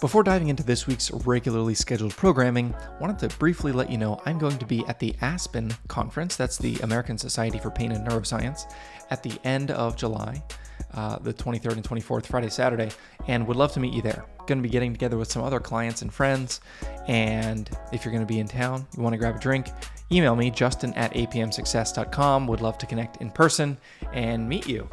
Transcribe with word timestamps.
Before 0.00 0.22
diving 0.22 0.48
into 0.48 0.62
this 0.62 0.86
week's 0.86 1.10
regularly 1.10 1.74
scheduled 1.74 2.14
programming, 2.14 2.74
wanted 3.00 3.18
to 3.20 3.38
briefly 3.38 3.72
let 3.72 3.90
you 3.90 3.96
know 3.96 4.20
I'm 4.26 4.38
going 4.38 4.58
to 4.58 4.66
be 4.66 4.84
at 4.86 4.98
the 4.98 5.14
ASPEN 5.22 5.74
conference, 5.88 6.36
that's 6.36 6.58
the 6.58 6.76
American 6.80 7.16
Society 7.16 7.58
for 7.58 7.70
Pain 7.70 7.92
and 7.92 8.06
Neuroscience, 8.06 8.70
at 9.10 9.22
the 9.22 9.38
end 9.44 9.70
of 9.70 9.96
July, 9.96 10.42
uh, 10.94 11.18
the 11.20 11.32
23rd 11.32 11.74
and 11.74 11.84
24th, 11.84 12.26
Friday, 12.26 12.50
Saturday, 12.50 12.90
and 13.28 13.46
would 13.46 13.56
love 13.56 13.72
to 13.72 13.80
meet 13.80 13.94
you 13.94 14.02
there. 14.02 14.26
Going 14.46 14.58
to 14.58 14.62
be 14.62 14.68
getting 14.68 14.92
together 14.92 15.16
with 15.16 15.30
some 15.30 15.42
other 15.42 15.60
clients 15.60 16.02
and 16.02 16.12
friends, 16.12 16.60
and 17.06 17.70
if 17.92 18.04
you're 18.04 18.12
going 18.12 18.26
to 18.26 18.32
be 18.32 18.40
in 18.40 18.48
town, 18.48 18.86
you 18.96 19.02
want 19.02 19.14
to 19.14 19.18
grab 19.18 19.36
a 19.36 19.38
drink, 19.38 19.68
email 20.12 20.36
me, 20.36 20.50
justin 20.50 20.92
at 20.94 21.14
apmsuccess.com. 21.14 22.46
Would 22.46 22.60
love 22.60 22.76
to 22.78 22.86
connect 22.86 23.22
in 23.22 23.30
person 23.30 23.78
and 24.12 24.46
meet 24.46 24.68
you. 24.68 24.88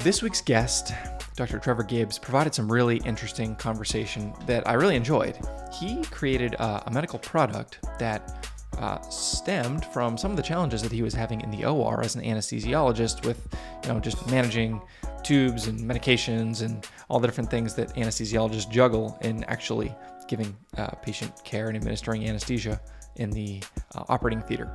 This 0.00 0.22
week's 0.22 0.40
guest 0.40 0.92
Dr. 1.36 1.58
Trevor 1.58 1.82
Gibbs 1.82 2.18
provided 2.18 2.54
some 2.54 2.70
really 2.70 2.98
interesting 2.98 3.56
conversation 3.56 4.34
that 4.46 4.68
I 4.68 4.74
really 4.74 4.96
enjoyed. 4.96 5.38
He 5.72 6.02
created 6.04 6.54
a, 6.54 6.84
a 6.86 6.90
medical 6.90 7.18
product 7.18 7.78
that 7.98 8.48
uh, 8.78 9.00
stemmed 9.02 9.84
from 9.86 10.16
some 10.16 10.30
of 10.30 10.36
the 10.36 10.42
challenges 10.42 10.82
that 10.82 10.92
he 10.92 11.02
was 11.02 11.14
having 11.14 11.40
in 11.40 11.50
the 11.50 11.64
OR 11.64 12.02
as 12.02 12.14
an 12.16 12.22
anesthesiologist 12.22 13.24
with, 13.26 13.46
you 13.82 13.88
know, 13.88 14.00
just 14.00 14.26
managing 14.30 14.80
tubes 15.22 15.68
and 15.68 15.78
medications 15.78 16.62
and 16.62 16.86
all 17.08 17.20
the 17.20 17.26
different 17.26 17.50
things 17.50 17.74
that 17.74 17.94
anesthesiologists 17.94 18.70
juggle 18.70 19.18
in 19.22 19.44
actually 19.44 19.94
giving 20.28 20.56
uh, 20.78 20.88
patient 21.02 21.32
care 21.44 21.68
and 21.68 21.76
administering 21.76 22.28
anesthesia 22.28 22.80
in 23.16 23.30
the 23.30 23.62
uh, 23.94 24.04
operating 24.08 24.42
theater. 24.42 24.74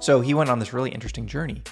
So 0.00 0.20
he 0.20 0.34
went 0.34 0.50
on 0.50 0.58
this 0.58 0.72
really 0.72 0.90
interesting 0.90 1.26
journey 1.26 1.62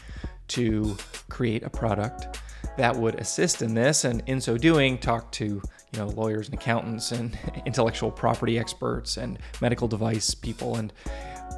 to 0.48 0.96
create 1.28 1.62
a 1.62 1.70
product 1.70 2.39
that 2.77 2.94
would 2.94 3.17
assist 3.17 3.62
in 3.62 3.75
this, 3.75 4.05
and 4.05 4.22
in 4.27 4.41
so 4.41 4.58
doing, 4.58 4.98
talk 4.98 5.30
to 5.33 5.44
you 5.44 5.98
know 5.98 6.08
lawyers 6.08 6.47
and 6.48 6.55
accountants 6.55 7.12
and 7.12 7.39
intellectual 7.67 8.11
property 8.11 8.58
experts 8.58 9.17
and 9.17 9.39
medical 9.61 9.89
device 9.89 10.34
people, 10.34 10.77
and 10.77 10.92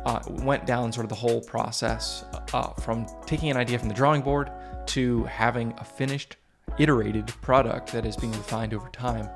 uh, 0.05 0.21
went 0.29 0.67
down 0.67 0.93
sort 0.93 1.05
of 1.05 1.09
the 1.09 1.17
whole 1.17 1.41
process 1.41 2.25
uh, 2.53 2.73
from 2.75 3.07
taking 3.27 3.51
an 3.51 3.57
idea 3.57 3.79
from 3.79 3.89
the 3.89 3.95
drawing 3.95 4.23
board 4.23 4.51
to 4.87 5.25
having 5.25 5.75
a 5.79 5.85
finished, 5.85 6.37
iterated 6.79 7.27
product 7.43 7.93
that 7.93 8.07
is 8.07 8.17
being 8.17 8.33
refined 8.33 8.73
over 8.73 8.89
time 8.91 9.29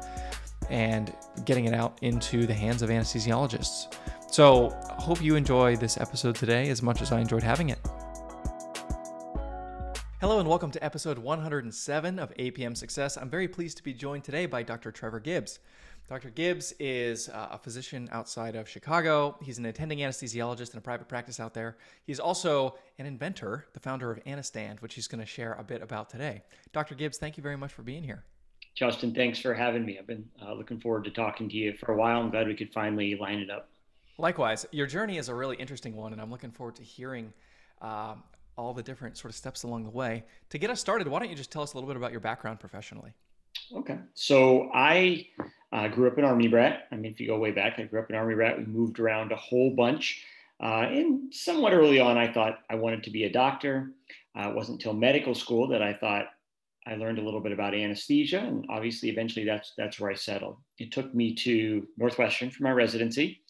and 0.68 1.12
getting 1.44 1.64
it 1.64 1.74
out 1.74 1.98
into 2.02 2.46
the 2.46 2.54
hands 2.54 2.82
of 2.82 2.90
anesthesiologists. 2.90 3.92
So, 4.30 4.70
hope 4.84 5.20
you 5.20 5.34
enjoy 5.34 5.74
this 5.74 5.98
episode 5.98 6.36
today 6.36 6.68
as 6.70 6.82
much 6.82 7.02
as 7.02 7.10
I 7.10 7.18
enjoyed 7.20 7.42
having 7.42 7.70
it. 7.70 7.80
Hello 10.20 10.38
and 10.38 10.46
welcome 10.46 10.70
to 10.70 10.84
episode 10.84 11.18
107 11.18 12.18
of 12.18 12.34
APM 12.34 12.76
Success. 12.76 13.16
I'm 13.16 13.30
very 13.30 13.48
pleased 13.48 13.78
to 13.78 13.82
be 13.82 13.94
joined 13.94 14.22
today 14.22 14.44
by 14.44 14.62
Dr. 14.62 14.92
Trevor 14.92 15.18
Gibbs. 15.18 15.60
Dr. 16.10 16.28
Gibbs 16.28 16.74
is 16.78 17.30
uh, 17.30 17.48
a 17.52 17.56
physician 17.56 18.06
outside 18.12 18.54
of 18.54 18.68
Chicago. 18.68 19.38
He's 19.42 19.56
an 19.56 19.64
attending 19.64 20.00
anesthesiologist 20.00 20.74
in 20.74 20.78
a 20.78 20.82
private 20.82 21.08
practice 21.08 21.40
out 21.40 21.54
there. 21.54 21.78
He's 22.04 22.20
also 22.20 22.74
an 22.98 23.06
inventor, 23.06 23.64
the 23.72 23.80
founder 23.80 24.10
of 24.10 24.22
Anastand, 24.24 24.82
which 24.82 24.92
he's 24.92 25.08
going 25.08 25.22
to 25.22 25.26
share 25.26 25.54
a 25.54 25.64
bit 25.64 25.80
about 25.80 26.10
today. 26.10 26.42
Dr. 26.74 26.94
Gibbs, 26.94 27.16
thank 27.16 27.38
you 27.38 27.42
very 27.42 27.56
much 27.56 27.72
for 27.72 27.80
being 27.80 28.02
here. 28.02 28.22
Justin, 28.74 29.14
thanks 29.14 29.38
for 29.38 29.54
having 29.54 29.86
me. 29.86 29.98
I've 29.98 30.06
been 30.06 30.28
uh, 30.46 30.52
looking 30.52 30.80
forward 30.80 31.04
to 31.04 31.10
talking 31.10 31.48
to 31.48 31.56
you 31.56 31.72
for 31.78 31.92
a 31.92 31.96
while. 31.96 32.20
I'm 32.20 32.30
glad 32.30 32.46
we 32.46 32.54
could 32.54 32.74
finally 32.74 33.16
line 33.16 33.38
it 33.38 33.48
up. 33.48 33.70
Likewise, 34.18 34.66
your 34.70 34.86
journey 34.86 35.16
is 35.16 35.30
a 35.30 35.34
really 35.34 35.56
interesting 35.56 35.96
one, 35.96 36.12
and 36.12 36.20
I'm 36.20 36.30
looking 36.30 36.50
forward 36.50 36.76
to 36.76 36.82
hearing 36.82 37.32
uh, 37.80 38.16
all 38.60 38.74
the 38.74 38.82
different 38.82 39.16
sort 39.16 39.30
of 39.30 39.36
steps 39.36 39.62
along 39.62 39.84
the 39.84 39.90
way. 39.90 40.24
To 40.50 40.58
get 40.58 40.70
us 40.70 40.80
started, 40.80 41.08
why 41.08 41.18
don't 41.18 41.30
you 41.30 41.36
just 41.36 41.50
tell 41.50 41.62
us 41.62 41.72
a 41.72 41.76
little 41.76 41.88
bit 41.88 41.96
about 41.96 42.12
your 42.12 42.20
background 42.20 42.60
professionally? 42.60 43.12
Okay. 43.74 43.98
So 44.14 44.70
I 44.74 45.26
uh, 45.72 45.88
grew 45.88 46.06
up 46.08 46.18
an 46.18 46.24
Army 46.24 46.48
brat. 46.48 46.88
I 46.92 46.96
mean, 46.96 47.12
if 47.12 47.20
you 47.20 47.26
go 47.26 47.38
way 47.38 47.50
back, 47.50 47.78
I 47.78 47.84
grew 47.84 48.00
up 48.00 48.10
an 48.10 48.16
Army 48.16 48.34
brat. 48.34 48.58
We 48.58 48.66
moved 48.66 49.00
around 49.00 49.32
a 49.32 49.36
whole 49.36 49.74
bunch. 49.74 50.24
Uh, 50.62 50.86
and 50.90 51.32
somewhat 51.32 51.72
early 51.72 52.00
on, 52.00 52.18
I 52.18 52.32
thought 52.32 52.58
I 52.68 52.74
wanted 52.74 53.02
to 53.04 53.10
be 53.10 53.24
a 53.24 53.32
doctor. 53.32 53.92
Uh, 54.38 54.50
it 54.50 54.54
wasn't 54.54 54.78
until 54.78 54.92
medical 54.92 55.34
school 55.34 55.66
that 55.68 55.82
I 55.82 55.94
thought 55.94 56.26
I 56.86 56.96
learned 56.96 57.18
a 57.18 57.22
little 57.22 57.40
bit 57.40 57.52
about 57.52 57.74
anesthesia, 57.74 58.40
and 58.40 58.66
obviously, 58.70 59.10
eventually, 59.10 59.44
that's 59.44 59.72
that's 59.76 60.00
where 60.00 60.10
I 60.10 60.14
settled. 60.14 60.56
It 60.78 60.92
took 60.92 61.14
me 61.14 61.34
to 61.36 61.86
Northwestern 61.96 62.50
for 62.50 62.62
my 62.62 62.72
residency, 62.72 63.40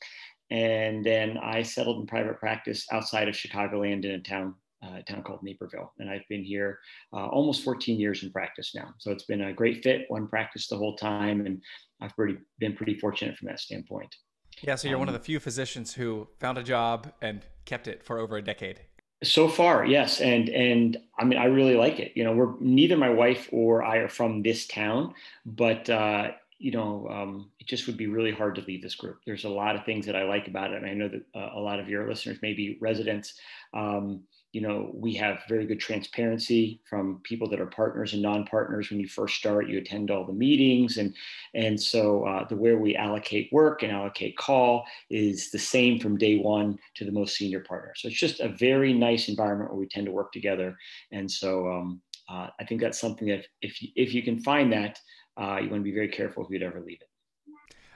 and 0.51 1.05
then 1.05 1.39
I 1.39 1.63
settled 1.63 2.01
in 2.01 2.07
private 2.07 2.39
practice 2.39 2.87
outside 2.93 3.29
of 3.29 3.35
Chicagoland 3.35 4.05
in 4.05 4.13
a 4.13 4.21
town 4.21 4.55
a 4.83 5.03
town 5.03 5.23
called 5.23 5.43
Naperville. 5.43 5.93
And 5.99 6.11
I've 6.11 6.27
been 6.29 6.45
here 6.45 6.79
uh, 7.13 7.27
almost 7.27 7.65
14 7.65 7.99
years 7.99 8.23
in 8.23 8.31
practice 8.31 8.73
now. 8.75 8.95
So 8.99 9.11
it's 9.11 9.25
been 9.25 9.43
a 9.43 9.53
great 9.53 9.83
fit, 9.83 10.07
one 10.09 10.27
practice 10.27 10.67
the 10.69 10.77
whole 10.77 10.97
time. 10.97 11.47
And 11.47 11.63
I've 12.01 12.15
pretty, 12.17 12.39
been 12.59 12.75
pretty 12.75 12.99
fortunate 12.99 13.37
from 13.37 13.49
that 13.49 13.61
standpoint. 13.61 14.15
Yeah, 14.63 14.75
so 14.75 14.89
you're 14.89 14.97
um, 14.97 15.01
one 15.01 15.09
of 15.09 15.15
um, 15.15 15.21
the 15.21 15.25
few 15.25 15.41
physicians 15.41 15.95
who 15.95 16.29
found 16.39 16.59
a 16.59 16.63
job 16.63 17.13
and 17.23 17.45
kept 17.65 17.89
it 17.89 18.03
for 18.05 18.19
over 18.19 18.37
a 18.37 18.43
decade. 18.43 18.81
So 19.23 19.49
far, 19.49 19.85
yes, 19.85 20.23
and 20.23 20.49
and 20.49 20.97
I 21.19 21.25
mean 21.25 21.39
I 21.39 21.45
really 21.45 21.77
like 21.77 22.01
it. 22.01 22.13
You 22.15 22.25
know, 22.25 22.33
we're 22.33 22.55
neither 22.59 22.97
my 22.97 23.11
wife 23.11 23.51
or 23.53 23.83
I 23.83 23.99
are 23.99 24.09
from 24.09 24.43
this 24.43 24.67
town, 24.67 25.13
but 25.45 25.91
uh, 25.91 26.31
you 26.59 26.71
know, 26.71 27.07
um, 27.11 27.51
it 27.59 27.67
just 27.67 27.87
would 27.87 27.99
be 27.99 28.07
really 28.07 28.33
hard 28.33 28.55
to 28.55 28.63
leave 28.63 28.83
this 28.83 28.95
group. 28.95 29.19
There's 29.27 29.45
a 29.45 29.49
lot 29.49 29.77
of 29.77 29.85
things 29.85 30.07
that 30.07 30.17
I 30.17 30.25
like 30.25 30.49
about 30.49 30.73
it, 30.73 30.77
and 30.77 30.87
I 30.87 30.95
know 30.95 31.09
that 31.09 31.23
uh, 31.35 31.51
a 31.55 31.61
lot 31.61 31.81
of 31.81 31.89
your 31.89 32.09
listeners 32.09 32.39
may 32.41 32.55
be 32.55 32.79
residents. 32.81 33.35
Um, 33.75 34.23
you 34.53 34.61
know, 34.61 34.91
we 34.93 35.15
have 35.15 35.43
very 35.49 35.65
good 35.65 35.79
transparency 35.79 36.81
from 36.89 37.21
people 37.23 37.49
that 37.51 37.61
are 37.61 37.67
partners 37.67 38.15
and 38.15 38.23
non-partners. 38.23 38.91
When 38.91 38.99
you 38.99 39.07
first 39.07 39.37
start, 39.37 39.69
you 39.69 39.79
attend 39.79 40.11
all 40.11 40.25
the 40.25 40.33
meetings, 40.33 40.97
and 40.97 41.15
and 41.55 41.81
so 41.81 42.25
uh, 42.25 42.49
the 42.49 42.57
way 42.57 42.75
we 42.75 42.97
allocate 42.97 43.53
work 43.53 43.83
and 43.83 43.93
allocate 43.93 44.37
call 44.37 44.85
is 45.09 45.51
the 45.51 45.59
same 45.59 46.01
from 46.01 46.19
day 46.19 46.39
one 46.39 46.79
to 46.97 47.05
the 47.05 47.13
most 47.13 47.37
senior 47.37 47.61
partner. 47.61 47.93
So 47.97 48.09
it's 48.09 48.19
just 48.19 48.41
a 48.41 48.49
very 48.49 48.93
nice 48.93 49.29
environment 49.29 49.71
where 49.71 49.81
we 49.81 49.87
tend 49.87 50.07
to 50.07 50.13
work 50.13 50.33
together. 50.33 50.77
And 51.13 51.31
so 51.31 51.69
um, 51.71 52.01
uh, 52.29 52.49
I 52.59 52.65
think 52.65 52.81
that's 52.81 53.01
something 53.01 53.29
that 53.29 53.47
if 53.63 53.81
you, 53.83 53.89
if 53.95 54.15
you 54.15 54.23
can 54.23 54.41
find 54.41 54.73
that, 54.73 54.99
uh, 55.41 55.59
you 55.63 55.71
want 55.71 55.81
to 55.81 55.91
be 55.91 55.95
very 55.95 56.09
careful 56.09 56.45
if 56.45 56.51
you'd 56.51 56.63
ever 56.63 56.81
leave 56.81 57.01
it. 57.01 57.10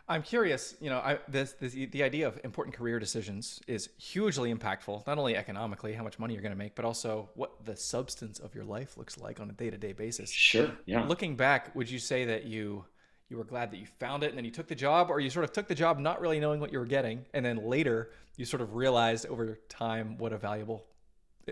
I'm 0.06 0.22
curious, 0.22 0.76
you 0.80 0.90
know, 0.90 0.98
I, 0.98 1.18
this, 1.28 1.52
this, 1.52 1.72
the 1.72 2.02
idea 2.02 2.28
of 2.28 2.38
important 2.44 2.76
career 2.76 2.98
decisions 2.98 3.60
is 3.66 3.88
hugely 3.96 4.52
impactful, 4.52 5.06
not 5.06 5.16
only 5.16 5.34
economically, 5.34 5.94
how 5.94 6.02
much 6.02 6.18
money 6.18 6.34
you're 6.34 6.42
going 6.42 6.52
to 6.52 6.58
make, 6.58 6.74
but 6.74 6.84
also 6.84 7.30
what 7.34 7.64
the 7.64 7.74
substance 7.74 8.38
of 8.38 8.54
your 8.54 8.64
life 8.64 8.98
looks 8.98 9.16
like 9.16 9.40
on 9.40 9.48
a 9.48 9.52
day-to-day 9.54 9.92
basis. 9.92 10.30
Sure. 10.30 10.70
Yeah. 10.84 11.06
Looking 11.06 11.36
back, 11.36 11.74
would 11.74 11.90
you 11.90 11.98
say 11.98 12.26
that 12.26 12.44
you 12.44 12.84
you 13.30 13.38
were 13.38 13.44
glad 13.44 13.70
that 13.70 13.78
you 13.78 13.86
found 13.98 14.22
it 14.22 14.28
and 14.28 14.36
then 14.36 14.44
you 14.44 14.50
took 14.50 14.68
the 14.68 14.74
job 14.74 15.08
or 15.10 15.18
you 15.18 15.30
sort 15.30 15.44
of 15.44 15.52
took 15.52 15.66
the 15.66 15.74
job 15.74 15.98
not 15.98 16.20
really 16.20 16.38
knowing 16.38 16.60
what 16.60 16.70
you 16.70 16.78
were 16.78 16.84
getting 16.84 17.24
and 17.32 17.44
then 17.44 17.56
later 17.56 18.10
you 18.36 18.44
sort 18.44 18.60
of 18.60 18.74
realized 18.74 19.26
over 19.26 19.58
time 19.70 20.18
what 20.18 20.32
a 20.32 20.38
valuable 20.38 20.84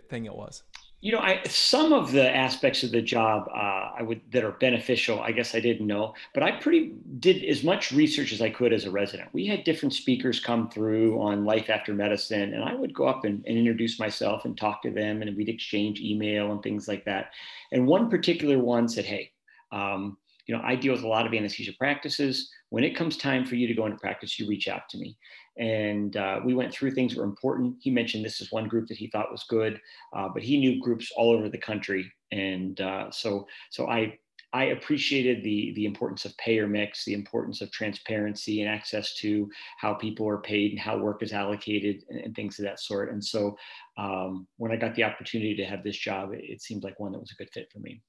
thing 0.09 0.27
it 0.27 0.35
was? 0.35 0.63
You 1.03 1.11
know, 1.11 1.19
I 1.19 1.43
some 1.47 1.93
of 1.93 2.13
the 2.13 2.35
aspects 2.35 2.85
of 2.85 2.93
the 2.93 3.03
job 3.03 3.49
uh, 3.53 3.91
I 3.99 4.03
would 4.03 4.21
that 4.31 4.45
are 4.45 4.53
beneficial. 4.53 5.21
I 5.21 5.33
guess 5.33 5.53
I 5.53 5.59
didn't 5.59 5.89
know, 5.89 6.15
but 6.33 6.45
I 6.45 6.53
pretty 6.53 6.95
did 7.19 7.45
as 7.45 7.65
much 7.65 7.91
research 7.91 8.33
as 8.33 8.41
I 8.41 8.51
could 8.51 8.73
as 8.73 8.85
a 8.85 8.91
resident. 8.93 9.29
We 9.33 9.45
had 9.45 9.65
different 9.65 9.95
speakers 9.95 10.39
come 10.39 10.71
through 10.71 11.21
on 11.21 11.45
life 11.45 11.71
after 11.71 11.93
medicine, 11.93 12.55
and 12.55 12.63
I 12.63 12.75
would 12.77 12.95
go 12.95 13.09
up 13.09 13.25
and, 13.25 13.45
and 13.49 13.59
introduce 13.59 13.99
myself 13.99 14.45
and 14.45 14.57
talk 14.57 14.81
to 14.83 14.93
them, 14.93 15.23
and 15.23 15.37
we'd 15.37 15.49
exchange 15.49 16.01
email 16.01 16.53
and 16.53 16.63
things 16.63 16.87
like 16.87 17.05
that. 17.07 17.33
And 17.73 17.89
one 17.89 18.09
particular 18.09 18.61
one 18.61 18.89
said, 18.89 19.05
"Hey, 19.05 19.33
um, 19.73 20.19
you 20.47 20.55
know, 20.55 20.63
I 20.65 20.77
deal 20.77 20.93
with 20.93 21.03
a 21.03 21.09
lot 21.09 21.27
of 21.27 21.35
anesthesia 21.35 21.73
practices. 21.79 22.49
When 22.71 22.85
it 22.85 22.97
comes 22.97 23.17
time 23.17 23.45
for 23.45 23.57
you 23.57 23.67
to 23.67 23.75
go 23.75 23.87
into 23.87 23.99
practice, 23.99 24.39
you 24.39 24.47
reach 24.49 24.69
out 24.69 24.89
to 24.91 24.99
me. 24.99 25.17
And 25.59 26.17
uh, 26.17 26.41
we 26.45 26.55
went 26.55 26.73
through 26.73 26.93
things 26.93 27.13
that 27.13 27.21
were 27.21 27.27
important. 27.27 27.77
He 27.81 27.91
mentioned 27.91 28.25
this 28.25 28.41
is 28.41 28.53
one 28.53 28.69
group 28.69 28.89
that 28.89 28.97
he 28.97 29.09
thought 29.09 29.31
was 29.31 29.45
good, 29.49 29.81
uh, 30.17 30.29
but 30.33 30.43
he 30.43 30.59
knew 30.59 30.81
groups 30.81 31.13
all 31.17 31.31
over 31.31 31.49
the 31.49 31.59
country. 31.59 32.11
And 32.31 32.81
uh, 32.81 33.11
so, 33.11 33.47
so 33.71 33.87
I, 33.89 34.19
I 34.55 34.65
appreciated 34.65 35.43
the 35.43 35.73
the 35.77 35.87
importance 35.87 36.27
of 36.27 36.37
payer 36.37 36.67
mix, 36.67 37.05
the 37.05 37.15
importance 37.15 37.63
of 37.63 37.71
transparency 37.71 38.61
and 38.61 38.71
access 38.71 39.15
to 39.17 39.51
how 39.79 39.95
people 39.95 40.29
are 40.29 40.43
paid 40.43 40.73
and 40.73 40.81
how 40.81 40.99
work 40.99 41.23
is 41.23 41.33
allocated 41.33 42.05
and, 42.11 42.21
and 42.21 42.35
things 42.35 42.59
of 42.59 42.67
that 42.67 42.81
sort. 42.81 43.13
And 43.13 43.25
so, 43.25 43.57
um, 43.97 44.47
when 44.59 44.71
I 44.71 44.77
got 44.77 44.95
the 44.95 45.05
opportunity 45.05 45.57
to 45.57 45.65
have 45.65 45.83
this 45.83 45.97
job, 45.97 46.33
it, 46.33 46.45
it 46.45 46.63
seemed 46.63 46.85
like 46.85 47.01
one 47.01 47.13
that 47.13 47.21
was 47.21 47.33
a 47.33 47.37
good 47.37 47.51
fit 47.53 47.71
for 47.73 47.79
me. 47.79 48.03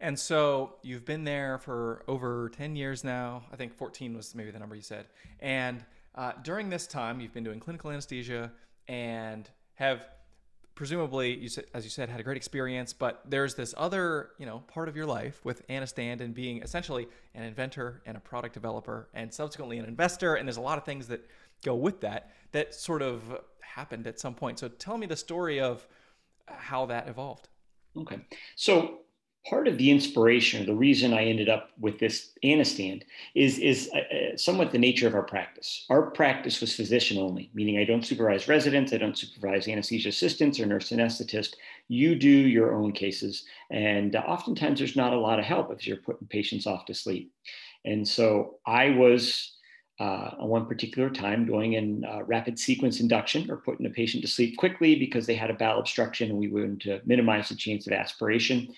And 0.00 0.18
so 0.18 0.74
you've 0.82 1.04
been 1.04 1.24
there 1.24 1.58
for 1.58 2.04
over 2.06 2.50
10 2.50 2.76
years 2.76 3.02
now. 3.02 3.44
I 3.52 3.56
think 3.56 3.74
14 3.74 4.14
was 4.14 4.34
maybe 4.34 4.50
the 4.50 4.58
number 4.58 4.76
you 4.76 4.82
said. 4.82 5.06
And 5.40 5.84
uh, 6.14 6.32
during 6.42 6.68
this 6.68 6.86
time, 6.86 7.20
you've 7.20 7.32
been 7.32 7.44
doing 7.44 7.60
clinical 7.60 7.90
anesthesia 7.90 8.52
and 8.88 9.48
have 9.74 10.06
presumably, 10.74 11.34
you 11.34 11.48
said, 11.48 11.64
as 11.74 11.84
you 11.84 11.90
said, 11.90 12.08
had 12.08 12.20
a 12.20 12.22
great 12.22 12.36
experience, 12.36 12.92
but 12.92 13.22
there's 13.26 13.54
this 13.54 13.74
other, 13.78 14.30
you 14.38 14.44
know, 14.44 14.58
part 14.68 14.88
of 14.88 14.94
your 14.94 15.06
life 15.06 15.42
with 15.42 15.66
Anastand 15.68 16.20
and 16.20 16.34
being 16.34 16.62
essentially 16.62 17.08
an 17.34 17.42
inventor 17.42 18.02
and 18.04 18.16
a 18.16 18.20
product 18.20 18.52
developer 18.52 19.08
and 19.14 19.32
subsequently 19.32 19.78
an 19.78 19.86
investor. 19.86 20.34
And 20.34 20.46
there's 20.46 20.58
a 20.58 20.62
lot 20.62 20.76
of 20.76 20.84
things 20.84 21.08
that 21.08 21.26
go 21.64 21.74
with 21.74 22.02
that 22.02 22.30
that 22.52 22.74
sort 22.74 23.00
of 23.02 23.40
happened 23.60 24.06
at 24.06 24.20
some 24.20 24.34
point. 24.34 24.58
So 24.58 24.68
tell 24.68 24.98
me 24.98 25.06
the 25.06 25.16
story 25.16 25.60
of 25.60 25.86
how 26.46 26.86
that 26.86 27.08
evolved. 27.08 27.48
Okay. 27.96 28.18
So 28.54 29.00
part 29.48 29.68
of 29.68 29.78
the 29.78 29.90
inspiration, 29.90 30.62
or 30.62 30.66
the 30.66 30.74
reason 30.74 31.14
I 31.14 31.24
ended 31.24 31.48
up 31.48 31.70
with 31.78 31.98
this 31.98 32.32
Anastand 32.44 33.02
is, 33.34 33.58
is 33.58 33.88
uh, 33.94 33.98
uh, 33.98 34.36
somewhat 34.36 34.72
the 34.72 34.78
nature 34.78 35.06
of 35.06 35.14
our 35.14 35.22
practice. 35.22 35.86
Our 35.88 36.10
practice 36.10 36.60
was 36.60 36.74
physician 36.74 37.18
only, 37.18 37.50
meaning 37.54 37.78
I 37.78 37.84
don't 37.84 38.04
supervise 38.04 38.48
residents, 38.48 38.92
I 38.92 38.98
don't 38.98 39.16
supervise 39.16 39.68
anesthesia 39.68 40.08
assistants 40.08 40.58
or 40.58 40.66
nurse 40.66 40.90
anesthetist. 40.90 41.54
You 41.88 42.16
do 42.16 42.28
your 42.28 42.74
own 42.74 42.92
cases. 42.92 43.44
And 43.70 44.16
uh, 44.16 44.20
oftentimes 44.20 44.80
there's 44.80 44.96
not 44.96 45.12
a 45.12 45.18
lot 45.18 45.38
of 45.38 45.44
help 45.44 45.72
if 45.72 45.86
you're 45.86 45.98
putting 45.98 46.26
patients 46.26 46.66
off 46.66 46.86
to 46.86 46.94
sleep. 46.94 47.32
And 47.84 48.06
so 48.06 48.56
I 48.66 48.90
was 48.90 49.52
uh, 50.00 50.30
on 50.38 50.48
one 50.48 50.66
particular 50.66 51.08
time 51.08 51.46
going 51.46 51.74
in 51.74 52.04
uh, 52.04 52.22
rapid 52.24 52.58
sequence 52.58 53.00
induction 53.00 53.50
or 53.50 53.58
putting 53.58 53.86
a 53.86 53.90
patient 53.90 54.22
to 54.22 54.28
sleep 54.28 54.56
quickly 54.56 54.96
because 54.96 55.24
they 55.24 55.36
had 55.36 55.50
a 55.50 55.54
bowel 55.54 55.78
obstruction 55.78 56.30
and 56.30 56.38
we 56.38 56.48
wanted 56.48 56.80
to 56.80 57.00
minimize 57.06 57.48
the 57.48 57.54
chance 57.54 57.86
of 57.86 57.92
aspiration 57.92 58.68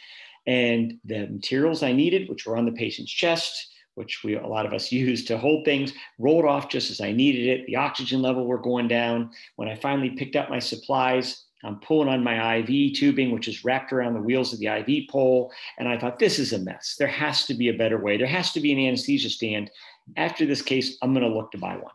and 0.49 0.99
the 1.05 1.27
materials 1.27 1.83
I 1.83 1.93
needed, 1.93 2.29
which 2.29 2.47
were 2.47 2.57
on 2.57 2.65
the 2.65 2.73
patient's 2.73 3.13
chest, 3.13 3.69
which 3.95 4.25
we 4.25 4.35
a 4.37 4.47
lot 4.47 4.65
of 4.65 4.73
us 4.73 4.91
use 5.07 5.25
to 5.27 5.39
hold 5.39 5.65
things, 5.65 5.93
rolled 6.19 6.47
off 6.47 6.71
just 6.71 6.91
as 6.91 7.01
I 7.01 7.13
needed 7.13 7.47
it. 7.47 7.67
The 7.67 7.77
oxygen 7.77 8.23
level 8.23 8.47
were 8.47 8.59
going 8.59 8.89
down. 8.89 9.31
When 9.57 9.69
I 9.69 9.77
finally 9.77 10.11
picked 10.11 10.37
up 10.37 10.49
my 10.49 10.59
supplies, 10.59 11.45
I'm 11.65 11.81
pulling 11.81 12.09
on 12.09 12.25
my 12.25 12.57
IV 12.57 12.95
tubing, 12.95 13.31
which 13.31 13.47
is 13.47 13.65
wrapped 13.65 13.93
around 13.93 14.15
the 14.15 14.23
wheels 14.23 14.53
of 14.53 14.61
the 14.61 14.69
IV 14.69 15.09
pole. 15.11 15.53
And 15.79 15.89
I 15.89 15.99
thought, 15.99 16.19
this 16.19 16.39
is 16.39 16.53
a 16.53 16.59
mess. 16.59 16.95
There 16.99 17.09
has 17.09 17.45
to 17.47 17.55
be 17.55 17.69
a 17.69 17.77
better 17.77 17.99
way. 17.99 18.17
There 18.17 18.29
has 18.29 18.53
to 18.53 18.61
be 18.61 18.73
an 18.73 18.79
anesthesia 18.79 19.29
stand. 19.29 19.71
After 20.17 20.47
this 20.47 20.63
case, 20.63 20.97
I'm 21.03 21.13
going 21.13 21.29
to 21.29 21.37
look 21.37 21.51
to 21.51 21.59
buy 21.59 21.75
one. 21.75 21.93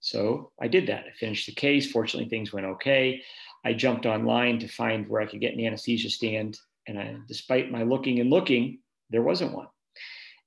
So 0.00 0.50
I 0.60 0.66
did 0.66 0.86
that. 0.88 1.04
I 1.04 1.12
finished 1.20 1.46
the 1.46 1.52
case. 1.52 1.92
Fortunately, 1.92 2.28
things 2.28 2.54
went 2.54 2.66
okay. 2.66 3.22
I 3.64 3.74
jumped 3.74 4.06
online 4.06 4.58
to 4.60 4.68
find 4.68 5.06
where 5.08 5.20
I 5.20 5.26
could 5.26 5.40
get 5.40 5.54
an 5.54 5.64
anesthesia 5.64 6.08
stand 6.08 6.58
and 6.86 6.98
I, 6.98 7.16
despite 7.26 7.70
my 7.70 7.82
looking 7.82 8.20
and 8.20 8.30
looking, 8.30 8.78
there 9.10 9.22
wasn't 9.22 9.54
one. 9.54 9.68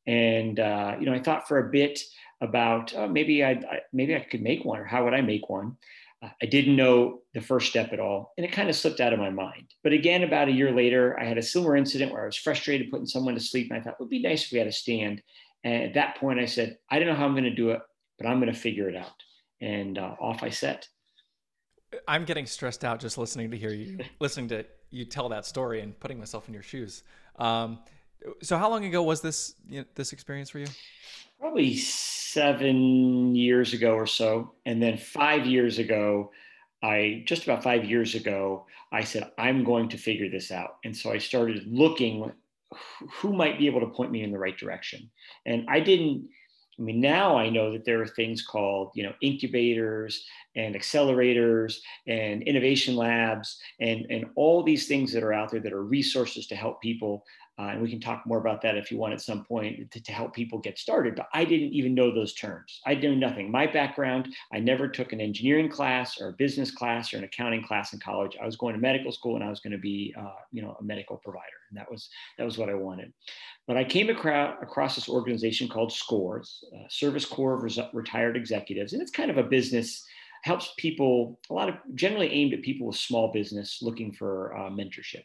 And 0.07 0.59
uh, 0.59 0.95
you 0.99 1.05
know, 1.05 1.13
I 1.13 1.19
thought 1.19 1.47
for 1.47 1.59
a 1.59 1.71
bit 1.71 1.99
about 2.41 2.93
oh, 2.95 3.07
maybe 3.07 3.43
I, 3.43 3.51
I 3.51 3.79
maybe 3.93 4.15
I 4.15 4.19
could 4.19 4.41
make 4.41 4.65
one, 4.65 4.79
or 4.79 4.85
how 4.85 5.03
would 5.03 5.13
I 5.13 5.21
make 5.21 5.49
one? 5.49 5.77
Uh, 6.21 6.29
I 6.41 6.45
didn't 6.47 6.75
know 6.75 7.19
the 7.33 7.41
first 7.41 7.69
step 7.69 7.93
at 7.93 7.99
all, 7.99 8.33
and 8.37 8.45
it 8.45 8.51
kind 8.51 8.69
of 8.69 8.75
slipped 8.75 8.99
out 8.99 9.13
of 9.13 9.19
my 9.19 9.29
mind. 9.29 9.73
But 9.83 9.93
again, 9.93 10.23
about 10.23 10.47
a 10.47 10.53
year 10.53 10.71
later, 10.71 11.17
I 11.19 11.25
had 11.25 11.37
a 11.37 11.43
similar 11.43 11.75
incident 11.75 12.11
where 12.11 12.23
I 12.23 12.25
was 12.25 12.37
frustrated 12.37 12.91
putting 12.91 13.05
someone 13.05 13.35
to 13.35 13.39
sleep, 13.39 13.69
and 13.69 13.79
I 13.79 13.83
thought 13.83 13.93
it 13.93 13.99
would 13.99 14.09
be 14.09 14.21
nice 14.21 14.45
if 14.45 14.51
we 14.51 14.57
had 14.57 14.67
a 14.67 14.71
stand. 14.71 15.21
And 15.63 15.83
at 15.83 15.93
that 15.95 16.17
point, 16.17 16.39
I 16.39 16.45
said, 16.45 16.77
I 16.89 16.99
don't 16.99 17.07
know 17.07 17.15
how 17.15 17.25
I'm 17.25 17.33
going 17.33 17.43
to 17.43 17.53
do 17.53 17.71
it, 17.71 17.81
but 18.17 18.27
I'm 18.27 18.39
going 18.39 18.51
to 18.51 18.59
figure 18.59 18.89
it 18.89 18.95
out. 18.95 19.11
And 19.61 19.97
uh, 19.97 20.15
off 20.19 20.41
I 20.41 20.49
set. 20.49 20.87
I'm 22.07 22.23
getting 22.23 22.45
stressed 22.45 22.85
out 22.85 22.99
just 22.99 23.17
listening 23.17 23.51
to 23.51 23.57
hear 23.57 23.71
you 23.71 23.99
listening 24.19 24.47
to 24.49 24.65
you 24.91 25.05
tell 25.05 25.29
that 25.29 25.45
story 25.45 25.81
and 25.81 25.99
putting 25.99 26.19
myself 26.19 26.47
in 26.47 26.53
your 26.53 26.63
shoes. 26.63 27.03
Um, 27.37 27.79
so 28.41 28.57
how 28.57 28.69
long 28.69 28.85
ago 28.85 29.01
was 29.03 29.21
this 29.21 29.55
you 29.67 29.79
know, 29.79 29.85
this 29.95 30.13
experience 30.13 30.49
for 30.49 30.59
you? 30.59 30.67
Probably 31.39 31.75
seven 31.77 33.35
years 33.35 33.73
ago 33.73 33.93
or 33.93 34.05
so, 34.05 34.53
and 34.65 34.81
then 34.81 34.97
five 34.97 35.45
years 35.45 35.79
ago, 35.79 36.31
I 36.83 37.23
just 37.25 37.43
about 37.43 37.63
five 37.63 37.85
years 37.85 38.15
ago, 38.15 38.65
I 38.91 39.03
said 39.03 39.31
I'm 39.37 39.63
going 39.63 39.89
to 39.89 39.97
figure 39.97 40.29
this 40.29 40.51
out, 40.51 40.77
and 40.83 40.95
so 40.95 41.11
I 41.11 41.17
started 41.17 41.65
looking 41.67 42.31
who 43.09 43.33
might 43.33 43.57
be 43.57 43.65
able 43.65 43.79
to 43.79 43.87
point 43.87 44.11
me 44.11 44.23
in 44.23 44.31
the 44.31 44.37
right 44.37 44.57
direction, 44.57 45.09
and 45.45 45.65
I 45.69 45.79
didn't 45.79 46.27
I 46.79 46.81
mean, 46.81 47.01
now 47.01 47.37
I 47.37 47.49
know 47.49 47.73
that 47.73 47.83
there 47.83 48.01
are 48.01 48.07
things 48.07 48.41
called, 48.41 48.91
you 48.95 49.03
know, 49.03 49.13
incubators 49.21 50.25
and 50.55 50.75
accelerators 50.75 51.77
and 52.07 52.41
innovation 52.43 52.95
labs 52.95 53.59
and, 53.81 54.05
and 54.09 54.27
all 54.35 54.63
these 54.63 54.87
things 54.87 55.11
that 55.11 55.23
are 55.23 55.33
out 55.33 55.51
there 55.51 55.59
that 55.59 55.73
are 55.73 55.83
resources 55.83 56.47
to 56.47 56.55
help 56.55 56.81
people 56.81 57.25
uh, 57.59 57.71
and 57.71 57.81
we 57.81 57.89
can 57.89 57.99
talk 57.99 58.25
more 58.25 58.37
about 58.37 58.61
that 58.61 58.77
if 58.77 58.89
you 58.89 58.97
want 58.97 59.13
at 59.13 59.19
some 59.19 59.43
point 59.43 59.91
to, 59.91 60.01
to, 60.01 60.11
help 60.13 60.33
people 60.33 60.57
get 60.59 60.79
started. 60.79 61.15
But 61.15 61.27
I 61.33 61.43
didn't 61.43 61.73
even 61.73 61.93
know 61.93 62.09
those 62.09 62.33
terms. 62.33 62.79
I 62.85 62.95
knew 62.95 63.15
nothing. 63.15 63.51
My 63.51 63.67
background, 63.67 64.33
I 64.53 64.59
never 64.59 64.87
took 64.87 65.11
an 65.11 65.19
engineering 65.19 65.69
class 65.69 66.21
or 66.21 66.29
a 66.29 66.33
business 66.33 66.71
class 66.71 67.13
or 67.13 67.17
an 67.17 67.25
accounting 67.25 67.61
class 67.61 67.91
in 67.91 67.99
college. 67.99 68.37
I 68.41 68.45
was 68.45 68.55
going 68.55 68.75
to 68.75 68.79
medical 68.79 69.11
school 69.11 69.35
and 69.35 69.43
I 69.43 69.49
was 69.49 69.59
going 69.59 69.73
to 69.73 69.77
be, 69.77 70.15
uh, 70.17 70.31
you 70.53 70.61
know, 70.61 70.77
a 70.79 70.83
medical 70.83 71.17
provider, 71.17 71.43
and 71.69 71.77
that 71.77 71.91
was 71.91 72.09
that 72.37 72.45
was 72.45 72.57
what 72.57 72.69
I 72.69 72.75
wanted. 72.75 73.11
But 73.67 73.75
I 73.75 73.83
came 73.83 74.09
across, 74.09 74.55
across 74.61 74.95
this 74.95 75.09
organization 75.09 75.67
called 75.67 75.91
SCORES, 75.91 76.63
uh, 76.73 76.87
Service 76.89 77.25
Corps 77.25 77.55
of 77.55 77.63
Res- 77.63 77.79
Retired 77.93 78.37
Executives, 78.37 78.93
and 78.93 79.01
it's 79.01 79.11
kind 79.11 79.29
of 79.29 79.37
a 79.37 79.43
business 79.43 80.05
helps 80.43 80.73
people 80.77 81.37
a 81.49 81.53
lot 81.53 81.67
of 81.67 81.75
generally 81.95 82.31
aimed 82.31 82.53
at 82.53 82.61
people 82.61 82.87
with 82.87 82.95
small 82.95 83.33
business 83.33 83.79
looking 83.81 84.13
for 84.13 84.55
uh, 84.55 84.69
mentorship 84.69 85.23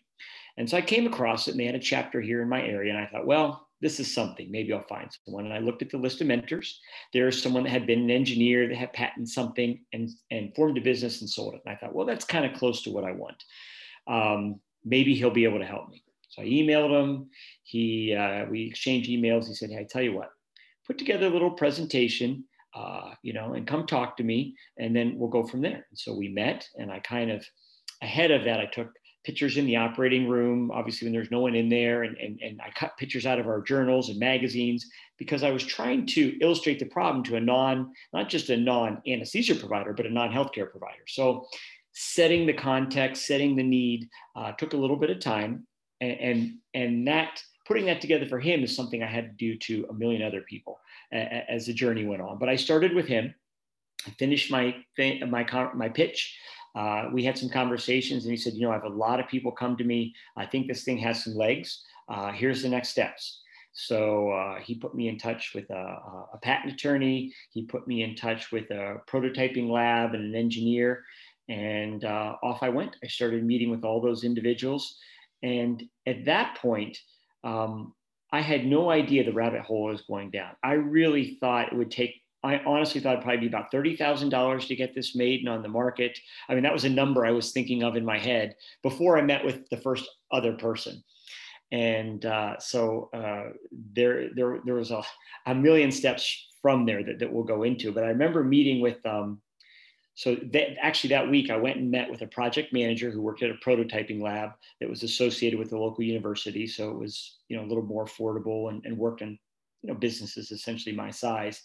and 0.57 0.69
so 0.69 0.77
I 0.77 0.83
came 0.83 1.07
across 1.07 1.49
it 1.49 1.53
and 1.53 1.61
they 1.61 1.65
had 1.67 1.75
a 1.75 1.81
chapter 1.81 2.21
here 2.21 2.43
in 2.43 2.49
my 2.49 2.63
area. 2.63 2.95
And 2.95 3.03
I 3.03 3.07
thought, 3.07 3.27
well, 3.27 3.69
this 3.81 3.99
is 4.01 4.15
something. 4.15 4.51
Maybe 4.51 4.73
I'll 4.73 4.87
find 4.87 5.11
someone. 5.25 5.45
And 5.45 5.55
I 5.55 5.59
looked 5.59 5.83
at 5.83 5.91
the 5.91 5.99
list 5.99 6.21
of 6.21 6.27
mentors. 6.27 6.81
There's 7.13 7.43
someone 7.43 7.65
that 7.65 7.71
had 7.71 7.87
been 7.87 8.01
an 8.01 8.11
engineer 8.11 8.69
that 8.69 8.77
had 8.77 8.93
patented 8.93 9.29
something 9.29 9.81
and, 9.93 10.09
and 10.31 10.55
formed 10.55 10.79
a 10.79 10.81
business 10.81 11.21
and 11.21 11.29
sold 11.29 11.55
it. 11.55 11.63
And 11.67 11.75
I 11.75 11.79
thought, 11.79 11.95
well, 11.95 12.07
that's 12.07 12.25
kind 12.25 12.47
of 12.47 12.59
close 12.59 12.83
to 12.83 12.91
what 12.91 13.05
I 13.05 13.13
want. 13.13 13.43
Um, 14.07 14.61
maybe 14.85 15.15
he'll 15.15 15.31
be 15.31 15.45
able 15.45 15.59
to 15.59 15.67
help 15.67 15.91
me. 15.91 16.03
So 16.29 16.43
I 16.43 16.47
emailed 16.47 16.99
him. 16.99 17.31
He, 17.63 18.15
uh, 18.15 18.47
we 18.51 18.67
exchanged 18.67 19.11
emails. 19.11 19.47
He 19.47 19.55
said, 19.55 19.71
hey, 19.71 19.81
I 19.81 19.85
tell 19.85 20.03
you 20.03 20.15
what, 20.15 20.31
put 20.87 20.99
together 20.99 21.27
a 21.27 21.31
little 21.31 21.51
presentation, 21.51 22.45
uh, 22.75 23.11
you 23.23 23.33
know, 23.33 23.55
and 23.55 23.67
come 23.67 23.87
talk 23.87 24.17
to 24.17 24.25
me, 24.25 24.57
and 24.79 24.95
then 24.97 25.17
we'll 25.17 25.31
go 25.31 25.47
from 25.47 25.61
there. 25.61 25.87
And 25.91 25.99
so 25.99 26.15
we 26.15 26.29
met, 26.29 26.67
and 26.77 26.91
I 26.91 27.01
kind 27.01 27.31
of, 27.31 27.45
ahead 28.03 28.31
of 28.31 28.45
that, 28.45 28.61
I 28.61 28.67
took 28.67 28.89
pictures 29.25 29.57
in 29.57 29.67
the 29.67 29.77
operating 29.77 30.29
room, 30.29 30.71
obviously 30.71 31.07
when 31.07 31.13
there's 31.13 31.31
no 31.31 31.41
one 31.41 31.55
in 31.55 31.69
there, 31.69 32.03
and, 32.03 32.17
and, 32.19 32.39
and 32.43 32.61
I 32.61 32.71
cut 32.71 32.97
pictures 32.97 33.27
out 33.27 33.39
of 33.39 33.47
our 33.47 33.63
journals 33.63 34.11
and 34.11 34.19
magazines 34.19 34.87
because 35.19 35.43
I 35.43 35.51
was 35.51 35.65
trying 35.65 36.07
to 36.09 36.37
illustrate 36.41 36.79
the 36.79 36.87
problem 36.87 37.25
to 37.25 37.37
a 37.37 37.41
non, 37.41 37.93
not 38.13 38.29
just 38.29 38.51
a 38.51 38.57
non-anesthesia 38.57 39.55
provider, 39.57 39.93
but 39.93 40.07
a 40.07 40.11
non-healthcare 40.11 40.71
provider. 40.71 41.05
So 41.09 41.47
setting 41.93 42.47
the 42.47 42.53
context, 42.53 43.27
setting 43.27 43.57
the 43.57 43.63
need 43.63 44.09
uh, 44.37 44.53
took 44.53 44.75
a 44.75 44.77
little 44.77 44.97
bit 44.97 45.11
of 45.11 45.21
time. 45.21 45.67
And, 46.01 46.21
and, 46.21 46.53
and 46.75 47.09
that 47.09 47.41
putting 47.67 47.87
that 47.87 48.01
together 48.01 48.27
for 48.27 48.41
him 48.41 48.63
is 48.63 48.77
something 48.77 49.03
I 49.03 49.07
had 49.07 49.31
to 49.31 49.37
do 49.39 49.57
to 49.59 49.87
a 49.89 49.95
million 49.95 50.23
other 50.23 50.43
people 50.43 50.79
as 51.13 51.67
the 51.67 51.73
journey 51.73 52.05
went 52.05 52.23
on. 52.23 52.39
But 52.39 52.49
I 52.49 52.57
started 52.57 52.95
with 52.95 53.07
him. 53.07 53.35
I 54.07 54.11
finished 54.19 54.51
my 54.51 54.75
my 54.99 55.47
my 55.75 55.89
pitch 55.89 56.37
uh, 56.75 57.09
we 57.13 57.25
had 57.25 57.39
some 57.39 57.49
conversations 57.49 58.25
and 58.25 58.33
he 58.33 58.37
said, 58.37 58.55
you 58.55 58.63
know, 58.63 58.71
I 58.71 58.75
have 58.75 58.85
a 58.85 58.89
lot 58.89 59.21
of 59.21 59.29
people 59.29 59.53
come 59.53 59.77
to 59.77 59.85
me. 59.85 60.15
I 60.37 60.47
think 60.47 60.67
this 60.67 60.85
thing 60.85 60.99
has 60.99 61.25
some 61.25 61.35
legs. 61.35 61.85
Uh, 62.09 62.33
here's 62.33 62.63
the 62.63 62.69
next 62.69 62.89
steps. 62.91 63.41
So 63.73 64.31
uh, 64.31 64.61
he 64.61 64.77
put 64.77 64.95
me 64.95 65.09
in 65.09 65.19
touch 65.19 65.53
with 65.55 65.69
a, 65.71 65.99
a, 66.33 66.39
patent 66.43 66.73
attorney. 66.73 67.33
He 67.51 67.65
put 67.65 67.89
me 67.89 68.03
in 68.05 68.15
touch 68.15 68.53
with 68.53 68.71
a 68.71 69.01
prototyping 69.09 69.69
lab 69.69 70.15
and 70.15 70.25
an 70.25 70.35
engineer. 70.35 71.05
And 71.49 72.05
uh, 72.05 72.37
off 72.43 72.63
I 72.63 72.69
went. 72.69 72.97
I 73.03 73.09
started 73.09 73.45
meeting 73.45 73.71
with 73.71 73.85
all 73.85 74.01
those 74.01 74.23
individuals. 74.23 74.97
And 75.43 75.83
at 76.07 76.25
that 76.25 76.57
point, 76.59 76.99
um, 77.43 77.95
I 78.33 78.41
had 78.41 78.65
no 78.65 78.91
idea 78.91 79.25
the 79.25 79.33
rabbit 79.33 79.63
hole 79.63 79.85
was 79.85 80.03
going 80.03 80.31
down. 80.31 80.53
I 80.63 80.73
really 80.73 81.37
thought 81.41 81.73
it 81.73 81.77
would 81.77 81.91
take 81.91 82.24
I 82.45 82.63
honestly 82.67 83.01
thought 83.01 83.15
it'd 83.15 83.25
probably 83.25 83.41
be 83.41 83.47
about 83.47 83.73
$30,000 83.73 84.67
to 84.67 84.77
get 84.77 84.95
this 84.95 85.17
made 85.17 85.41
and 85.41 85.49
on 85.49 85.63
the 85.63 85.69
market. 85.69 86.19
I 86.49 86.55
mean, 86.55 86.63
that 86.65 86.75
was 86.75 86.85
a 86.85 86.91
number 86.91 87.25
I 87.25 87.31
was 87.31 87.53
thinking 87.53 87.83
of 87.83 87.97
in 87.97 88.05
my 88.05 88.19
head 88.19 88.57
before 88.83 89.17
I 89.17 89.23
met 89.23 89.45
with 89.45 89.69
the 89.71 89.79
first 89.79 90.07
other 90.31 90.53
person. 90.53 91.03
And 91.73 92.25
uh, 92.27 92.59
so 92.59 93.09
uh, 93.15 93.55
there, 93.95 94.29
there, 94.35 94.61
there 94.65 94.75
was 94.75 94.91
a, 94.91 95.03
a 95.47 95.55
million 95.55 95.91
steps 95.91 96.49
from 96.61 96.85
there 96.85 97.03
that, 97.03 97.19
that 97.19 97.33
we'll 97.33 97.45
go 97.45 97.63
into. 97.63 97.91
But 97.93 98.05
I 98.05 98.09
remember 98.09 98.45
meeting 98.45 98.83
with, 98.83 99.05
um, 99.07 99.41
so 100.15 100.37
that, 100.53 100.77
actually 100.83 101.11
that 101.11 101.31
week 101.31 101.51
I 101.51 101.57
went 101.57 101.79
and 101.79 101.91
met 101.91 102.11
with 102.11 102.21
a 102.21 102.27
project 102.27 102.75
manager 102.75 103.11
who 103.11 103.23
worked 103.23 103.43
at 103.43 103.51
a 103.51 103.55
prototyping 103.55 104.23
lab 104.23 104.51
that 104.81 104.91
was 104.91 105.03
associated 105.03 105.59
with 105.59 105.71
the 105.71 105.79
local 105.79 106.05
university. 106.05 106.67
So 106.67 106.91
it 106.91 106.99
was, 106.99 107.39
you 107.49 107.57
know, 107.57 107.65
a 107.65 107.69
little 107.69 107.83
more 107.83 108.05
affordable 108.05 108.69
and, 108.69 108.85
and 108.85 108.99
worked 108.99 109.23
in, 109.23 109.39
you 109.83 109.93
know, 109.93 109.95
businesses 109.95 110.53
essentially 110.53 110.95
my 110.95 111.11
size 111.11 111.63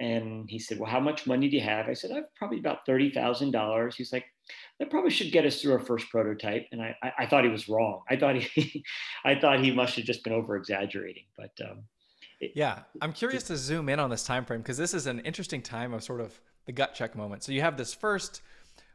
and 0.00 0.48
he 0.48 0.58
said, 0.58 0.78
Well, 0.78 0.90
how 0.90 1.00
much 1.00 1.26
money 1.26 1.48
do 1.48 1.56
you 1.56 1.62
have? 1.62 1.88
I 1.88 1.94
said, 1.94 2.10
I've 2.12 2.34
probably 2.34 2.58
about 2.58 2.86
$30,000. 2.86 3.94
He's 3.94 4.12
like, 4.12 4.26
That 4.78 4.90
probably 4.90 5.10
should 5.10 5.32
get 5.32 5.44
us 5.44 5.60
through 5.60 5.72
our 5.72 5.80
first 5.80 6.08
prototype. 6.10 6.66
And 6.72 6.80
I, 6.80 6.96
I, 7.02 7.12
I 7.20 7.26
thought 7.26 7.44
he 7.44 7.50
was 7.50 7.68
wrong. 7.68 8.02
I 8.08 8.16
thought 8.16 8.36
he, 8.36 8.84
I 9.24 9.34
thought 9.34 9.60
he 9.60 9.70
must 9.70 9.96
have 9.96 10.04
just 10.04 10.24
been 10.24 10.32
over 10.32 10.56
exaggerating. 10.56 11.24
But 11.36 11.52
um, 11.68 11.84
it, 12.40 12.52
yeah, 12.54 12.80
I'm 13.00 13.12
curious 13.12 13.42
to 13.44 13.56
zoom 13.56 13.88
in 13.88 13.98
on 13.98 14.10
this 14.10 14.24
time 14.24 14.44
frame 14.44 14.60
because 14.60 14.76
this 14.76 14.94
is 14.94 15.06
an 15.06 15.20
interesting 15.20 15.62
time 15.62 15.92
of 15.92 16.02
sort 16.02 16.20
of 16.20 16.40
the 16.66 16.72
gut 16.72 16.94
check 16.94 17.16
moment. 17.16 17.42
So 17.42 17.52
you 17.52 17.60
have 17.62 17.76
this 17.76 17.92
first, 17.92 18.42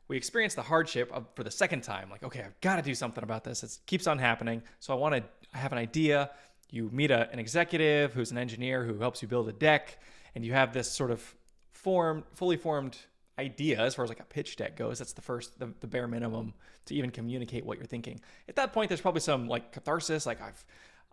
we 0.08 0.16
experience 0.16 0.54
the 0.54 0.62
hardship 0.62 1.12
of, 1.12 1.26
for 1.36 1.44
the 1.44 1.52
second 1.52 1.82
time. 1.82 2.10
Like, 2.10 2.24
okay, 2.24 2.42
I've 2.42 2.60
got 2.62 2.78
to 2.78 2.82
do 2.82 2.96
something 2.96 3.24
about 3.24 3.44
this. 3.44 3.64
It 3.64 3.78
keeps 3.86 4.08
on 4.08 4.20
happening. 4.20 4.62
So 4.80 4.94
I 4.94 4.98
want 4.98 5.16
to 5.16 5.24
I 5.54 5.58
have 5.58 5.72
an 5.72 5.78
idea. 5.78 6.32
You 6.70 6.90
meet 6.92 7.12
a, 7.12 7.30
an 7.32 7.40
executive 7.40 8.14
who's 8.14 8.32
an 8.32 8.38
engineer 8.38 8.86
who 8.86 9.00
helps 9.00 9.22
you 9.22 9.28
build 9.28 9.50
a 9.50 9.54
deck, 9.54 10.00
and 10.36 10.46
you 10.46 10.54
have 10.54 10.74
this 10.74 10.90
sort 10.90 11.12
of 11.12 11.36
formed, 11.72 12.24
fully 12.34 12.58
formed 12.58 12.98
idea 13.40 13.80
as 13.80 13.96
far 13.96 14.04
as 14.04 14.10
like 14.10 14.20
a 14.20 14.26
pitch 14.26 14.56
deck 14.56 14.76
goes. 14.76 15.00
That's 15.00 15.14
the 15.14 15.22
first, 15.22 15.60
the, 15.60 15.74
the 15.80 15.88
bare 15.88 16.08
minimum 16.08 16.54
to 16.86 16.96
even 16.96 17.10
communicate 17.10 17.66
what 17.66 17.78
you're 17.78 17.88
thinking. 17.88 18.22
At 18.48 18.56
that 18.58 18.74
point, 18.74 18.90
there's 18.90 19.02
probably 19.02 19.22
some 19.22 19.48
like 19.48 19.72
catharsis, 19.72 20.26
like 20.26 20.42
I've 20.42 20.64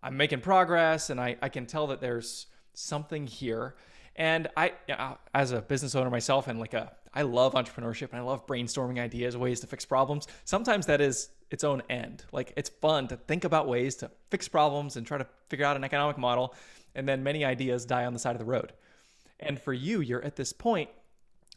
I'm 0.02 0.16
making 0.16 0.40
progress, 0.40 1.10
and 1.10 1.20
I 1.20 1.36
I 1.42 1.48
can 1.48 1.66
tell 1.66 1.88
that 1.88 2.00
there's 2.00 2.46
something 2.74 3.26
here. 3.26 3.74
And 4.16 4.48
I, 4.56 4.72
as 5.34 5.52
a 5.52 5.62
business 5.62 5.94
owner 5.94 6.10
myself, 6.10 6.48
and 6.48 6.58
like 6.58 6.74
a, 6.74 6.92
I 7.14 7.22
love 7.22 7.54
entrepreneurship 7.54 8.10
and 8.10 8.18
I 8.18 8.22
love 8.22 8.46
brainstorming 8.46 8.98
ideas, 8.98 9.36
ways 9.36 9.60
to 9.60 9.66
fix 9.66 9.84
problems. 9.84 10.26
Sometimes 10.44 10.86
that 10.86 11.00
is 11.00 11.30
its 11.50 11.64
own 11.64 11.82
end. 11.88 12.24
Like 12.32 12.52
it's 12.56 12.68
fun 12.68 13.08
to 13.08 13.16
think 13.16 13.44
about 13.44 13.66
ways 13.66 13.96
to 13.96 14.10
fix 14.30 14.48
problems 14.48 14.96
and 14.96 15.06
try 15.06 15.18
to 15.18 15.26
figure 15.48 15.64
out 15.64 15.76
an 15.76 15.84
economic 15.84 16.18
model. 16.18 16.54
And 16.94 17.08
then 17.08 17.22
many 17.22 17.44
ideas 17.44 17.86
die 17.86 18.04
on 18.04 18.12
the 18.12 18.18
side 18.18 18.34
of 18.34 18.40
the 18.40 18.44
road. 18.44 18.72
And 19.40 19.60
for 19.60 19.72
you, 19.72 20.00
you're 20.00 20.24
at 20.24 20.36
this 20.36 20.52
point 20.52 20.90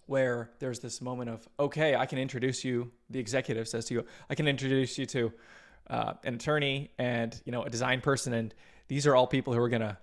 where 0.05 0.49
there's 0.59 0.79
this 0.79 1.01
moment 1.01 1.29
of, 1.29 1.47
okay, 1.59 1.95
I 1.95 2.05
can 2.05 2.17
introduce 2.17 2.63
you, 2.63 2.91
the 3.09 3.19
executive 3.19 3.67
says 3.67 3.85
to 3.85 3.93
you, 3.93 4.05
I 4.29 4.35
can 4.35 4.47
introduce 4.47 4.97
you 4.97 5.05
to 5.07 5.31
uh, 5.89 6.13
an 6.23 6.35
attorney 6.35 6.91
and, 6.97 7.39
you 7.45 7.51
know, 7.51 7.63
a 7.63 7.69
design 7.69 8.01
person. 8.01 8.33
And 8.33 8.53
these 8.87 9.07
are 9.07 9.15
all 9.15 9.27
people 9.27 9.53
who 9.53 9.59
are 9.61 9.69
going 9.69 9.81
to 9.81 9.97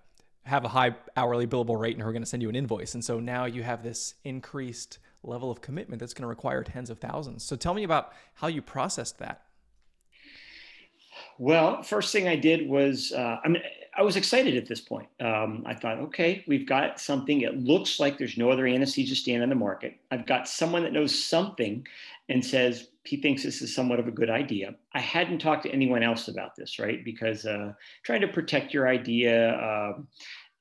have 0.45 0.65
a 0.65 0.69
high 0.69 0.95
hourly 1.17 1.47
billable 1.47 1.79
rate 1.79 1.95
and 1.95 2.03
who 2.03 2.09
are 2.09 2.13
going 2.13 2.23
to 2.23 2.29
send 2.29 2.43
you 2.43 2.49
an 2.49 2.57
invoice. 2.57 2.95
And 2.95 3.05
so 3.05 3.21
now 3.21 3.45
you 3.45 3.63
have 3.63 3.83
this 3.83 4.15
increased 4.25 4.99
level 5.23 5.51
of 5.51 5.61
commitment 5.61 6.01
that's 6.01 6.15
going 6.15 6.23
to 6.23 6.29
require 6.29 6.63
tens 6.63 6.89
of 6.89 6.99
thousands. 6.99 7.45
So 7.45 7.57
tell 7.57 7.75
me 7.75 7.85
about 7.85 8.13
how 8.35 8.47
you 8.47 8.63
processed 8.63 9.19
that. 9.19 9.43
Well, 11.39 11.83
first 11.83 12.13
thing 12.13 12.27
I 12.27 12.37
did 12.37 12.69
was, 12.69 13.13
uh, 13.13 13.39
I 13.45 13.49
mean, 13.49 13.63
I 13.97 14.03
was 14.03 14.17
excited 14.17 14.57
at 14.57 14.67
this 14.67 14.81
point. 14.81 15.09
Um, 15.21 15.65
I 15.67 15.75
thought, 15.75 15.99
okay, 15.99 16.45
we've 16.47 16.67
got 16.67 17.01
something. 17.01 17.41
It 17.41 17.59
looks 17.59 17.99
like 17.99 18.19
there's 18.19 18.39
no 18.39 18.51
other 18.51 18.67
anesthesia 18.67 19.15
stand 19.15 19.43
on 19.43 19.49
the 19.49 19.55
market. 19.55 19.97
I've 20.11 20.27
got 20.27 20.49
someone 20.49 20.83
that 20.85 20.93
knows 20.93 21.25
something 21.25 21.87
and 22.29 22.45
says 22.45 22.89
he 23.05 23.17
thinks 23.17 23.43
this 23.43 23.63
is 23.63 23.75
somewhat 23.75 23.99
of 23.99 24.07
a 24.07 24.13
good 24.13 24.31
idea. 24.31 24.75
I 24.95 25.01
hadn't 25.01 25.41
talked 25.41 25.65
to 25.65 25.73
anyone 25.73 26.03
else 26.03 26.29
about 26.29 26.55
this, 26.55 26.79
right? 26.79 27.05
Because 27.05 27.47
uh, 27.47 27.73
trying 28.05 28.21
to 28.21 28.29
protect 28.29 28.73
your 28.73 28.89
idea. 28.89 29.51
Uh, 29.55 29.93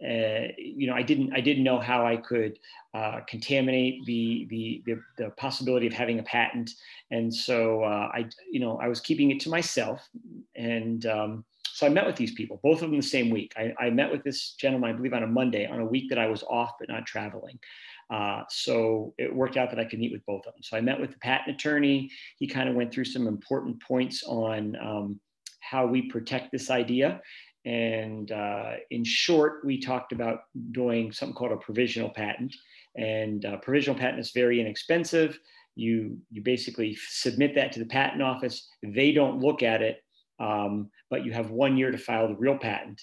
uh, 0.02 0.48
you 0.58 0.88
know, 0.88 0.94
I 0.94 1.02
didn't 1.02 1.34
I 1.34 1.42
didn't 1.42 1.66
know 1.66 1.78
how 1.78 2.06
I 2.06 2.16
could 2.16 2.58
uh, 2.94 3.20
contaminate 3.28 4.06
the, 4.06 4.48
the, 4.50 4.82
the 4.86 5.02
the 5.18 5.30
possibility 5.32 5.88
of 5.88 5.94
having 5.94 6.20
a 6.20 6.24
patent, 6.24 6.72
and 7.12 7.34
so 7.34 7.84
uh, 7.84 8.10
I 8.14 8.30
you 8.50 8.62
know 8.62 8.78
I 8.78 8.88
was 8.88 9.02
keeping 9.02 9.30
it 9.32 9.42
to 9.42 9.50
myself, 9.50 10.08
and 10.56 11.06
um, 11.06 11.44
so 11.80 11.86
I 11.86 11.90
met 11.90 12.06
with 12.06 12.18
these 12.18 12.34
people, 12.34 12.60
both 12.62 12.82
of 12.82 12.90
them 12.90 13.00
the 13.00 13.02
same 13.02 13.30
week. 13.30 13.54
I, 13.56 13.74
I, 13.80 13.90
met 13.90 14.12
with 14.12 14.22
this 14.22 14.52
gentleman, 14.60 14.90
I 14.90 14.94
believe, 14.94 15.14
on 15.14 15.24
a 15.24 15.28
Monday, 15.28 15.66
on 15.66 15.80
a 15.80 15.86
week 15.86 16.10
that 16.10 16.20
I 16.20 16.28
was 16.28 16.44
off 16.44 16.74
but 16.78 16.90
not 16.90 17.06
traveling. 17.06 17.58
Uh, 18.10 18.44
so 18.50 19.14
it 19.18 19.34
worked 19.34 19.56
out 19.56 19.70
that 19.70 19.80
I 19.80 19.86
could 19.86 20.00
meet 20.00 20.12
with 20.12 20.26
both 20.26 20.46
of 20.46 20.54
them. 20.54 20.62
So 20.62 20.76
I 20.76 20.82
met 20.82 21.00
with 21.00 21.12
the 21.12 21.20
patent 21.20 21.56
attorney. 21.56 22.12
He 22.38 22.48
kind 22.48 22.68
of 22.68 22.76
went 22.76 22.94
through 22.94 23.06
some 23.06 23.28
important 23.28 23.82
points 23.82 24.24
on 24.28 24.76
um, 24.76 25.22
how 25.62 25.86
we 25.86 26.02
protect 26.02 26.52
this 26.52 26.70
idea. 26.70 27.22
And 27.64 28.30
uh, 28.30 28.74
in 28.92 29.06
short, 29.06 29.64
we 29.64 29.80
talked 29.80 30.12
about 30.12 30.40
doing 30.74 31.14
something 31.14 31.34
called 31.34 31.54
a 31.54 31.58
provisional 31.58 32.10
patent. 32.10 32.54
And 32.98 33.46
uh, 33.46 33.56
provisional 33.60 33.98
patent 33.98 34.20
is 34.20 34.32
very 34.32 34.60
inexpensive. 34.60 35.40
You, 35.78 36.18
you 36.30 36.42
basically 36.42 36.98
submit 37.08 37.56
that 37.56 37.72
to 37.72 37.80
the 37.80 37.86
patent 37.86 38.22
office. 38.22 38.68
They 38.84 39.14
don't 39.14 39.40
look 39.40 39.64
at 39.64 39.82
it 39.82 40.04
um, 40.40 40.90
but 41.10 41.26
you 41.26 41.32
have 41.32 41.52
one 41.52 41.78
year 41.78 41.92
to 41.92 41.98
file 41.98 42.28
the 42.28 42.36
real 42.36 42.58
patent. 42.58 43.02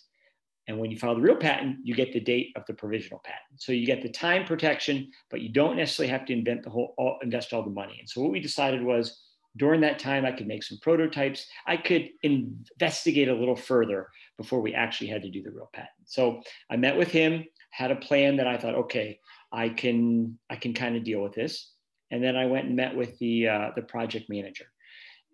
And 0.69 0.79
when 0.79 0.91
you 0.91 0.99
file 0.99 1.15
the 1.15 1.21
real 1.21 1.37
patent, 1.37 1.77
you 1.85 1.95
get 1.95 2.13
the 2.13 2.21
date 2.21 2.53
of 2.57 2.65
the 2.67 2.75
provisional 2.75 3.21
patent. 3.25 3.61
So 3.61 3.73
you 3.73 3.87
get 3.87 4.03
the 4.03 4.09
time 4.09 4.45
protection, 4.45 5.11
but 5.31 5.41
you 5.41 5.49
don't 5.49 5.77
necessarily 5.77 6.11
have 6.11 6.25
to 6.27 6.33
invent 6.33 6.65
the 6.65 6.71
whole, 6.71 6.95
all, 6.99 7.19
invest 7.23 7.53
all 7.53 7.63
the 7.63 7.71
money. 7.71 7.97
And 8.01 8.09
so 8.09 8.21
what 8.21 8.33
we 8.33 8.41
decided 8.41 8.83
was 8.83 9.21
during 9.57 9.81
that 9.83 9.99
time, 9.99 10.25
I 10.27 10.33
could 10.33 10.47
make 10.47 10.63
some 10.63 10.79
prototypes. 10.83 11.47
I 11.67 11.77
could 11.77 12.11
investigate 12.23 13.29
a 13.29 13.35
little 13.35 13.57
further 13.57 14.09
before 14.37 14.61
we 14.61 14.75
actually 14.75 15.07
had 15.07 15.23
to 15.23 15.31
do 15.31 15.43
the 15.43 15.51
real 15.51 15.71
patent. 15.73 15.91
So 16.05 16.43
I 16.69 16.77
met 16.77 16.97
with 16.97 17.09
him, 17.09 17.45
had 17.71 17.91
a 17.91 17.97
plan 17.97 18.37
that 18.37 18.47
I 18.47 18.59
thought, 18.59 18.75
okay, 18.75 19.21
I 19.53 19.69
can 19.69 20.39
I 20.51 20.57
can 20.57 20.75
kind 20.75 20.97
of 20.97 21.05
deal 21.05 21.23
with 21.23 21.33
this. 21.33 21.73
And 22.11 22.23
then 22.23 22.37
I 22.37 22.47
went 22.47 22.67
and 22.67 22.77
met 22.77 22.95
with 22.95 23.19
the 23.19 23.49
uh, 23.49 23.71
the 23.77 23.83
project 23.83 24.29
manager 24.29 24.67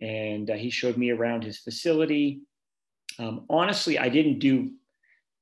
and 0.02 0.50
uh, 0.50 0.54
he 0.54 0.68
showed 0.68 0.96
me 0.98 1.10
around 1.10 1.44
his 1.44 1.58
facility. 1.58 2.40
Um, 3.18 3.46
honestly, 3.48 3.98
I 3.98 4.08
didn't 4.08 4.40
do 4.40 4.72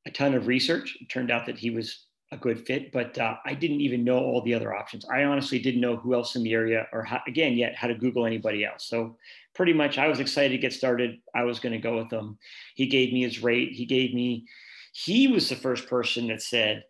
a 0.07 0.11
ton 0.11 0.35
of 0.35 0.47
research. 0.47 0.99
It 1.00 1.09
turned 1.09 1.31
out 1.31 1.47
that 1.47 1.59
he 1.59 1.71
was 1.71 2.07
a 2.31 2.37
good 2.37 2.64
fit, 2.64 2.93
but 2.93 3.19
uh, 3.19 3.37
I 3.45 3.55
didn't 3.55 3.81
even 3.81 4.05
know 4.05 4.19
all 4.19 4.43
the 4.43 4.55
other 4.55 4.73
options. 4.73 5.05
I 5.12 5.25
honestly 5.25 5.59
didn't 5.59 5.81
know 5.81 5.97
who 5.97 6.14
else 6.14 6.37
in 6.37 6.45
the 6.45 6.52
area, 6.52 6.87
or 6.93 7.02
how, 7.02 7.21
again, 7.26 7.55
yet 7.55 7.75
how 7.75 7.88
to 7.88 7.95
Google 7.95 8.26
anybody 8.26 8.64
else. 8.64 8.87
So 8.87 9.17
pretty 9.55 9.73
much, 9.73 9.99
I 9.99 10.07
was 10.07 10.21
excited 10.21 10.55
to 10.55 10.59
get 10.59 10.73
started. 10.73 11.19
I 11.35 11.43
was 11.43 11.59
going 11.59 11.73
to 11.73 11.79
go 11.79 11.97
with 11.97 12.12
him. 12.12 12.38
He 12.76 12.87
gave 12.87 13.12
me 13.12 13.23
his 13.23 13.43
rate. 13.43 13.73
He 13.73 13.85
gave 13.85 14.14
me. 14.14 14.45
He 14.93 15.26
was 15.29 15.49
the 15.49 15.57
first 15.57 15.88
person 15.88 16.29
that 16.29 16.43
said, 16.43 16.85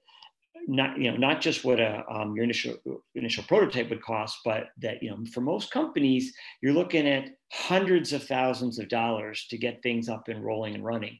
not 0.67 0.99
you 0.99 1.11
know 1.11 1.17
not 1.17 1.40
just 1.40 1.64
what 1.64 1.81
a 1.81 2.05
um, 2.11 2.35
your 2.35 2.45
initial 2.45 2.76
initial 3.14 3.45
prototype 3.45 3.90
would 3.90 4.02
cost, 4.02 4.38
but 4.45 4.69
that 4.79 5.02
you 5.02 5.11
know 5.11 5.19
for 5.33 5.40
most 5.40 5.71
companies 5.71 6.33
you're 6.62 6.73
looking 6.73 7.09
at 7.09 7.31
hundreds 7.52 8.12
of 8.12 8.23
thousands 8.25 8.79
of 8.79 8.88
dollars 8.88 9.47
to 9.50 9.59
get 9.59 9.83
things 9.83 10.09
up 10.09 10.29
and 10.29 10.45
rolling 10.45 10.75
and 10.75 10.85
running, 10.85 11.17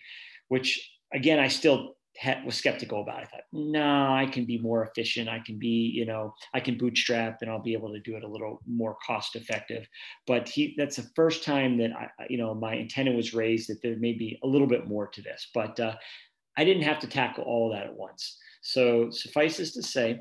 which 0.49 0.91
again 1.13 1.39
I 1.39 1.49
still 1.49 1.95
had, 2.17 2.45
was 2.45 2.57
skeptical 2.57 3.03
about. 3.03 3.23
I 3.23 3.27
thought, 3.27 3.43
no, 3.53 4.13
I 4.13 4.27
can 4.27 4.45
be 4.45 4.59
more 4.59 4.85
efficient. 4.85 5.29
I 5.29 5.41
can 5.45 5.59
be 5.59 5.91
you 5.95 6.07
know 6.07 6.35
I 6.55 6.61
can 6.61 6.79
bootstrap 6.79 7.39
and 7.41 7.51
I'll 7.51 7.63
be 7.63 7.75
able 7.75 7.93
to 7.93 8.01
do 8.01 8.17
it 8.17 8.25
a 8.25 8.29
little 8.29 8.61
more 8.67 8.97
cost 9.07 9.37
effective. 9.37 9.87
But 10.27 10.49
he 10.49 10.75
that's 10.77 10.97
the 10.97 11.11
first 11.17 11.45
time 11.45 11.79
that 11.79 11.91
I 11.93 12.09
you 12.29 12.39
know 12.39 12.55
my 12.55 12.75
antenna 12.75 13.13
was 13.13 13.35
raised 13.35 13.69
that 13.69 13.83
there 13.83 13.97
may 13.97 14.13
be 14.13 14.39
a 14.43 14.47
little 14.47 14.69
bit 14.69 14.89
more 14.89 15.09
to 15.09 15.23
this, 15.23 15.49
but. 15.55 15.79
Uh, 15.79 15.95
I 16.57 16.65
didn't 16.65 16.83
have 16.83 16.99
to 16.99 17.07
tackle 17.07 17.45
all 17.45 17.71
that 17.71 17.87
at 17.87 17.95
once. 17.95 18.37
So 18.61 19.11
suffice 19.11 19.57
suffices 19.57 19.73
to 19.75 19.83
say, 19.83 20.21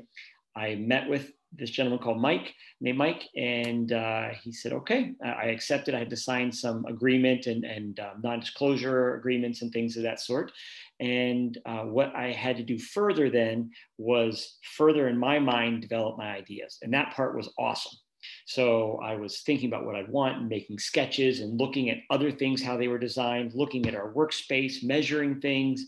I 0.56 0.74
met 0.76 1.08
with 1.08 1.32
this 1.52 1.70
gentleman 1.70 1.98
called 1.98 2.20
Mike, 2.20 2.54
named 2.80 2.98
Mike, 2.98 3.24
and 3.36 3.92
uh, 3.92 4.28
he 4.42 4.52
said, 4.52 4.72
okay, 4.72 5.12
I 5.24 5.46
accepted. 5.46 5.94
I 5.94 5.98
had 5.98 6.10
to 6.10 6.16
sign 6.16 6.52
some 6.52 6.84
agreement 6.86 7.46
and, 7.46 7.64
and 7.64 7.98
uh, 7.98 8.12
non-disclosure 8.22 9.16
agreements 9.16 9.62
and 9.62 9.72
things 9.72 9.96
of 9.96 10.04
that 10.04 10.20
sort. 10.20 10.52
And 11.00 11.58
uh, 11.66 11.82
what 11.82 12.14
I 12.14 12.32
had 12.32 12.56
to 12.58 12.62
do 12.62 12.78
further 12.78 13.30
then 13.30 13.70
was 13.98 14.58
further 14.76 15.08
in 15.08 15.18
my 15.18 15.38
mind 15.38 15.82
develop 15.82 16.18
my 16.18 16.30
ideas. 16.36 16.78
And 16.82 16.94
that 16.94 17.14
part 17.14 17.36
was 17.36 17.52
awesome. 17.58 17.98
So 18.46 19.00
I 19.02 19.16
was 19.16 19.40
thinking 19.40 19.68
about 19.68 19.86
what 19.86 19.96
I'd 19.96 20.10
want 20.10 20.38
and 20.38 20.48
making 20.48 20.78
sketches 20.78 21.40
and 21.40 21.58
looking 21.58 21.90
at 21.90 21.98
other 22.10 22.30
things, 22.30 22.62
how 22.62 22.76
they 22.76 22.88
were 22.88 22.98
designed, 22.98 23.54
looking 23.54 23.86
at 23.86 23.94
our 23.94 24.12
workspace, 24.12 24.84
measuring 24.84 25.40
things, 25.40 25.86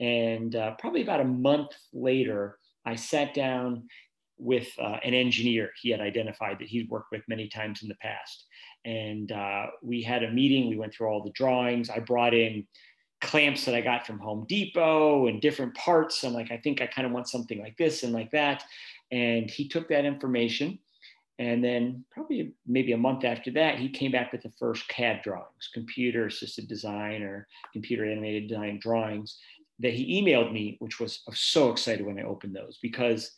and 0.00 0.54
uh, 0.54 0.72
probably 0.78 1.02
about 1.02 1.20
a 1.20 1.24
month 1.24 1.70
later, 1.92 2.58
I 2.84 2.96
sat 2.96 3.34
down 3.34 3.88
with 4.38 4.68
uh, 4.78 4.98
an 5.02 5.14
engineer 5.14 5.70
he 5.80 5.90
had 5.90 6.00
identified 6.00 6.58
that 6.58 6.68
he'd 6.68 6.90
worked 6.90 7.10
with 7.10 7.22
many 7.28 7.48
times 7.48 7.82
in 7.82 7.88
the 7.88 7.94
past. 7.96 8.44
And 8.84 9.32
uh, 9.32 9.66
we 9.82 10.02
had 10.02 10.22
a 10.22 10.30
meeting. 10.30 10.68
We 10.68 10.76
went 10.76 10.94
through 10.94 11.08
all 11.08 11.22
the 11.22 11.30
drawings. 11.30 11.88
I 11.88 12.00
brought 12.00 12.34
in 12.34 12.66
clamps 13.22 13.64
that 13.64 13.74
I 13.74 13.80
got 13.80 14.06
from 14.06 14.18
Home 14.18 14.44
Depot 14.48 15.26
and 15.26 15.40
different 15.40 15.74
parts. 15.74 16.22
I'm 16.22 16.34
like, 16.34 16.50
I 16.50 16.58
think 16.58 16.82
I 16.82 16.86
kind 16.86 17.06
of 17.06 17.12
want 17.12 17.28
something 17.28 17.60
like 17.60 17.76
this 17.78 18.02
and 18.02 18.12
like 18.12 18.30
that. 18.32 18.62
And 19.10 19.50
he 19.50 19.68
took 19.68 19.88
that 19.88 20.04
information. 20.04 20.78
And 21.38 21.62
then, 21.62 22.02
probably 22.10 22.54
maybe 22.66 22.92
a 22.92 22.96
month 22.98 23.24
after 23.24 23.50
that, 23.52 23.78
he 23.78 23.90
came 23.90 24.10
back 24.10 24.32
with 24.32 24.42
the 24.42 24.52
first 24.58 24.88
CAD 24.88 25.20
drawings, 25.22 25.68
computer 25.74 26.26
assisted 26.26 26.66
design 26.66 27.22
or 27.22 27.46
computer 27.74 28.10
animated 28.10 28.48
design 28.48 28.78
drawings 28.80 29.38
that 29.80 29.92
he 29.92 30.22
emailed 30.22 30.52
me, 30.52 30.76
which 30.80 31.00
was 31.00 31.22
was 31.26 31.38
so 31.38 31.70
excited 31.70 32.04
when 32.04 32.18
I 32.18 32.22
opened 32.22 32.54
those 32.54 32.78
because 32.82 33.32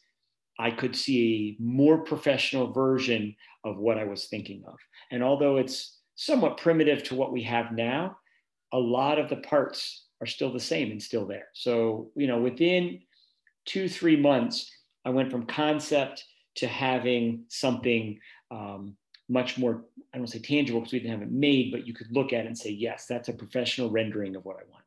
I 0.58 0.70
could 0.70 0.96
see 0.96 1.56
a 1.60 1.62
more 1.62 1.98
professional 1.98 2.72
version 2.72 3.34
of 3.64 3.78
what 3.78 3.98
I 3.98 4.04
was 4.04 4.26
thinking 4.26 4.64
of. 4.66 4.76
And 5.10 5.22
although 5.22 5.56
it's 5.56 5.98
somewhat 6.16 6.58
primitive 6.58 7.04
to 7.04 7.14
what 7.14 7.32
we 7.32 7.42
have 7.44 7.72
now, 7.72 8.16
a 8.72 8.78
lot 8.78 9.18
of 9.18 9.28
the 9.28 9.36
parts 9.36 10.06
are 10.20 10.26
still 10.26 10.52
the 10.52 10.60
same 10.60 10.90
and 10.90 11.02
still 11.02 11.26
there. 11.26 11.46
So, 11.54 12.10
you 12.16 12.26
know, 12.26 12.40
within 12.40 13.00
two, 13.66 13.88
three 13.88 14.16
months, 14.16 14.70
I 15.04 15.10
went 15.10 15.30
from 15.30 15.46
concept 15.46 16.24
to 16.56 16.66
having 16.66 17.44
something 17.48 18.18
um, 18.50 18.96
much 19.28 19.58
more, 19.58 19.84
I 20.12 20.18
don't 20.18 20.26
say 20.26 20.40
tangible 20.40 20.80
because 20.80 20.92
we 20.92 20.98
didn't 20.98 21.12
have 21.12 21.22
it 21.22 21.30
made, 21.30 21.70
but 21.70 21.86
you 21.86 21.94
could 21.94 22.10
look 22.10 22.32
at 22.32 22.44
it 22.44 22.46
and 22.46 22.58
say, 22.58 22.70
yes, 22.70 23.06
that's 23.06 23.28
a 23.28 23.32
professional 23.32 23.90
rendering 23.90 24.34
of 24.34 24.44
what 24.44 24.56
I 24.56 24.68
want. 24.70 24.84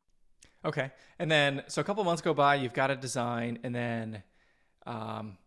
Okay. 0.64 0.92
And 1.20 1.32
then, 1.32 1.64
so 1.68 1.82
a 1.82 1.84
couple 1.84 2.04
months 2.04 2.22
go 2.22 2.34
by, 2.34 2.56
you've 2.56 2.74
got 2.74 2.92
a 2.92 2.96
design, 2.96 3.60
and 3.64 3.74
then 3.74 4.24
um, 4.86 5.38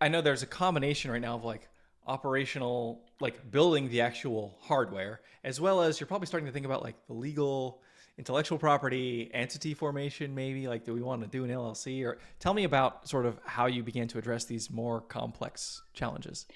I 0.00 0.08
know 0.08 0.20
there's 0.20 0.42
a 0.42 0.46
combination 0.46 1.10
right 1.10 1.20
now 1.20 1.34
of 1.34 1.44
like 1.44 1.68
operational, 2.06 3.02
like 3.20 3.50
building 3.50 3.88
the 3.90 4.00
actual 4.00 4.56
hardware, 4.60 5.20
as 5.44 5.60
well 5.60 5.82
as 5.82 6.00
you're 6.00 6.06
probably 6.06 6.26
starting 6.26 6.46
to 6.46 6.52
think 6.52 6.66
about 6.66 6.82
like 6.82 6.96
the 7.06 7.12
legal, 7.12 7.82
intellectual 8.16 8.58
property, 8.58 9.30
entity 9.34 9.74
formation, 9.74 10.34
maybe 10.34 10.66
like, 10.66 10.84
do 10.84 10.94
we 10.94 11.02
want 11.02 11.22
to 11.22 11.28
do 11.28 11.44
an 11.44 11.50
LLC? 11.50 12.04
Or 12.04 12.18
tell 12.40 12.54
me 12.54 12.64
about 12.64 13.08
sort 13.08 13.26
of 13.26 13.38
how 13.44 13.66
you 13.66 13.82
began 13.82 14.08
to 14.08 14.18
address 14.18 14.46
these 14.46 14.70
more 14.70 15.02
complex 15.02 15.82
challenges. 15.92 16.46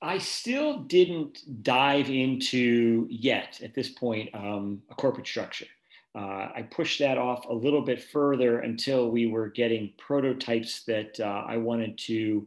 I 0.00 0.18
still 0.18 0.80
didn't 0.80 1.62
dive 1.62 2.10
into 2.10 3.06
yet 3.08 3.60
at 3.62 3.74
this 3.74 3.88
point 3.88 4.30
um, 4.34 4.82
a 4.90 4.94
corporate 4.94 5.28
structure. 5.28 5.66
Uh, 6.14 6.48
I 6.54 6.68
pushed 6.70 6.98
that 6.98 7.16
off 7.16 7.46
a 7.46 7.54
little 7.54 7.80
bit 7.80 8.02
further 8.02 8.60
until 8.60 9.10
we 9.10 9.26
were 9.26 9.48
getting 9.48 9.92
prototypes 9.96 10.84
that 10.84 11.18
uh, 11.18 11.44
I 11.46 11.56
wanted 11.56 11.96
to 11.98 12.46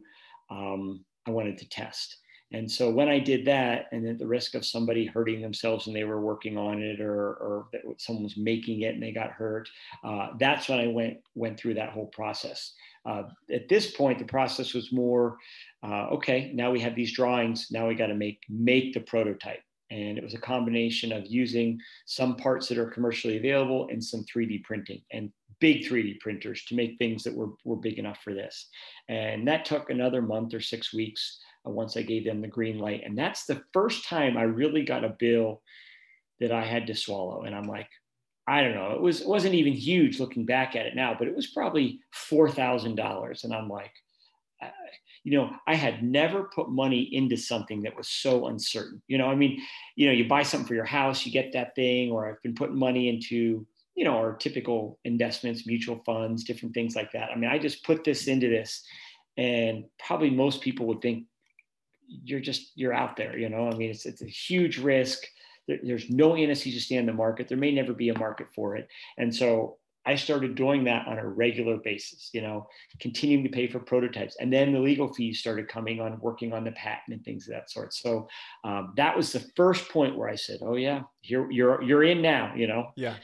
um, 0.50 1.04
I 1.26 1.32
wanted 1.32 1.58
to 1.58 1.68
test. 1.68 2.18
And 2.52 2.70
so 2.70 2.88
when 2.90 3.08
I 3.08 3.18
did 3.18 3.44
that, 3.46 3.86
and 3.90 4.06
at 4.06 4.18
the 4.18 4.26
risk 4.26 4.54
of 4.54 4.64
somebody 4.64 5.04
hurting 5.04 5.40
themselves 5.40 5.88
and 5.88 5.96
they 5.96 6.04
were 6.04 6.20
working 6.20 6.56
on 6.56 6.80
it, 6.80 7.00
or, 7.00 7.34
or 7.34 7.66
that 7.72 7.82
someone 7.98 8.22
was 8.22 8.36
making 8.36 8.82
it 8.82 8.94
and 8.94 9.02
they 9.02 9.10
got 9.10 9.32
hurt, 9.32 9.68
uh, 10.04 10.28
that's 10.38 10.68
when 10.68 10.78
I 10.78 10.86
went 10.86 11.18
went 11.34 11.58
through 11.58 11.74
that 11.74 11.90
whole 11.90 12.06
process. 12.06 12.72
Uh, 13.04 13.24
at 13.52 13.68
this 13.68 13.90
point, 13.90 14.18
the 14.18 14.24
process 14.24 14.74
was 14.74 14.92
more, 14.92 15.36
uh, 15.82 16.06
okay, 16.08 16.52
now 16.54 16.70
we 16.70 16.80
have 16.80 16.94
these 16.94 17.12
drawings. 17.12 17.68
Now 17.72 17.88
we 17.88 17.96
got 17.96 18.06
to 18.06 18.14
make 18.14 18.40
make 18.48 18.94
the 18.94 19.00
prototype. 19.00 19.62
And 19.90 20.18
it 20.18 20.24
was 20.24 20.34
a 20.34 20.38
combination 20.38 21.12
of 21.12 21.26
using 21.26 21.78
some 22.06 22.36
parts 22.36 22.68
that 22.68 22.78
are 22.78 22.90
commercially 22.90 23.36
available 23.36 23.88
and 23.90 24.02
some 24.02 24.24
3D 24.24 24.64
printing 24.64 25.02
and 25.12 25.30
big 25.60 25.84
3D 25.84 26.20
printers 26.20 26.64
to 26.66 26.74
make 26.74 26.98
things 26.98 27.22
that 27.24 27.34
were, 27.34 27.50
were 27.64 27.76
big 27.76 27.98
enough 27.98 28.18
for 28.22 28.34
this. 28.34 28.68
And 29.08 29.46
that 29.48 29.64
took 29.64 29.90
another 29.90 30.22
month 30.22 30.54
or 30.54 30.60
six 30.60 30.92
weeks 30.92 31.38
uh, 31.66 31.70
once 31.70 31.96
I 31.96 32.02
gave 32.02 32.24
them 32.24 32.40
the 32.40 32.48
green 32.48 32.78
light. 32.78 33.02
And 33.04 33.16
that's 33.16 33.46
the 33.46 33.62
first 33.72 34.08
time 34.08 34.36
I 34.36 34.42
really 34.42 34.84
got 34.84 35.04
a 35.04 35.16
bill 35.18 35.62
that 36.40 36.52
I 36.52 36.64
had 36.64 36.86
to 36.88 36.94
swallow. 36.94 37.42
And 37.42 37.54
I'm 37.54 37.64
like, 37.64 37.88
I 38.48 38.62
don't 38.62 38.74
know, 38.74 38.92
it 38.92 39.00
was 39.00 39.22
it 39.22 39.28
wasn't 39.28 39.54
even 39.54 39.72
huge 39.72 40.20
looking 40.20 40.46
back 40.46 40.76
at 40.76 40.86
it 40.86 40.94
now, 40.94 41.16
but 41.18 41.26
it 41.26 41.34
was 41.34 41.48
probably 41.48 41.98
four 42.12 42.48
thousand 42.48 42.94
dollars. 42.94 43.42
And 43.42 43.52
I'm 43.52 43.68
like, 43.68 43.90
you 45.26 45.36
know, 45.36 45.50
I 45.66 45.74
had 45.74 46.04
never 46.04 46.44
put 46.44 46.70
money 46.70 47.00
into 47.12 47.36
something 47.36 47.82
that 47.82 47.96
was 47.96 48.06
so 48.06 48.46
uncertain. 48.46 49.02
You 49.08 49.18
know, 49.18 49.26
I 49.26 49.34
mean, 49.34 49.60
you 49.96 50.06
know, 50.06 50.12
you 50.12 50.28
buy 50.28 50.44
something 50.44 50.68
for 50.68 50.76
your 50.76 50.84
house, 50.84 51.26
you 51.26 51.32
get 51.32 51.52
that 51.52 51.74
thing, 51.74 52.12
or 52.12 52.30
I've 52.30 52.40
been 52.44 52.54
putting 52.54 52.78
money 52.78 53.08
into, 53.08 53.66
you 53.96 54.04
know, 54.04 54.16
our 54.16 54.36
typical 54.36 55.00
investments, 55.04 55.66
mutual 55.66 56.00
funds, 56.06 56.44
different 56.44 56.74
things 56.74 56.94
like 56.94 57.10
that. 57.10 57.30
I 57.32 57.34
mean, 57.34 57.50
I 57.50 57.58
just 57.58 57.82
put 57.82 58.04
this 58.04 58.28
into 58.28 58.48
this, 58.48 58.84
and 59.36 59.86
probably 59.98 60.30
most 60.30 60.60
people 60.60 60.86
would 60.86 61.02
think 61.02 61.24
you're 62.06 62.38
just 62.38 62.70
you're 62.76 62.94
out 62.94 63.16
there. 63.16 63.36
You 63.36 63.48
know, 63.48 63.68
I 63.68 63.74
mean, 63.74 63.90
it's 63.90 64.06
it's 64.06 64.22
a 64.22 64.26
huge 64.26 64.78
risk. 64.78 65.24
There, 65.66 65.80
there's 65.82 66.08
no 66.08 66.36
anesthesia 66.36 66.94
in 66.94 67.06
the 67.06 67.12
market. 67.12 67.48
There 67.48 67.58
may 67.58 67.72
never 67.72 67.94
be 67.94 68.10
a 68.10 68.18
market 68.18 68.46
for 68.54 68.76
it, 68.76 68.86
and 69.18 69.34
so 69.34 69.78
I 70.06 70.14
started 70.14 70.54
doing 70.54 70.84
that 70.84 71.06
on 71.08 71.18
a 71.18 71.26
regular 71.26 71.78
basis, 71.78 72.30
you 72.32 72.40
know, 72.40 72.68
continuing 73.00 73.42
to 73.42 73.50
pay 73.50 73.66
for 73.66 73.80
prototypes. 73.80 74.36
And 74.40 74.52
then 74.52 74.72
the 74.72 74.78
legal 74.78 75.12
fees 75.12 75.40
started 75.40 75.66
coming 75.66 76.00
on 76.00 76.18
working 76.20 76.52
on 76.52 76.64
the 76.64 76.70
patent 76.72 77.14
and 77.14 77.24
things 77.24 77.48
of 77.48 77.54
that 77.54 77.70
sort. 77.70 77.92
So 77.92 78.28
um, 78.62 78.94
that 78.96 79.16
was 79.16 79.32
the 79.32 79.40
first 79.56 79.88
point 79.88 80.16
where 80.16 80.28
I 80.28 80.36
said, 80.36 80.60
oh 80.62 80.76
yeah, 80.76 81.02
you're, 81.22 81.50
you're, 81.50 81.82
you're 81.82 82.04
in 82.04 82.22
now, 82.22 82.54
you 82.54 82.68
know? 82.68 82.92
Yeah. 82.94 83.16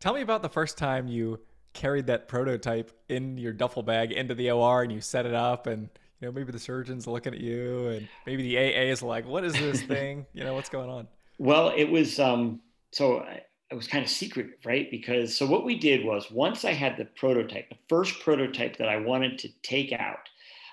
Tell 0.00 0.14
me 0.14 0.22
about 0.22 0.40
the 0.40 0.48
first 0.48 0.78
time 0.78 1.06
you 1.06 1.38
carried 1.74 2.06
that 2.06 2.28
prototype 2.28 2.90
in 3.10 3.36
your 3.36 3.52
duffel 3.52 3.82
bag 3.82 4.10
into 4.10 4.34
the 4.34 4.50
OR 4.50 4.82
and 4.82 4.90
you 4.90 5.02
set 5.02 5.26
it 5.26 5.34
up 5.34 5.66
and, 5.66 5.90
you 6.20 6.28
know, 6.28 6.32
maybe 6.32 6.50
the 6.50 6.58
surgeon's 6.58 7.06
looking 7.06 7.34
at 7.34 7.40
you 7.40 7.88
and 7.88 8.08
maybe 8.26 8.42
the 8.42 8.56
AA 8.56 8.90
is 8.90 9.02
like, 9.02 9.26
what 9.26 9.44
is 9.44 9.52
this 9.52 9.82
thing? 9.82 10.24
you 10.32 10.44
know, 10.44 10.54
what's 10.54 10.70
going 10.70 10.88
on? 10.88 11.06
Well, 11.38 11.74
it 11.76 11.84
was, 11.84 12.18
um, 12.18 12.62
so 12.92 13.18
I, 13.20 13.42
it 13.70 13.74
was 13.74 13.88
kind 13.88 14.04
of 14.04 14.10
secret, 14.10 14.58
right? 14.64 14.90
Because 14.90 15.36
so 15.36 15.46
what 15.46 15.64
we 15.64 15.76
did 15.76 16.04
was 16.04 16.30
once 16.30 16.64
I 16.64 16.72
had 16.72 16.96
the 16.96 17.04
prototype, 17.04 17.68
the 17.68 17.76
first 17.88 18.20
prototype 18.20 18.76
that 18.76 18.88
I 18.88 18.98
wanted 18.98 19.38
to 19.40 19.48
take 19.62 19.92
out, 19.92 20.28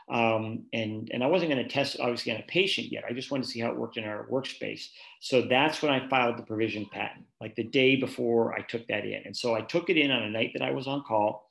um, 0.10 0.66
and 0.74 1.10
and 1.12 1.24
I 1.24 1.28
wasn't 1.28 1.52
going 1.52 1.64
to 1.64 1.70
test 1.70 1.96
it 1.96 2.02
obviously 2.02 2.34
on 2.34 2.40
a 2.40 2.44
patient 2.44 2.92
yet. 2.92 3.06
I 3.10 3.14
just 3.14 3.32
wanted 3.32 3.44
to 3.44 3.50
see 3.50 3.62
how 3.62 3.70
it 3.72 3.78
worked 3.78 3.98
in 3.98 4.04
our 4.04 4.28
workspace. 4.28 4.88
So 5.22 5.42
that's 5.42 5.82
when 5.82 5.92
I 5.92 6.08
filed 6.08 6.38
the 6.38 6.44
provision 6.44 6.86
patent, 6.92 7.26
like 7.42 7.56
the 7.56 7.64
day 7.64 7.96
before 7.96 8.54
I 8.54 8.62
took 8.62 8.86
that 8.88 9.06
in. 9.06 9.24
And 9.26 9.36
so 9.36 9.56
I 9.56 9.62
took 9.62 9.90
it 9.90 9.98
in 9.98 10.12
on 10.12 10.24
a 10.24 10.30
night 10.30 10.52
that 10.54 10.62
I 10.62 10.72
was 10.72 10.88
on 10.88 11.04
call 11.04 11.50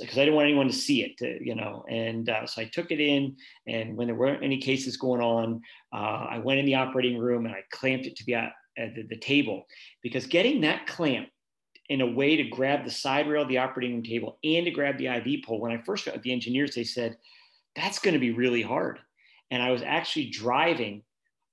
because 0.00 0.18
I 0.18 0.22
didn't 0.22 0.34
want 0.34 0.48
anyone 0.48 0.66
to 0.66 0.72
see 0.72 1.04
it, 1.04 1.16
to, 1.18 1.38
you 1.44 1.54
know. 1.54 1.84
And 1.88 2.28
uh, 2.28 2.46
so 2.46 2.60
I 2.60 2.64
took 2.64 2.90
it 2.90 3.00
in, 3.00 3.36
and 3.66 3.96
when 3.96 4.08
there 4.08 4.16
weren't 4.16 4.42
any 4.42 4.58
cases 4.58 4.96
going 4.96 5.22
on, 5.22 5.62
uh, 5.92 6.26
I 6.30 6.38
went 6.38 6.58
in 6.58 6.66
the 6.66 6.74
operating 6.74 7.16
room 7.16 7.46
and 7.46 7.54
I 7.54 7.62
clamped 7.70 8.06
it 8.06 8.16
to 8.16 8.24
the 8.24 8.34
at 8.78 8.94
the, 8.94 9.02
the 9.02 9.16
table 9.16 9.66
because 10.02 10.26
getting 10.26 10.60
that 10.62 10.86
clamp 10.86 11.28
in 11.88 12.00
a 12.02 12.06
way 12.06 12.36
to 12.36 12.44
grab 12.44 12.84
the 12.84 12.90
side 12.90 13.28
rail 13.28 13.42
of 13.42 13.48
the 13.48 13.58
operating 13.58 13.94
room 13.94 14.02
table 14.02 14.38
and 14.44 14.66
to 14.66 14.70
grab 14.70 14.98
the 14.98 15.06
IV 15.06 15.42
pole. 15.44 15.60
When 15.60 15.72
I 15.72 15.82
first 15.82 16.04
got 16.04 16.22
the 16.22 16.32
engineers, 16.32 16.74
they 16.74 16.84
said, 16.84 17.16
that's 17.74 17.98
going 17.98 18.14
to 18.14 18.20
be 18.20 18.32
really 18.32 18.62
hard. 18.62 18.98
And 19.50 19.62
I 19.62 19.70
was 19.70 19.82
actually 19.82 20.26
driving 20.26 21.02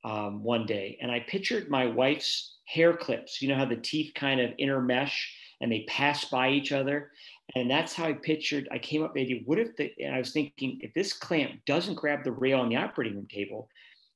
um, 0.04 0.44
one 0.44 0.66
day 0.66 0.98
and 1.02 1.12
I 1.12 1.22
pictured 1.22 1.70
my 1.70 1.88
wife's 1.88 2.58
hair 2.66 2.96
clips. 2.96 3.42
You 3.42 3.50
know 3.50 3.56
how 3.56 3.66
the 3.66 3.78
teeth 3.78 4.14
kind 4.14 4.42
of 4.42 4.52
intermesh 4.60 5.14
and 5.62 5.72
they 5.72 5.86
pass 5.88 6.26
by 6.26 6.50
each 6.50 6.72
other. 6.72 7.12
And 7.56 7.72
that's 7.72 7.94
how 7.94 8.06
I 8.06 8.14
pictured, 8.14 8.68
I 8.72 8.78
came 8.78 9.04
up 9.04 9.12
with 9.12 9.16
the 9.16 9.22
idea, 9.22 9.42
what 9.46 9.60
if 9.60 9.76
the, 9.78 9.92
and 10.00 10.14
I 10.14 10.18
was 10.18 10.32
thinking, 10.32 10.80
if 10.82 10.94
this 10.94 11.14
clamp 11.14 11.62
doesn't 11.66 11.96
grab 11.96 12.24
the 12.24 12.32
rail 12.32 12.60
on 12.60 12.70
the 12.70 12.76
operating 12.76 13.16
room 13.16 13.28
table, 13.28 13.70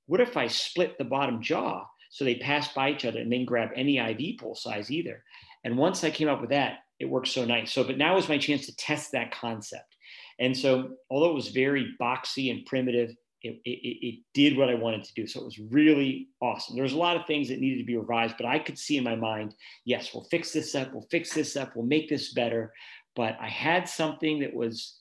what 0.08 0.20
if 0.20 0.36
I 0.36 0.48
split 0.48 0.98
the 0.98 1.06
bottom 1.06 1.42
jaw 1.42 1.86
so 2.10 2.26
they 2.26 2.36
pass 2.36 2.74
by 2.74 2.92
each 2.92 3.06
other 3.06 3.20
and 3.20 3.32
then 3.32 3.46
grab 3.46 3.70
any 3.76 3.98
IV 3.98 4.40
pole 4.40 4.56
size 4.56 4.92
either. 4.92 5.24
And 5.64 5.78
once 5.78 6.04
I 6.04 6.10
came 6.10 6.28
up 6.28 6.42
with 6.42 6.50
that, 6.50 6.80
it 7.00 7.06
worked 7.06 7.28
so 7.28 7.46
nice. 7.46 7.72
So, 7.72 7.84
but 7.84 7.98
now 7.98 8.16
was 8.16 8.30
my 8.30 8.38
chance 8.38 8.66
to 8.66 8.76
test 8.76 9.12
that 9.12 9.32
concept. 9.32 9.96
And 10.40 10.56
so, 10.56 10.92
although 11.10 11.30
it 11.30 11.36
was 11.36 11.50
very 11.50 11.94
boxy 12.00 12.52
and 12.52 12.66
primitive, 12.66 13.12
it, 13.42 13.60
it, 13.64 14.06
it, 14.06 14.20
did 14.34 14.58
what 14.58 14.70
I 14.70 14.74
wanted 14.74 15.04
to 15.06 15.14
do. 15.14 15.26
So 15.26 15.42
it 15.42 15.46
was 15.46 15.60
really 15.60 16.28
awesome. 16.42 16.76
There 16.76 16.84
was 16.84 16.94
a 16.94 16.98
lot 16.98 17.16
of 17.16 17.26
things 17.26 17.48
that 17.50 17.60
needed 17.60 17.78
to 17.78 17.86
be 17.86 17.96
revised, 17.96 18.36
but 18.38 18.46
I 18.46 18.60
could 18.60 18.78
see 18.78 18.98
in 18.98 19.04
my 19.04 19.16
mind, 19.16 19.56
yes, 19.86 20.14
we'll 20.14 20.26
fix 20.26 20.52
this 20.52 20.76
up, 20.76 20.92
we'll 20.94 21.08
fix 21.10 21.34
this 21.34 21.56
up, 21.56 21.76
we'll 21.76 21.86
make 21.86 22.10
this 22.10 22.34
better. 22.34 22.74
But 23.16 23.38
I 23.40 23.48
had 23.48 23.88
something 23.88 24.40
that 24.40 24.54
was 24.54 25.00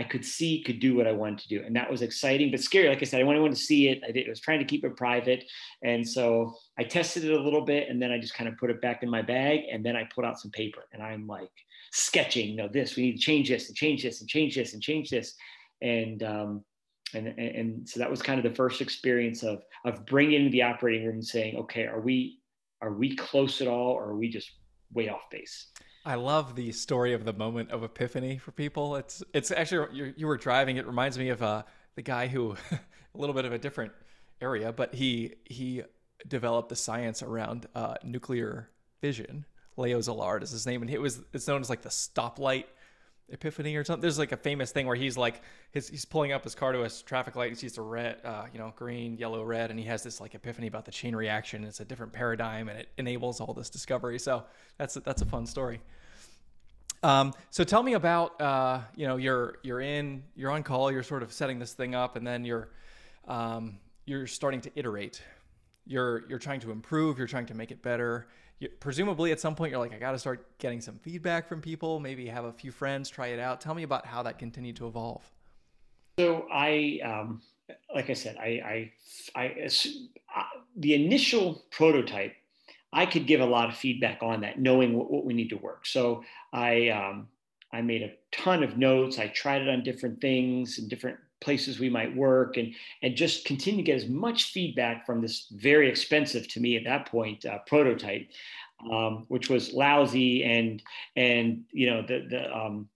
I 0.00 0.02
could 0.02 0.24
see 0.24 0.62
could 0.62 0.80
do 0.80 0.96
what 0.96 1.06
I 1.06 1.12
wanted 1.12 1.40
to 1.40 1.48
do. 1.48 1.62
And 1.62 1.76
that 1.76 1.90
was 1.90 2.00
exciting, 2.00 2.50
but 2.50 2.60
scary. 2.60 2.88
Like 2.88 3.02
I 3.02 3.04
said, 3.04 3.20
I 3.20 3.24
wanted 3.24 3.50
to 3.50 3.54
see 3.56 3.88
it. 3.88 4.00
I, 4.08 4.10
did, 4.10 4.26
I 4.26 4.30
was 4.30 4.40
trying 4.40 4.58
to 4.60 4.64
keep 4.64 4.82
it 4.82 4.96
private. 4.96 5.44
And 5.84 6.08
so 6.08 6.54
I 6.78 6.84
tested 6.84 7.24
it 7.24 7.32
a 7.32 7.42
little 7.42 7.66
bit 7.66 7.90
and 7.90 8.00
then 8.00 8.10
I 8.10 8.18
just 8.18 8.32
kind 8.32 8.48
of 8.48 8.56
put 8.56 8.70
it 8.70 8.80
back 8.80 9.02
in 9.02 9.10
my 9.10 9.20
bag 9.20 9.60
and 9.70 9.84
then 9.84 9.96
I 9.96 10.04
put 10.04 10.24
out 10.24 10.40
some 10.40 10.50
paper 10.52 10.86
and 10.94 11.02
I'm 11.02 11.26
like 11.26 11.50
sketching, 11.92 12.56
no, 12.56 12.66
this, 12.66 12.96
we 12.96 13.02
need 13.02 13.16
to 13.16 13.18
change 13.18 13.50
this 13.50 13.68
and 13.68 13.76
change 13.76 14.02
this 14.02 14.22
and 14.22 14.30
change 14.30 14.54
this 14.54 14.72
and 14.72 14.82
change 14.82 15.10
this. 15.10 15.34
And, 15.82 16.22
um, 16.22 16.64
and, 17.12 17.26
and, 17.26 17.38
and 17.38 17.88
so 17.88 18.00
that 18.00 18.10
was 18.10 18.22
kind 18.22 18.38
of 18.40 18.50
the 18.50 18.56
first 18.56 18.80
experience 18.80 19.42
of, 19.42 19.62
of 19.84 20.06
bringing 20.06 20.50
the 20.50 20.62
operating 20.62 21.04
room 21.04 21.16
and 21.16 21.26
saying, 21.26 21.56
okay, 21.56 21.84
are 21.84 22.00
we, 22.00 22.38
are 22.80 22.94
we 22.94 23.16
close 23.16 23.60
at 23.60 23.68
all? 23.68 23.92
Or 23.92 24.04
are 24.04 24.16
we 24.16 24.30
just 24.30 24.50
way 24.94 25.10
off 25.10 25.28
base? 25.30 25.66
I 26.04 26.14
love 26.14 26.54
the 26.54 26.72
story 26.72 27.12
of 27.12 27.24
the 27.24 27.32
moment 27.32 27.70
of 27.70 27.82
epiphany 27.82 28.38
for 28.38 28.52
people. 28.52 28.96
It's 28.96 29.22
it's 29.34 29.50
actually 29.50 29.96
you, 29.96 30.14
you 30.16 30.26
were 30.26 30.38
driving. 30.38 30.76
It 30.76 30.86
reminds 30.86 31.18
me 31.18 31.28
of 31.28 31.42
uh, 31.42 31.64
the 31.94 32.02
guy 32.02 32.26
who 32.26 32.56
a 32.70 32.78
little 33.18 33.34
bit 33.34 33.44
of 33.44 33.52
a 33.52 33.58
different 33.58 33.92
area, 34.40 34.72
but 34.72 34.94
he 34.94 35.34
he 35.44 35.82
developed 36.26 36.70
the 36.70 36.76
science 36.76 37.22
around 37.22 37.66
uh, 37.74 37.94
nuclear 38.02 38.70
fission. 39.00 39.44
Leo 39.76 39.98
Szilard 40.00 40.42
is 40.42 40.50
his 40.50 40.66
name, 40.66 40.82
and 40.82 40.90
it 40.90 41.00
was 41.00 41.20
it's 41.34 41.46
known 41.46 41.60
as 41.60 41.68
like 41.68 41.82
the 41.82 41.90
stoplight 41.90 42.64
epiphany 43.32 43.76
or 43.76 43.84
something. 43.84 44.00
There's 44.00 44.18
like 44.18 44.32
a 44.32 44.36
famous 44.36 44.72
thing 44.72 44.86
where 44.86 44.96
he's 44.96 45.16
like 45.16 45.42
his, 45.70 45.88
he's 45.88 46.04
pulling 46.04 46.32
up 46.32 46.44
his 46.44 46.54
car 46.54 46.72
to 46.72 46.82
a 46.82 46.90
traffic 46.90 47.36
light. 47.36 47.50
He 47.50 47.54
sees 47.56 47.78
a 47.78 47.82
red, 47.82 48.18
uh, 48.24 48.46
you 48.52 48.58
know, 48.58 48.72
green, 48.76 49.16
yellow, 49.16 49.42
red, 49.42 49.70
and 49.70 49.78
he 49.78 49.86
has 49.86 50.02
this 50.02 50.20
like 50.20 50.34
epiphany 50.34 50.66
about 50.66 50.84
the 50.84 50.90
chain 50.90 51.14
reaction. 51.14 51.64
It's 51.64 51.80
a 51.80 51.84
different 51.84 52.12
paradigm, 52.12 52.68
and 52.68 52.78
it 52.78 52.88
enables 52.98 53.40
all 53.40 53.54
this 53.54 53.70
discovery. 53.70 54.18
So 54.18 54.44
that's 54.78 54.96
a, 54.96 55.00
that's 55.00 55.22
a 55.22 55.26
fun 55.26 55.46
story. 55.46 55.80
Um, 57.02 57.32
so 57.50 57.64
tell 57.64 57.82
me 57.82 57.94
about 57.94 58.40
uh, 58.40 58.80
you 58.94 59.06
know 59.06 59.16
you're 59.16 59.58
you're 59.62 59.80
in 59.80 60.22
you're 60.36 60.50
on 60.50 60.62
call. 60.62 60.92
You're 60.92 61.02
sort 61.02 61.22
of 61.22 61.32
setting 61.32 61.58
this 61.58 61.72
thing 61.72 61.94
up, 61.94 62.16
and 62.16 62.26
then 62.26 62.44
you're 62.44 62.68
um, 63.26 63.78
you're 64.04 64.26
starting 64.26 64.60
to 64.62 64.70
iterate. 64.74 65.22
You're 65.86 66.28
you're 66.28 66.38
trying 66.38 66.60
to 66.60 66.70
improve. 66.70 67.18
You're 67.18 67.26
trying 67.26 67.46
to 67.46 67.54
make 67.54 67.70
it 67.70 67.82
better 67.82 68.28
presumably 68.80 69.32
at 69.32 69.40
some 69.40 69.54
point 69.54 69.70
you're 69.70 69.80
like, 69.80 69.94
I 69.94 69.98
got 69.98 70.12
to 70.12 70.18
start 70.18 70.58
getting 70.58 70.80
some 70.80 70.98
feedback 70.98 71.48
from 71.48 71.60
people. 71.60 72.00
Maybe 72.00 72.26
have 72.26 72.44
a 72.44 72.52
few 72.52 72.70
friends 72.70 73.08
try 73.08 73.28
it 73.28 73.40
out. 73.40 73.60
Tell 73.60 73.74
me 73.74 73.82
about 73.82 74.06
how 74.06 74.22
that 74.22 74.38
continued 74.38 74.76
to 74.76 74.86
evolve. 74.86 75.30
So 76.18 76.46
I, 76.52 77.00
um, 77.04 77.40
like 77.94 78.10
I 78.10 78.12
said, 78.14 78.36
I, 78.36 78.92
I, 79.34 79.40
I, 79.40 79.68
I, 80.34 80.44
the 80.76 80.94
initial 80.94 81.62
prototype, 81.70 82.34
I 82.92 83.06
could 83.06 83.26
give 83.26 83.40
a 83.40 83.46
lot 83.46 83.68
of 83.68 83.76
feedback 83.76 84.22
on 84.22 84.40
that, 84.42 84.58
knowing 84.58 84.94
what, 84.94 85.10
what 85.10 85.24
we 85.24 85.32
need 85.32 85.48
to 85.50 85.56
work. 85.56 85.86
So 85.86 86.24
I, 86.52 86.88
um, 86.88 87.28
I 87.72 87.82
made 87.82 88.02
a 88.02 88.12
ton 88.32 88.62
of 88.62 88.76
notes. 88.76 89.18
I 89.18 89.28
tried 89.28 89.62
it 89.62 89.68
on 89.68 89.84
different 89.84 90.20
things 90.20 90.78
and 90.78 90.90
different 90.90 91.18
places 91.40 91.78
we 91.78 91.88
might 91.88 92.14
work 92.14 92.56
and 92.56 92.74
and 93.02 93.16
just 93.16 93.44
continue 93.44 93.82
to 93.82 93.86
get 93.86 93.96
as 93.96 94.08
much 94.08 94.52
feedback 94.52 95.06
from 95.06 95.20
this 95.20 95.46
very 95.52 95.88
expensive 95.88 96.46
to 96.48 96.60
me 96.60 96.76
at 96.76 96.84
that 96.84 97.06
point 97.06 97.44
uh, 97.46 97.58
prototype 97.66 98.28
um, 98.90 99.24
which 99.28 99.48
was 99.48 99.72
lousy 99.72 100.44
and 100.44 100.82
and 101.16 101.64
you 101.72 101.88
know 101.88 102.02
the 102.02 102.26
the 102.28 102.56
um, 102.56 102.88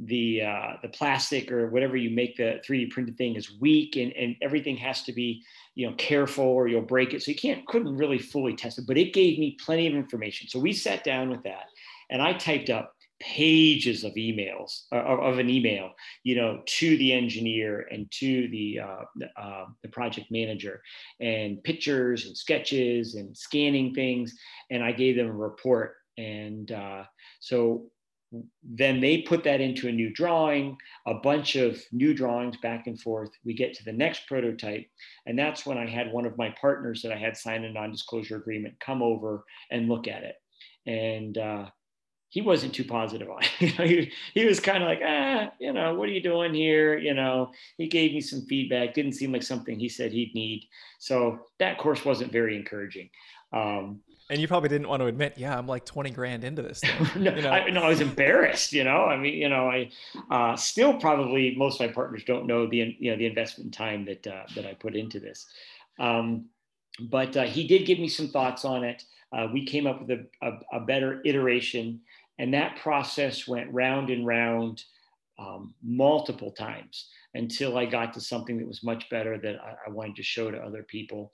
the 0.00 0.42
uh, 0.42 0.72
the 0.82 0.88
plastic 0.88 1.50
or 1.50 1.68
whatever 1.70 1.96
you 1.96 2.10
make 2.10 2.36
the 2.36 2.60
3D 2.66 2.90
printed 2.90 3.18
thing 3.18 3.34
is 3.34 3.58
weak 3.60 3.96
and, 3.96 4.12
and 4.12 4.36
everything 4.42 4.76
has 4.76 5.02
to 5.02 5.12
be 5.12 5.42
you 5.74 5.88
know 5.88 5.94
careful 5.96 6.44
or 6.44 6.68
you'll 6.68 6.82
break 6.82 7.14
it. 7.14 7.22
So 7.22 7.30
you 7.30 7.36
can't 7.36 7.66
couldn't 7.66 7.96
really 7.96 8.18
fully 8.18 8.54
test 8.54 8.78
it, 8.78 8.86
but 8.86 8.96
it 8.96 9.12
gave 9.12 9.38
me 9.38 9.56
plenty 9.64 9.86
of 9.86 9.94
information. 9.94 10.48
So 10.48 10.60
we 10.60 10.72
sat 10.72 11.04
down 11.04 11.30
with 11.30 11.42
that 11.42 11.66
and 12.10 12.22
I 12.22 12.32
typed 12.34 12.70
up 12.70 12.94
pages 13.20 14.04
of 14.04 14.12
emails 14.14 14.82
uh, 14.92 14.96
of 14.96 15.38
an 15.38 15.50
email 15.50 15.90
you 16.22 16.36
know 16.36 16.62
to 16.66 16.96
the 16.98 17.12
engineer 17.12 17.86
and 17.90 18.10
to 18.10 18.48
the 18.48 18.78
uh, 18.80 19.40
uh, 19.40 19.64
the 19.82 19.88
project 19.88 20.28
manager 20.30 20.80
and 21.20 21.62
pictures 21.64 22.26
and 22.26 22.36
sketches 22.36 23.14
and 23.14 23.36
scanning 23.36 23.92
things 23.94 24.34
and 24.70 24.82
i 24.82 24.92
gave 24.92 25.16
them 25.16 25.26
a 25.26 25.32
report 25.32 25.96
and 26.16 26.72
uh, 26.72 27.02
so 27.40 27.90
then 28.62 29.00
they 29.00 29.22
put 29.22 29.42
that 29.44 29.60
into 29.60 29.88
a 29.88 29.92
new 29.92 30.12
drawing, 30.12 30.76
a 31.06 31.14
bunch 31.14 31.56
of 31.56 31.80
new 31.92 32.12
drawings 32.12 32.56
back 32.58 32.86
and 32.86 33.00
forth. 33.00 33.30
We 33.44 33.54
get 33.54 33.74
to 33.74 33.84
the 33.84 33.92
next 33.92 34.26
prototype. 34.26 34.86
And 35.26 35.38
that's 35.38 35.64
when 35.64 35.78
I 35.78 35.86
had 35.86 36.12
one 36.12 36.26
of 36.26 36.36
my 36.36 36.54
partners 36.60 37.00
that 37.02 37.12
I 37.12 37.16
had 37.16 37.36
signed 37.36 37.64
a 37.64 37.72
non 37.72 37.90
disclosure 37.90 38.36
agreement 38.36 38.78
come 38.80 39.02
over 39.02 39.44
and 39.70 39.88
look 39.88 40.08
at 40.08 40.24
it. 40.24 40.34
And 40.86 41.38
uh, 41.38 41.66
he 42.30 42.42
wasn't 42.42 42.74
too 42.74 42.84
positive 42.84 43.30
on 43.30 43.40
it. 43.42 43.46
he, 43.88 44.12
he 44.34 44.44
was 44.44 44.60
kind 44.60 44.82
of 44.82 44.88
like, 44.88 45.00
ah, 45.04 45.50
you 45.58 45.72
know, 45.72 45.94
what 45.94 46.08
are 46.08 46.12
you 46.12 46.22
doing 46.22 46.52
here? 46.52 46.98
You 46.98 47.14
know, 47.14 47.52
he 47.78 47.88
gave 47.88 48.12
me 48.12 48.20
some 48.20 48.42
feedback, 48.42 48.94
didn't 48.94 49.12
seem 49.12 49.32
like 49.32 49.42
something 49.42 49.78
he 49.78 49.88
said 49.88 50.12
he'd 50.12 50.34
need. 50.34 50.68
So 50.98 51.40
that 51.58 51.78
course 51.78 52.04
wasn't 52.04 52.32
very 52.32 52.56
encouraging. 52.56 53.10
Um, 53.52 54.00
and 54.30 54.40
you 54.40 54.46
probably 54.46 54.68
didn't 54.68 54.88
want 54.88 55.00
to 55.00 55.06
admit, 55.06 55.34
yeah, 55.38 55.56
I'm 55.56 55.66
like 55.66 55.86
20 55.86 56.10
grand 56.10 56.44
into 56.44 56.60
this 56.60 56.80
thing. 56.80 57.08
no, 57.22 57.34
you 57.34 57.42
know? 57.42 57.50
I, 57.50 57.70
no, 57.70 57.82
I 57.82 57.88
was 57.88 58.02
embarrassed, 58.02 58.74
you 58.74 58.84
know, 58.84 59.04
I 59.04 59.16
mean, 59.16 59.34
you 59.34 59.48
know, 59.48 59.70
I 59.70 59.90
uh, 60.30 60.54
still 60.54 60.94
probably 60.94 61.54
most 61.56 61.80
of 61.80 61.86
my 61.86 61.92
partners 61.92 62.24
don't 62.26 62.46
know 62.46 62.66
the, 62.66 62.94
you 62.98 63.10
know, 63.10 63.16
the 63.16 63.24
investment 63.24 63.72
time 63.72 64.04
that, 64.04 64.26
uh, 64.26 64.42
that 64.54 64.66
I 64.66 64.74
put 64.74 64.94
into 64.94 65.18
this. 65.18 65.46
Um, 65.98 66.46
but 67.00 67.36
uh, 67.36 67.44
he 67.44 67.66
did 67.66 67.86
give 67.86 67.98
me 67.98 68.08
some 68.08 68.28
thoughts 68.28 68.66
on 68.66 68.84
it. 68.84 69.04
Uh, 69.32 69.48
we 69.52 69.64
came 69.64 69.86
up 69.86 70.00
with 70.00 70.10
a, 70.10 70.26
a, 70.46 70.78
a, 70.78 70.80
better 70.80 71.20
iteration 71.24 72.00
and 72.38 72.54
that 72.54 72.76
process 72.76 73.46
went 73.46 73.72
round 73.72 74.10
and 74.10 74.26
round 74.26 74.82
um, 75.38 75.74
multiple 75.82 76.50
times 76.50 77.08
until 77.34 77.76
I 77.76 77.84
got 77.84 78.14
to 78.14 78.20
something 78.20 78.58
that 78.58 78.66
was 78.66 78.82
much 78.82 79.08
better 79.10 79.38
that 79.38 79.56
I, 79.60 79.74
I 79.86 79.90
wanted 79.90 80.16
to 80.16 80.22
show 80.22 80.50
to 80.50 80.58
other 80.58 80.82
people. 80.82 81.32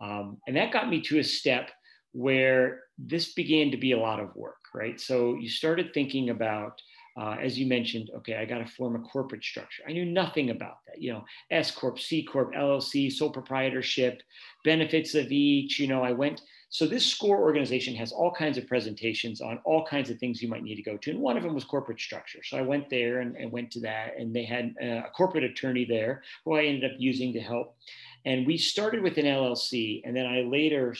Um, 0.00 0.38
and 0.46 0.56
that 0.56 0.72
got 0.72 0.88
me 0.88 1.00
to 1.02 1.18
a 1.18 1.24
step 1.24 1.70
where 2.12 2.82
this 2.98 3.32
began 3.32 3.70
to 3.70 3.76
be 3.76 3.92
a 3.92 3.98
lot 3.98 4.20
of 4.20 4.34
work, 4.34 4.58
right? 4.74 5.00
So 5.00 5.36
you 5.36 5.48
started 5.48 5.94
thinking 5.94 6.30
about, 6.30 6.80
uh, 7.16 7.36
as 7.40 7.58
you 7.58 7.66
mentioned, 7.66 8.10
okay, 8.16 8.36
I 8.36 8.44
got 8.44 8.58
to 8.58 8.66
form 8.66 8.96
a 8.96 9.00
corporate 9.00 9.44
structure. 9.44 9.82
I 9.88 9.92
knew 9.92 10.04
nothing 10.04 10.50
about 10.50 10.78
that, 10.86 11.00
you 11.00 11.12
know, 11.12 11.24
S 11.50 11.70
Corp, 11.70 11.98
C 11.98 12.24
Corp, 12.24 12.52
LLC, 12.54 13.12
sole 13.12 13.30
proprietorship, 13.30 14.22
benefits 14.64 15.14
of 15.14 15.30
each. 15.30 15.78
You 15.78 15.86
know, 15.86 16.02
I 16.02 16.12
went, 16.12 16.40
so 16.72 16.86
this 16.86 17.04
SCORE 17.04 17.42
organization 17.42 17.96
has 17.96 18.12
all 18.12 18.30
kinds 18.30 18.56
of 18.56 18.68
presentations 18.68 19.40
on 19.40 19.58
all 19.64 19.84
kinds 19.84 20.08
of 20.08 20.18
things 20.18 20.40
you 20.40 20.48
might 20.48 20.62
need 20.62 20.76
to 20.76 20.82
go 20.82 20.96
to. 20.96 21.10
And 21.10 21.20
one 21.20 21.36
of 21.36 21.42
them 21.42 21.52
was 21.52 21.64
corporate 21.64 22.00
structure. 22.00 22.44
So 22.44 22.56
I 22.56 22.62
went 22.62 22.88
there 22.88 23.20
and, 23.20 23.36
and 23.36 23.50
went 23.50 23.72
to 23.72 23.80
that, 23.80 24.14
and 24.16 24.32
they 24.32 24.44
had 24.44 24.76
a 24.80 25.10
corporate 25.16 25.42
attorney 25.42 25.84
there 25.84 26.22
who 26.44 26.54
I 26.54 26.64
ended 26.64 26.92
up 26.92 26.96
using 26.96 27.32
to 27.32 27.40
help. 27.40 27.76
And 28.24 28.46
we 28.46 28.56
started 28.56 29.02
with 29.02 29.18
an 29.18 29.24
LLC, 29.24 30.02
and 30.04 30.16
then 30.16 30.26
I 30.26 30.42
later 30.42 30.94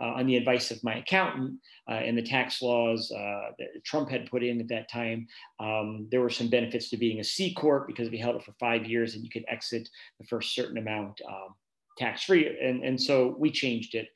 uh, 0.00 0.04
on 0.04 0.26
the 0.26 0.36
advice 0.36 0.70
of 0.70 0.84
my 0.84 0.98
accountant 0.98 1.58
uh, 1.88 1.94
and 1.94 2.16
the 2.16 2.22
tax 2.22 2.62
laws 2.62 3.10
uh, 3.10 3.50
that 3.58 3.84
Trump 3.84 4.08
had 4.08 4.30
put 4.30 4.44
in 4.44 4.60
at 4.60 4.68
that 4.68 4.88
time. 4.88 5.26
Um, 5.58 6.06
there 6.12 6.20
were 6.20 6.30
some 6.30 6.48
benefits 6.48 6.90
to 6.90 6.96
being 6.96 7.18
a 7.18 7.24
C 7.24 7.52
corp 7.54 7.88
because 7.88 8.08
you 8.08 8.18
held 8.18 8.36
it 8.36 8.44
for 8.44 8.52
five 8.60 8.86
years 8.86 9.14
and 9.16 9.24
you 9.24 9.30
could 9.30 9.44
exit 9.48 9.88
the 10.20 10.26
first 10.26 10.54
certain 10.54 10.78
amount 10.78 11.20
um, 11.28 11.56
tax 11.98 12.22
free, 12.22 12.56
and 12.62 12.84
and 12.84 13.00
so 13.00 13.34
we 13.38 13.50
changed 13.50 13.96
it. 13.96 14.08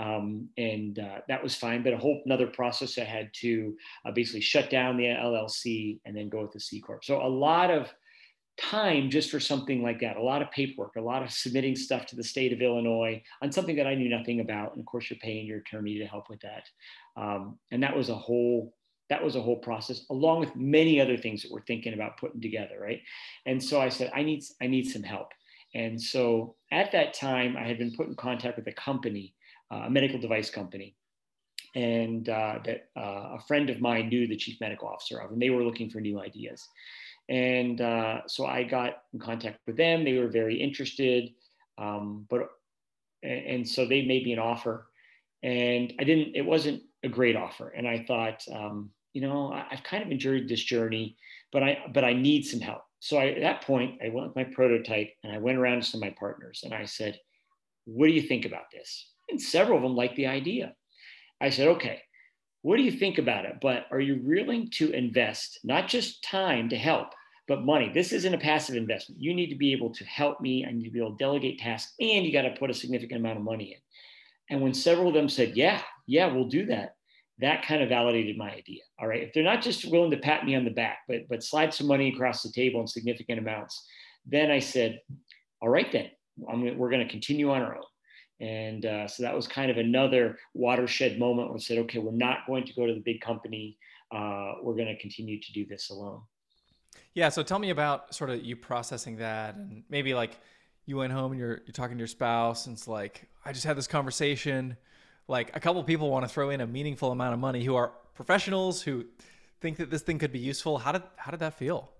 Um, 0.00 0.48
and 0.56 0.98
uh, 0.98 1.18
that 1.28 1.42
was 1.42 1.54
fine. 1.54 1.82
But 1.82 1.92
a 1.92 1.98
whole 1.98 2.22
another 2.24 2.46
process 2.46 2.96
I 2.96 3.04
had 3.04 3.30
to 3.40 3.76
uh, 4.06 4.12
basically 4.12 4.40
shut 4.40 4.70
down 4.70 4.96
the 4.96 5.04
LLC 5.04 6.00
and 6.06 6.16
then 6.16 6.30
go 6.30 6.42
with 6.42 6.52
the 6.52 6.60
C 6.60 6.80
corp. 6.80 7.04
So 7.04 7.20
a 7.20 7.28
lot 7.28 7.70
of 7.70 7.92
time 8.58 9.08
just 9.08 9.30
for 9.30 9.40
something 9.40 9.82
like 9.82 10.00
that 10.00 10.18
a 10.18 10.22
lot 10.22 10.42
of 10.42 10.50
paperwork 10.50 10.94
a 10.96 11.00
lot 11.00 11.22
of 11.22 11.30
submitting 11.30 11.74
stuff 11.74 12.04
to 12.04 12.14
the 12.14 12.22
state 12.22 12.52
of 12.52 12.60
illinois 12.60 13.22
on 13.42 13.50
something 13.50 13.74
that 13.74 13.86
i 13.86 13.94
knew 13.94 14.08
nothing 14.08 14.40
about 14.40 14.72
and 14.72 14.80
of 14.80 14.86
course 14.86 15.08
you're 15.08 15.18
paying 15.20 15.46
your 15.46 15.58
attorney 15.58 15.98
to 15.98 16.04
help 16.04 16.28
with 16.28 16.40
that 16.40 16.64
um, 17.16 17.58
and 17.70 17.82
that 17.82 17.96
was 17.96 18.10
a 18.10 18.14
whole 18.14 18.74
that 19.08 19.24
was 19.24 19.34
a 19.34 19.40
whole 19.40 19.56
process 19.56 20.04
along 20.10 20.40
with 20.40 20.54
many 20.56 21.00
other 21.00 21.16
things 21.16 21.42
that 21.42 21.50
we're 21.50 21.62
thinking 21.62 21.94
about 21.94 22.18
putting 22.18 22.40
together 22.40 22.78
right 22.78 23.00
and 23.46 23.62
so 23.62 23.80
i 23.80 23.88
said 23.88 24.10
i 24.14 24.22
need 24.22 24.42
i 24.60 24.66
need 24.66 24.84
some 24.84 25.02
help 25.02 25.28
and 25.74 26.00
so 26.00 26.54
at 26.70 26.92
that 26.92 27.14
time 27.14 27.56
i 27.56 27.62
had 27.62 27.78
been 27.78 27.94
put 27.96 28.08
in 28.08 28.14
contact 28.14 28.58
with 28.58 28.66
a 28.66 28.72
company 28.72 29.32
a 29.70 29.90
medical 29.90 30.18
device 30.18 30.50
company 30.50 30.96
and 31.74 32.28
uh, 32.28 32.58
that 32.64 32.88
uh, 32.96 33.36
a 33.36 33.40
friend 33.46 33.70
of 33.70 33.80
mine 33.80 34.08
knew 34.08 34.26
the 34.26 34.36
chief 34.36 34.60
medical 34.60 34.88
officer 34.88 35.18
of 35.18 35.30
and 35.30 35.40
they 35.40 35.50
were 35.50 35.62
looking 35.62 35.88
for 35.88 36.00
new 36.00 36.20
ideas 36.20 36.66
and 37.30 37.80
uh, 37.80 38.22
so 38.26 38.44
I 38.44 38.64
got 38.64 39.04
in 39.14 39.20
contact 39.20 39.60
with 39.66 39.76
them. 39.76 40.04
They 40.04 40.18
were 40.18 40.28
very 40.28 40.60
interested, 40.60 41.30
um, 41.78 42.26
but 42.28 42.48
and 43.22 43.66
so 43.66 43.86
they 43.86 44.04
made 44.04 44.24
me 44.24 44.32
an 44.32 44.40
offer, 44.40 44.88
and 45.42 45.94
I 46.00 46.04
didn't. 46.04 46.34
It 46.34 46.44
wasn't 46.44 46.82
a 47.04 47.08
great 47.08 47.36
offer, 47.36 47.68
and 47.68 47.86
I 47.86 48.04
thought, 48.06 48.42
um, 48.52 48.90
you 49.12 49.22
know, 49.22 49.52
I, 49.52 49.64
have 49.70 49.84
kind 49.84 50.02
of 50.02 50.10
enjoyed 50.10 50.48
this 50.48 50.62
journey, 50.62 51.16
but 51.52 51.62
I 51.62 51.78
but 51.94 52.04
I 52.04 52.12
need 52.12 52.42
some 52.42 52.60
help. 52.60 52.82
So 52.98 53.16
I, 53.16 53.26
at 53.26 53.42
that 53.42 53.62
point, 53.62 54.00
I 54.04 54.08
went 54.08 54.26
with 54.26 54.36
my 54.36 54.44
prototype, 54.44 55.10
and 55.22 55.32
I 55.32 55.38
went 55.38 55.56
around 55.56 55.82
to 55.82 55.86
some 55.86 56.02
of 56.02 56.08
my 56.08 56.14
partners, 56.18 56.62
and 56.64 56.74
I 56.74 56.84
said, 56.84 57.16
"What 57.84 58.08
do 58.08 58.12
you 58.12 58.22
think 58.22 58.44
about 58.44 58.72
this?" 58.72 59.12
And 59.30 59.40
several 59.40 59.76
of 59.76 59.82
them 59.82 59.94
liked 59.94 60.16
the 60.16 60.26
idea. 60.26 60.74
I 61.40 61.50
said, 61.50 61.68
"Okay." 61.68 62.02
What 62.62 62.76
do 62.76 62.82
you 62.82 62.92
think 62.92 63.16
about 63.16 63.46
it? 63.46 63.54
But 63.62 63.86
are 63.90 64.00
you 64.00 64.20
willing 64.22 64.68
to 64.72 64.90
invest 64.90 65.60
not 65.64 65.88
just 65.88 66.22
time 66.22 66.68
to 66.68 66.76
help, 66.76 67.14
but 67.50 67.64
money. 67.64 67.90
This 67.92 68.12
isn't 68.12 68.32
a 68.32 68.38
passive 68.38 68.76
investment. 68.76 69.20
You 69.20 69.34
need 69.34 69.48
to 69.48 69.56
be 69.56 69.72
able 69.72 69.90
to 69.94 70.04
help 70.04 70.40
me. 70.40 70.64
I 70.64 70.70
need 70.70 70.84
to 70.84 70.90
be 70.92 71.00
able 71.00 71.16
to 71.16 71.24
delegate 71.24 71.58
tasks, 71.58 71.94
and 72.00 72.24
you 72.24 72.32
got 72.32 72.42
to 72.42 72.54
put 72.56 72.70
a 72.70 72.74
significant 72.74 73.18
amount 73.18 73.38
of 73.38 73.44
money 73.44 73.72
in. 73.72 73.80
And 74.50 74.62
when 74.62 74.72
several 74.72 75.08
of 75.08 75.14
them 75.14 75.28
said, 75.28 75.56
"Yeah, 75.56 75.82
yeah, 76.06 76.32
we'll 76.32 76.44
do 76.44 76.64
that," 76.66 76.94
that 77.38 77.66
kind 77.66 77.82
of 77.82 77.88
validated 77.88 78.36
my 78.36 78.52
idea. 78.52 78.82
All 79.00 79.08
right, 79.08 79.24
if 79.24 79.32
they're 79.32 79.42
not 79.42 79.62
just 79.62 79.90
willing 79.90 80.12
to 80.12 80.16
pat 80.16 80.44
me 80.44 80.54
on 80.54 80.64
the 80.64 80.70
back, 80.70 80.98
but 81.08 81.26
but 81.28 81.42
slide 81.42 81.74
some 81.74 81.88
money 81.88 82.08
across 82.08 82.44
the 82.44 82.52
table 82.52 82.80
in 82.82 82.86
significant 82.86 83.40
amounts, 83.40 83.84
then 84.24 84.52
I 84.52 84.60
said, 84.60 85.00
"All 85.60 85.68
right, 85.68 85.90
then 85.90 86.08
I'm, 86.48 86.78
we're 86.78 86.90
going 86.90 87.04
to 87.04 87.12
continue 87.12 87.50
on 87.50 87.62
our 87.62 87.74
own." 87.74 87.89
And 88.40 88.86
uh, 88.86 89.06
so 89.06 89.22
that 89.22 89.34
was 89.34 89.46
kind 89.46 89.70
of 89.70 89.76
another 89.76 90.38
watershed 90.54 91.18
moment 91.18 91.48
where 91.48 91.54
we 91.54 91.60
said, 91.60 91.78
"Okay, 91.78 91.98
we're 91.98 92.12
not 92.12 92.46
going 92.46 92.64
to 92.64 92.72
go 92.74 92.86
to 92.86 92.94
the 92.94 93.00
big 93.00 93.20
company. 93.20 93.76
Uh, 94.10 94.54
we're 94.62 94.74
going 94.74 94.88
to 94.88 94.98
continue 94.98 95.40
to 95.40 95.52
do 95.52 95.66
this 95.66 95.90
alone." 95.90 96.22
Yeah. 97.14 97.28
So 97.28 97.42
tell 97.42 97.58
me 97.58 97.70
about 97.70 98.14
sort 98.14 98.30
of 98.30 98.42
you 98.42 98.56
processing 98.56 99.16
that 99.16 99.56
and 99.56 99.82
maybe 99.88 100.14
like 100.14 100.38
you 100.86 100.96
went 100.96 101.12
home 101.12 101.32
and 101.32 101.40
you're, 101.40 101.60
you're 101.66 101.72
talking 101.72 101.96
to 101.96 102.00
your 102.00 102.08
spouse 102.08 102.66
and 102.66 102.76
it's 102.76 102.88
like, 102.88 103.28
I 103.44 103.52
just 103.52 103.64
had 103.64 103.76
this 103.76 103.86
conversation. 103.86 104.76
Like 105.28 105.54
a 105.54 105.60
couple 105.60 105.82
people 105.84 106.10
want 106.10 106.26
to 106.26 106.28
throw 106.28 106.50
in 106.50 106.60
a 106.60 106.66
meaningful 106.66 107.12
amount 107.12 107.34
of 107.34 107.40
money 107.40 107.64
who 107.64 107.76
are 107.76 107.92
professionals 108.14 108.82
who 108.82 109.04
think 109.60 109.76
that 109.76 109.90
this 109.90 110.02
thing 110.02 110.18
could 110.18 110.32
be 110.32 110.38
useful. 110.38 110.78
How 110.78 110.92
did, 110.92 111.02
how 111.16 111.30
did 111.30 111.40
that 111.40 111.54
feel? 111.54 111.90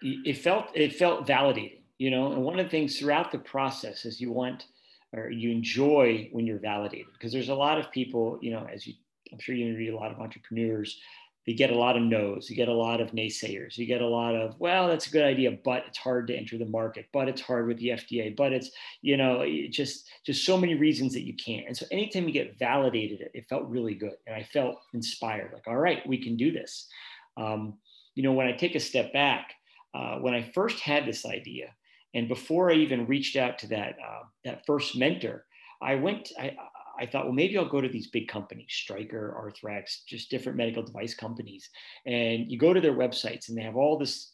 It 0.00 0.38
felt, 0.38 0.66
it 0.74 0.94
felt 0.94 1.26
validating, 1.26 1.80
you 1.98 2.10
know, 2.10 2.32
and 2.32 2.42
one 2.42 2.58
of 2.58 2.66
the 2.66 2.70
things 2.70 2.98
throughout 2.98 3.32
the 3.32 3.38
process 3.38 4.04
is 4.04 4.20
you 4.20 4.32
want, 4.32 4.66
or 5.12 5.30
you 5.30 5.50
enjoy 5.50 6.28
when 6.32 6.46
you're 6.46 6.58
validated. 6.58 7.12
Because 7.12 7.32
there's 7.32 7.48
a 7.48 7.54
lot 7.54 7.78
of 7.78 7.90
people, 7.90 8.38
you 8.40 8.50
know, 8.50 8.66
as 8.72 8.86
you, 8.86 8.94
I'm 9.32 9.38
sure 9.38 9.54
you 9.54 9.76
read 9.76 9.92
a 9.92 9.96
lot 9.96 10.12
of 10.12 10.18
entrepreneurs 10.18 10.98
you 11.46 11.56
get 11.56 11.70
a 11.70 11.78
lot 11.78 11.96
of 11.96 12.02
no's 12.02 12.48
you 12.48 12.56
get 12.56 12.68
a 12.68 12.72
lot 12.72 13.00
of 13.00 13.10
naysayers 13.10 13.76
you 13.76 13.86
get 13.86 14.00
a 14.00 14.06
lot 14.06 14.34
of 14.34 14.54
well 14.60 14.86
that's 14.88 15.06
a 15.06 15.10
good 15.10 15.24
idea 15.24 15.56
but 15.64 15.84
it's 15.86 15.98
hard 15.98 16.26
to 16.26 16.36
enter 16.36 16.56
the 16.56 16.66
market 16.66 17.06
but 17.12 17.28
it's 17.28 17.40
hard 17.40 17.66
with 17.66 17.78
the 17.78 17.88
fda 17.88 18.34
but 18.36 18.52
it's 18.52 18.70
you 19.00 19.16
know 19.16 19.44
just 19.70 20.08
just 20.24 20.44
so 20.44 20.56
many 20.56 20.74
reasons 20.76 21.12
that 21.12 21.26
you 21.26 21.34
can't. 21.34 21.66
And 21.66 21.76
so 21.76 21.84
anytime 21.90 22.28
you 22.28 22.32
get 22.32 22.58
validated 22.58 23.20
it, 23.20 23.32
it 23.34 23.48
felt 23.48 23.68
really 23.68 23.94
good 23.94 24.14
and 24.26 24.36
i 24.36 24.42
felt 24.42 24.76
inspired 24.94 25.52
like 25.52 25.66
all 25.66 25.78
right 25.78 26.06
we 26.08 26.22
can 26.22 26.36
do 26.36 26.52
this. 26.52 26.88
Um, 27.36 27.78
you 28.14 28.22
know 28.22 28.32
when 28.32 28.46
i 28.46 28.52
take 28.52 28.74
a 28.74 28.80
step 28.80 29.12
back 29.12 29.54
uh, 29.94 30.18
when 30.18 30.34
i 30.34 30.42
first 30.54 30.80
had 30.80 31.06
this 31.06 31.24
idea 31.24 31.74
and 32.14 32.28
before 32.28 32.70
i 32.70 32.74
even 32.74 33.06
reached 33.06 33.36
out 33.36 33.58
to 33.58 33.66
that 33.66 33.96
uh, 34.06 34.22
that 34.44 34.64
first 34.66 34.96
mentor 34.96 35.44
i 35.80 35.94
went 35.94 36.30
I, 36.38 36.56
I 37.00 37.06
thought, 37.06 37.24
well, 37.24 37.34
maybe 37.34 37.56
I'll 37.56 37.68
go 37.68 37.80
to 37.80 37.88
these 37.88 38.08
big 38.08 38.28
companies, 38.28 38.68
Stryker, 38.70 39.34
Arthrex, 39.36 40.04
just 40.06 40.30
different 40.30 40.58
medical 40.58 40.82
device 40.82 41.14
companies. 41.14 41.70
And 42.06 42.50
you 42.50 42.58
go 42.58 42.72
to 42.72 42.80
their 42.80 42.92
websites 42.92 43.48
and 43.48 43.56
they 43.56 43.62
have 43.62 43.76
all 43.76 43.98
this 43.98 44.32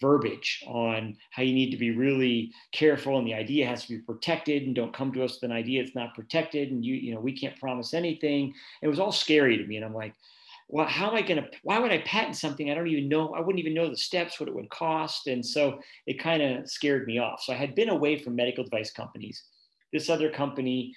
verbiage 0.00 0.62
on 0.66 1.16
how 1.30 1.42
you 1.42 1.52
need 1.52 1.70
to 1.70 1.76
be 1.76 1.90
really 1.90 2.52
careful 2.72 3.18
and 3.18 3.26
the 3.26 3.34
idea 3.34 3.66
has 3.66 3.84
to 3.84 3.96
be 3.96 4.02
protected 4.02 4.62
and 4.62 4.74
don't 4.74 4.94
come 4.94 5.12
to 5.12 5.22
us 5.22 5.34
with 5.34 5.50
an 5.50 5.56
idea 5.56 5.82
that's 5.82 5.94
not 5.94 6.14
protected 6.14 6.70
and 6.70 6.84
you 6.84 6.94
you 6.94 7.14
know 7.14 7.20
we 7.20 7.38
can't 7.38 7.58
promise 7.60 7.92
anything 7.92 8.54
it 8.80 8.88
was 8.88 8.98
all 8.98 9.12
scary 9.12 9.58
to 9.58 9.66
me 9.66 9.76
and 9.76 9.84
i'm 9.84 9.92
like 9.92 10.14
well 10.68 10.86
how 10.86 11.08
am 11.08 11.14
i 11.14 11.22
going 11.22 11.42
to 11.42 11.48
why 11.62 11.78
would 11.78 11.92
i 11.92 11.98
patent 11.98 12.36
something 12.36 12.70
i 12.70 12.74
don't 12.74 12.88
even 12.88 13.08
know 13.08 13.34
i 13.34 13.40
wouldn't 13.40 13.60
even 13.60 13.74
know 13.74 13.88
the 13.88 13.96
steps 13.96 14.38
what 14.38 14.48
it 14.48 14.54
would 14.54 14.70
cost? 14.70 15.26
And 15.26 15.44
so 15.44 15.80
it 16.06 16.18
kind 16.18 16.42
of 16.42 16.68
scared 16.68 17.06
me 17.06 17.18
off. 17.18 17.42
So 17.42 17.52
i 17.52 17.56
had 17.56 17.74
been 17.74 17.88
away 17.88 18.18
from 18.18 18.36
medical 18.36 18.64
device 18.64 18.92
companies. 18.92 19.44
This 19.92 20.10
other 20.10 20.30
company 20.30 20.94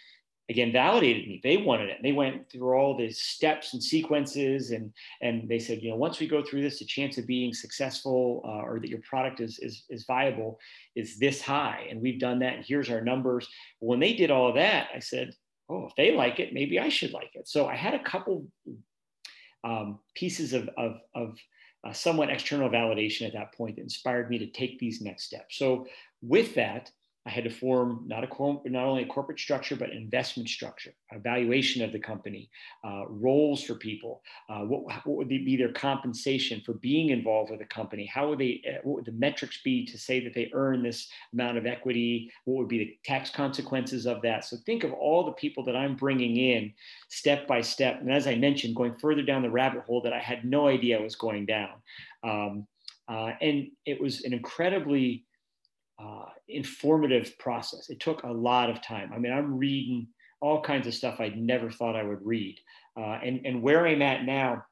again 0.50 0.72
validated 0.72 1.28
me. 1.28 1.42
They 1.44 1.58
wanted 1.58 1.90
it. 1.90 1.98
They 2.02 2.14
went 2.14 2.50
through 2.50 2.74
all 2.74 2.96
the 2.96 3.12
steps 3.12 3.74
and 3.74 3.84
sequences 3.84 4.72
and 4.72 4.94
and 5.22 5.48
they 5.50 5.60
said 5.60 5.82
you 5.82 5.90
know 5.90 5.98
once 5.98 6.20
we 6.20 6.28
go 6.28 6.44
through 6.44 6.62
this 6.62 6.80
the 6.80 6.86
chance 6.86 7.18
of 7.18 7.28
being 7.28 7.54
successful 7.54 8.42
uh, 8.46 8.62
or 8.66 8.80
that 8.80 8.90
your 8.90 9.02
product 9.02 9.42
is, 9.42 9.60
is 9.60 9.84
is 9.90 10.06
viable 10.06 10.60
is 10.96 11.20
this 11.20 11.42
high 11.42 11.88
and 11.90 12.02
we've 12.02 12.20
done 12.20 12.40
that 12.40 12.56
and 12.56 12.66
here's 12.66 12.90
our 12.90 13.02
numbers. 13.02 13.48
When 13.80 14.00
they 14.00 14.14
did 14.14 14.32
all 14.32 14.54
that 14.54 14.88
i 14.96 15.00
said 15.00 15.34
oh 15.70 15.88
if 15.88 15.96
they 15.96 16.16
like 16.16 16.40
it 16.40 16.54
maybe 16.54 16.80
i 16.80 16.90
should 16.90 17.12
like 17.12 17.32
it. 17.34 17.48
So 17.48 17.68
i 17.68 17.76
had 17.76 17.94
a 17.94 18.04
couple 18.04 18.48
um, 19.64 20.00
pieces 20.16 20.54
of 20.54 20.70
of, 20.78 21.00
of 21.16 21.38
uh, 21.84 21.94
somewhat 21.94 22.30
external 22.30 22.70
validation 22.70 23.26
at 23.28 23.34
that 23.34 23.54
point 23.54 23.76
that 23.76 23.82
inspired 23.82 24.30
me 24.30 24.38
to 24.40 24.48
take 24.48 24.80
these 24.80 25.02
next 25.02 25.24
steps. 25.24 25.58
So 25.58 25.88
with 26.22 26.56
that 26.56 26.92
I 27.28 27.30
had 27.30 27.44
to 27.44 27.50
form 27.50 28.06
not 28.08 28.24
a 28.24 28.70
not 28.70 28.86
only 28.86 29.04
a 29.04 29.08
corporate 29.08 29.38
structure 29.38 29.76
but 29.76 29.92
an 29.92 29.98
investment 29.98 30.48
structure, 30.48 30.94
evaluation 31.12 31.84
of 31.84 31.92
the 31.92 32.00
company, 32.00 32.50
uh, 32.86 33.04
roles 33.10 33.62
for 33.62 33.76
people. 33.76 34.22
Uh, 34.50 34.62
what, 34.62 34.84
what 35.06 35.18
would 35.18 35.28
be 35.28 35.58
their 35.58 35.74
compensation 35.74 36.62
for 36.66 36.76
being 36.76 37.10
involved 37.10 37.52
with 37.52 37.60
the 37.60 37.66
company? 37.66 38.06
How 38.06 38.30
would 38.30 38.40
they? 38.40 38.62
Uh, 38.66 38.80
what 38.84 38.96
would 38.96 39.06
the 39.06 39.12
metrics 39.12 39.62
be 39.62 39.86
to 39.88 39.98
say 39.98 40.24
that 40.24 40.34
they 40.34 40.50
earn 40.54 40.82
this 40.82 41.10
amount 41.34 41.58
of 41.58 41.66
equity? 41.66 42.32
What 42.46 42.60
would 42.60 42.70
be 42.70 42.80
the 42.80 42.98
tax 43.04 43.30
consequences 43.30 44.06
of 44.06 44.22
that? 44.22 44.46
So 44.46 44.56
think 44.66 44.86
of 44.86 44.94
all 44.94 45.26
the 45.26 45.34
people 45.34 45.66
that 45.66 45.76
I'm 45.76 45.98
bringing 45.98 46.38
in, 46.38 46.74
step 47.10 47.46
by 47.46 47.60
step. 47.60 48.00
And 48.00 48.10
as 48.10 48.26
I 48.26 48.36
mentioned, 48.36 48.78
going 48.78 48.96
further 49.00 49.22
down 49.22 49.42
the 49.42 49.52
rabbit 49.52 49.84
hole 49.84 50.02
that 50.04 50.14
I 50.14 50.20
had 50.20 50.46
no 50.46 50.70
idea 50.70 51.02
was 51.02 51.18
going 51.18 51.46
down. 51.46 51.74
Um, 52.24 52.68
uh, 53.10 53.32
and 53.42 53.68
it 53.86 54.00
was 54.02 54.24
an 54.24 54.34
incredibly 54.34 55.26
uh, 56.00 56.26
informative 56.48 57.38
process. 57.40 57.90
It 57.90 58.00
took 58.00 58.24
a 58.24 58.32
lot 58.32 58.70
of 58.70 58.82
time. 58.82 59.12
I 59.14 59.18
mean, 59.18 59.34
I'm 59.34 59.58
reading 59.58 60.08
all 60.42 60.62
kinds 60.62 60.88
of 60.88 60.94
stuff 60.94 61.20
I'd 61.20 61.38
never 61.38 61.72
thought 61.72 61.96
I 61.96 62.04
would 62.04 62.24
read. 62.24 62.60
Uh, 62.96 63.20
and, 63.24 63.42
and 63.46 63.62
where 63.62 63.88
I'm 63.88 64.02
at 64.02 64.26
now, 64.26 64.64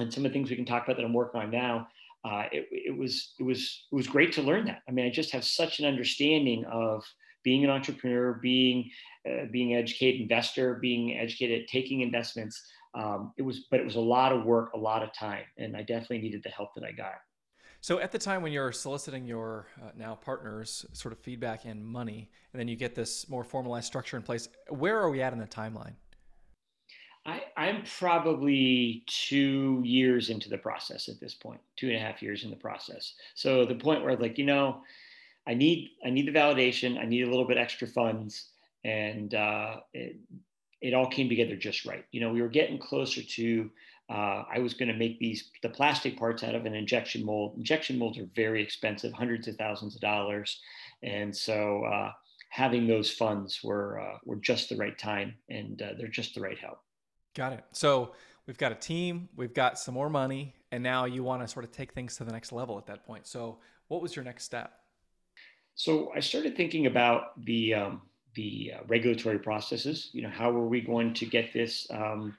and 0.00 0.12
some 0.12 0.24
of 0.24 0.32
the 0.32 0.34
things 0.34 0.50
we 0.50 0.56
can 0.56 0.64
talk 0.64 0.84
about 0.84 0.96
that 0.96 1.04
I'm 1.04 1.12
working 1.12 1.40
on 1.40 1.50
now, 1.50 1.88
uh, 2.24 2.44
it, 2.50 2.66
it, 2.70 2.96
was, 2.96 3.34
it, 3.38 3.42
was, 3.44 3.84
it 3.92 3.94
was 3.94 4.06
great 4.06 4.32
to 4.32 4.42
learn 4.42 4.64
that. 4.64 4.82
I 4.88 4.92
mean, 4.92 5.06
I 5.06 5.10
just 5.10 5.30
have 5.32 5.44
such 5.44 5.78
an 5.78 5.86
understanding 5.86 6.64
of 6.64 7.04
being 7.44 7.62
an 7.62 7.70
entrepreneur, 7.70 8.34
being, 8.42 8.90
uh, 9.28 9.44
being 9.52 9.74
an 9.74 9.78
educated 9.78 10.22
investor, 10.22 10.78
being 10.80 11.16
educated 11.16 11.62
at 11.62 11.68
taking 11.68 12.00
investments. 12.00 12.60
Um, 12.94 13.32
it 13.36 13.42
was, 13.42 13.66
but 13.70 13.80
it 13.80 13.84
was 13.84 13.96
a 13.96 14.00
lot 14.00 14.32
of 14.32 14.44
work, 14.44 14.72
a 14.72 14.78
lot 14.78 15.02
of 15.02 15.12
time, 15.12 15.44
and 15.58 15.76
I 15.76 15.82
definitely 15.82 16.20
needed 16.20 16.42
the 16.42 16.50
help 16.50 16.70
that 16.76 16.84
I 16.84 16.92
got. 16.92 17.14
So 17.84 17.98
at 17.98 18.12
the 18.12 18.18
time 18.18 18.40
when 18.40 18.50
you're 18.50 18.72
soliciting 18.72 19.26
your 19.26 19.66
uh, 19.78 19.90
now 19.94 20.14
partners 20.14 20.86
sort 20.94 21.12
of 21.12 21.18
feedback 21.18 21.66
and 21.66 21.84
money, 21.84 22.30
and 22.54 22.58
then 22.58 22.66
you 22.66 22.76
get 22.76 22.94
this 22.94 23.28
more 23.28 23.44
formalized 23.44 23.84
structure 23.84 24.16
in 24.16 24.22
place, 24.22 24.48
where 24.70 24.98
are 24.98 25.10
we 25.10 25.20
at 25.20 25.34
in 25.34 25.38
the 25.38 25.46
timeline? 25.46 25.92
I, 27.26 27.42
I'm 27.58 27.82
probably 27.98 29.04
two 29.06 29.82
years 29.84 30.30
into 30.30 30.48
the 30.48 30.56
process 30.56 31.10
at 31.10 31.20
this 31.20 31.34
point, 31.34 31.60
two 31.76 31.88
and 31.88 31.96
a 31.96 32.00
half 32.00 32.22
years 32.22 32.44
in 32.44 32.48
the 32.48 32.56
process. 32.56 33.12
So 33.34 33.66
the 33.66 33.74
point 33.74 34.02
where 34.02 34.16
like, 34.16 34.38
you 34.38 34.46
know, 34.46 34.80
I 35.46 35.52
need 35.52 35.90
I 36.06 36.08
need 36.08 36.26
the 36.26 36.32
validation, 36.32 36.98
I 36.98 37.04
need 37.04 37.28
a 37.28 37.30
little 37.30 37.46
bit 37.46 37.58
extra 37.58 37.86
funds, 37.86 38.48
and 38.82 39.34
uh, 39.34 39.80
it, 39.92 40.16
it 40.80 40.94
all 40.94 41.10
came 41.10 41.28
together 41.28 41.54
just 41.54 41.84
right. 41.84 42.06
You 42.12 42.22
know, 42.22 42.32
we 42.32 42.40
were 42.40 42.48
getting 42.48 42.78
closer 42.78 43.22
to 43.22 43.70
uh, 44.10 44.44
I 44.52 44.58
was 44.58 44.74
going 44.74 44.88
to 44.88 44.96
make 44.96 45.18
these 45.18 45.50
the 45.62 45.68
plastic 45.68 46.18
parts 46.18 46.42
out 46.42 46.54
of 46.54 46.66
an 46.66 46.74
injection 46.74 47.24
mold. 47.24 47.56
Injection 47.56 47.98
molds 47.98 48.18
are 48.18 48.28
very 48.34 48.62
expensive, 48.62 49.12
hundreds 49.12 49.48
of 49.48 49.56
thousands 49.56 49.94
of 49.94 50.00
dollars, 50.00 50.60
and 51.02 51.34
so 51.34 51.84
uh, 51.84 52.10
having 52.50 52.86
those 52.86 53.10
funds 53.10 53.60
were 53.64 54.00
uh, 54.00 54.18
were 54.24 54.36
just 54.36 54.68
the 54.68 54.76
right 54.76 54.98
time, 54.98 55.34
and 55.48 55.80
uh, 55.80 55.90
they're 55.96 56.08
just 56.08 56.34
the 56.34 56.40
right 56.40 56.58
help. 56.58 56.78
Got 57.34 57.54
it. 57.54 57.64
So 57.72 58.12
we've 58.46 58.58
got 58.58 58.72
a 58.72 58.76
team, 58.76 59.28
we've 59.36 59.54
got 59.54 59.78
some 59.78 59.94
more 59.94 60.10
money, 60.10 60.54
and 60.70 60.82
now 60.82 61.06
you 61.06 61.24
want 61.24 61.42
to 61.42 61.48
sort 61.48 61.64
of 61.64 61.72
take 61.72 61.92
things 61.92 62.16
to 62.18 62.24
the 62.24 62.32
next 62.32 62.52
level 62.52 62.76
at 62.78 62.86
that 62.86 63.06
point. 63.06 63.26
So 63.26 63.58
what 63.88 64.02
was 64.02 64.14
your 64.14 64.24
next 64.24 64.44
step? 64.44 64.72
So 65.74 66.12
I 66.14 66.20
started 66.20 66.56
thinking 66.56 66.86
about 66.86 67.44
the 67.44 67.74
um, 67.74 68.02
the 68.34 68.72
uh, 68.76 68.80
regulatory 68.86 69.38
processes. 69.38 70.10
You 70.12 70.22
know, 70.22 70.30
how 70.30 70.50
are 70.50 70.66
we 70.66 70.80
going 70.80 71.14
to 71.14 71.26
get 71.26 71.52
this? 71.52 71.86
Um, 71.90 72.36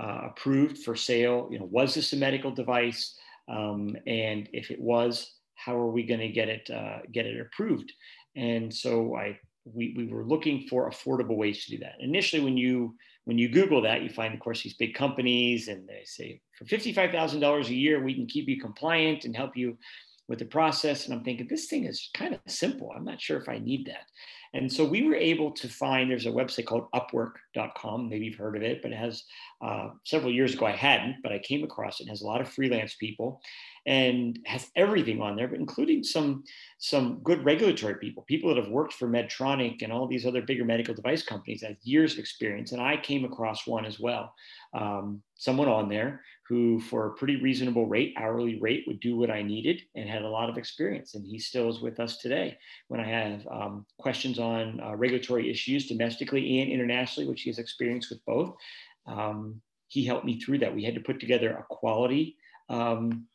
uh, 0.00 0.28
approved 0.30 0.78
for 0.78 0.94
sale? 0.94 1.48
You 1.50 1.58
know, 1.58 1.68
was 1.70 1.94
this 1.94 2.12
a 2.12 2.16
medical 2.16 2.50
device? 2.50 3.16
Um, 3.48 3.96
and 4.06 4.48
if 4.52 4.70
it 4.70 4.80
was, 4.80 5.32
how 5.54 5.76
are 5.76 5.90
we 5.90 6.02
going 6.04 6.20
to 6.20 6.28
get 6.28 6.48
it 6.48 6.70
uh, 6.70 6.98
get 7.12 7.26
it 7.26 7.40
approved? 7.40 7.92
And 8.36 8.72
so 8.72 9.16
I 9.16 9.38
we, 9.64 9.94
we 9.96 10.06
were 10.06 10.24
looking 10.24 10.66
for 10.68 10.88
affordable 10.88 11.36
ways 11.36 11.64
to 11.64 11.72
do 11.72 11.78
that. 11.78 11.96
Initially, 12.00 12.42
when 12.42 12.56
you 12.56 12.94
when 13.24 13.36
you 13.36 13.48
Google 13.50 13.82
that, 13.82 14.02
you 14.02 14.08
find, 14.08 14.32
of 14.32 14.40
course, 14.40 14.62
these 14.62 14.74
big 14.74 14.94
companies, 14.94 15.68
and 15.68 15.86
they 15.86 16.02
say 16.04 16.40
for 16.56 16.64
fifty 16.64 16.92
five 16.92 17.10
thousand 17.10 17.40
dollars 17.40 17.68
a 17.68 17.74
year, 17.74 18.02
we 18.02 18.14
can 18.14 18.26
keep 18.26 18.48
you 18.48 18.60
compliant 18.60 19.24
and 19.24 19.36
help 19.36 19.56
you 19.56 19.76
with 20.28 20.38
the 20.38 20.44
process. 20.44 21.04
And 21.04 21.14
I'm 21.14 21.24
thinking 21.24 21.46
this 21.48 21.66
thing 21.66 21.84
is 21.84 22.10
kind 22.14 22.34
of 22.34 22.40
simple. 22.46 22.92
I'm 22.94 23.04
not 23.04 23.20
sure 23.20 23.38
if 23.38 23.48
I 23.48 23.58
need 23.58 23.86
that. 23.86 24.06
And 24.54 24.72
so 24.72 24.84
we 24.84 25.06
were 25.06 25.14
able 25.14 25.50
to 25.52 25.68
find 25.68 26.10
there's 26.10 26.26
a 26.26 26.30
website 26.30 26.66
called 26.66 26.88
upwork.com. 26.92 28.08
Maybe 28.08 28.26
you've 28.26 28.36
heard 28.36 28.56
of 28.56 28.62
it, 28.62 28.82
but 28.82 28.92
it 28.92 28.98
has 28.98 29.24
uh, 29.60 29.90
several 30.04 30.32
years 30.32 30.54
ago 30.54 30.66
I 30.66 30.72
hadn't, 30.72 31.16
but 31.22 31.32
I 31.32 31.38
came 31.38 31.64
across 31.64 32.00
it. 32.00 32.08
has 32.08 32.22
a 32.22 32.26
lot 32.26 32.40
of 32.40 32.48
freelance 32.48 32.94
people 32.94 33.40
and 33.86 34.38
has 34.46 34.70
everything 34.76 35.20
on 35.20 35.36
there, 35.36 35.48
but 35.48 35.58
including 35.58 36.02
some 36.02 36.44
some 36.78 37.20
good 37.22 37.44
regulatory 37.44 37.96
people, 37.96 38.22
people 38.24 38.54
that 38.54 38.62
have 38.62 38.72
worked 38.72 38.92
for 38.92 39.08
Medtronic 39.08 39.82
and 39.82 39.92
all 39.92 40.06
these 40.06 40.26
other 40.26 40.42
bigger 40.42 40.64
medical 40.64 40.94
device 40.94 41.22
companies, 41.22 41.62
have 41.62 41.76
years 41.82 42.14
of 42.14 42.18
experience. 42.18 42.72
And 42.72 42.80
I 42.80 42.96
came 42.96 43.24
across 43.24 43.66
one 43.66 43.84
as 43.84 43.98
well, 43.98 44.34
um, 44.74 45.22
someone 45.36 45.68
on 45.68 45.88
there 45.88 46.22
who, 46.48 46.80
for 46.80 47.06
a 47.06 47.10
pretty 47.12 47.36
reasonable 47.36 47.86
rate, 47.86 48.14
hourly 48.16 48.58
rate, 48.58 48.84
would 48.86 49.00
do 49.00 49.16
what 49.16 49.30
I 49.30 49.42
needed 49.42 49.82
and 49.94 50.08
had 50.08 50.22
a 50.22 50.28
lot 50.28 50.48
of 50.48 50.56
experience. 50.56 51.14
And 51.14 51.26
he 51.26 51.38
still 51.38 51.68
is 51.68 51.80
with 51.80 52.00
us 52.00 52.16
today. 52.16 52.56
When 52.88 53.00
I 53.00 53.06
have 53.06 53.46
um, 53.48 53.86
questions 53.98 54.38
on 54.38 54.80
uh, 54.80 54.96
regulatory 54.96 55.50
issues 55.50 55.88
domestically 55.88 56.60
and 56.60 56.70
internationally, 56.70 57.28
which 57.28 57.42
he 57.42 57.50
has 57.50 57.58
experience 57.58 58.08
with 58.08 58.24
both, 58.24 58.56
um, 59.06 59.60
he 59.88 60.06
helped 60.06 60.24
me 60.24 60.40
through 60.40 60.58
that. 60.60 60.74
We 60.74 60.84
had 60.84 60.94
to 60.94 61.00
put 61.00 61.20
together 61.20 61.50
a 61.50 61.62
quality. 61.64 62.36
Um, 62.70 63.26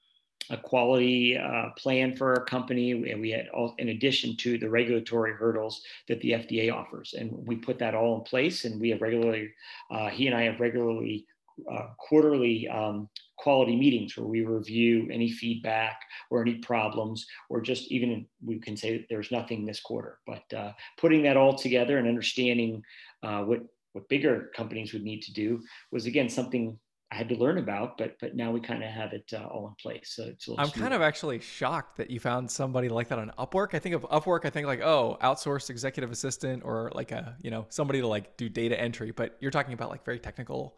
a 0.49 0.57
quality 0.57 1.37
uh, 1.37 1.69
plan 1.77 2.17
for 2.17 2.35
our 2.35 2.43
company, 2.43 2.91
and 2.91 3.21
we 3.21 3.29
had 3.29 3.47
all, 3.53 3.73
in 3.77 3.89
addition 3.89 4.35
to 4.35 4.57
the 4.57 4.69
regulatory 4.69 5.31
hurdles 5.31 5.81
that 6.09 6.19
the 6.19 6.31
FDA 6.31 6.73
offers, 6.73 7.15
and 7.17 7.31
we 7.47 7.55
put 7.55 7.79
that 7.79 7.95
all 7.95 8.17
in 8.17 8.23
place. 8.23 8.65
And 8.65 8.79
we 8.79 8.89
have 8.89 9.01
regularly, 9.01 9.51
uh, 9.89 10.09
he 10.09 10.27
and 10.27 10.35
I 10.35 10.41
have 10.43 10.59
regularly 10.59 11.25
uh, 11.71 11.87
quarterly 11.97 12.67
um, 12.67 13.09
quality 13.37 13.75
meetings 13.75 14.15
where 14.17 14.27
we 14.27 14.45
review 14.45 15.07
any 15.11 15.29
feedback 15.31 15.99
or 16.29 16.41
any 16.41 16.55
problems, 16.55 17.25
or 17.49 17.61
just 17.61 17.91
even 17.91 18.25
we 18.43 18.59
can 18.59 18.77
say 18.77 19.05
there's 19.09 19.31
nothing 19.31 19.65
this 19.65 19.81
quarter. 19.81 20.19
But 20.25 20.53
uh, 20.55 20.71
putting 20.97 21.23
that 21.23 21.37
all 21.37 21.55
together 21.55 21.97
and 21.97 22.07
understanding 22.07 22.81
uh, 23.21 23.41
what 23.41 23.59
what 23.93 24.09
bigger 24.09 24.49
companies 24.55 24.93
would 24.93 25.03
need 25.03 25.21
to 25.21 25.33
do 25.33 25.61
was 25.91 26.05
again 26.05 26.29
something 26.29 26.77
I 27.13 27.15
had 27.15 27.29
to 27.29 27.35
learn 27.35 27.59
about, 27.59 27.99
but 27.99 28.15
but 28.19 28.35
now 28.35 28.51
we 28.51 28.59
kind 28.59 28.83
of 28.83 28.89
have 28.89 29.13
it 29.13 29.31
uh, 29.33 29.45
all 29.45 29.67
in 29.67 29.75
place. 29.75 30.13
So 30.15 30.23
it's 30.23 30.49
I'm 30.57 30.71
kind 30.71 30.95
of 30.95 31.03
actually 31.03 31.39
shocked 31.39 31.97
that 31.97 32.09
you 32.09 32.19
found 32.19 32.49
somebody 32.49 32.89
like 32.89 33.09
that 33.09 33.19
on 33.19 33.31
Upwork. 33.37 33.75
I 33.75 33.79
think 33.79 33.93
of 33.93 34.01
Upwork, 34.03 34.45
I 34.45 34.49
think 34.49 34.65
like 34.65 34.81
oh, 34.81 35.17
outsourced 35.21 35.69
executive 35.69 36.11
assistant 36.11 36.63
or 36.65 36.91
like 36.95 37.11
a 37.11 37.35
you 37.43 37.51
know 37.51 37.67
somebody 37.69 38.01
to 38.01 38.07
like 38.07 38.35
do 38.35 38.49
data 38.49 38.79
entry. 38.79 39.11
But 39.11 39.37
you're 39.41 39.51
talking 39.51 39.73
about 39.73 39.91
like 39.91 40.03
very 40.03 40.17
technical 40.17 40.75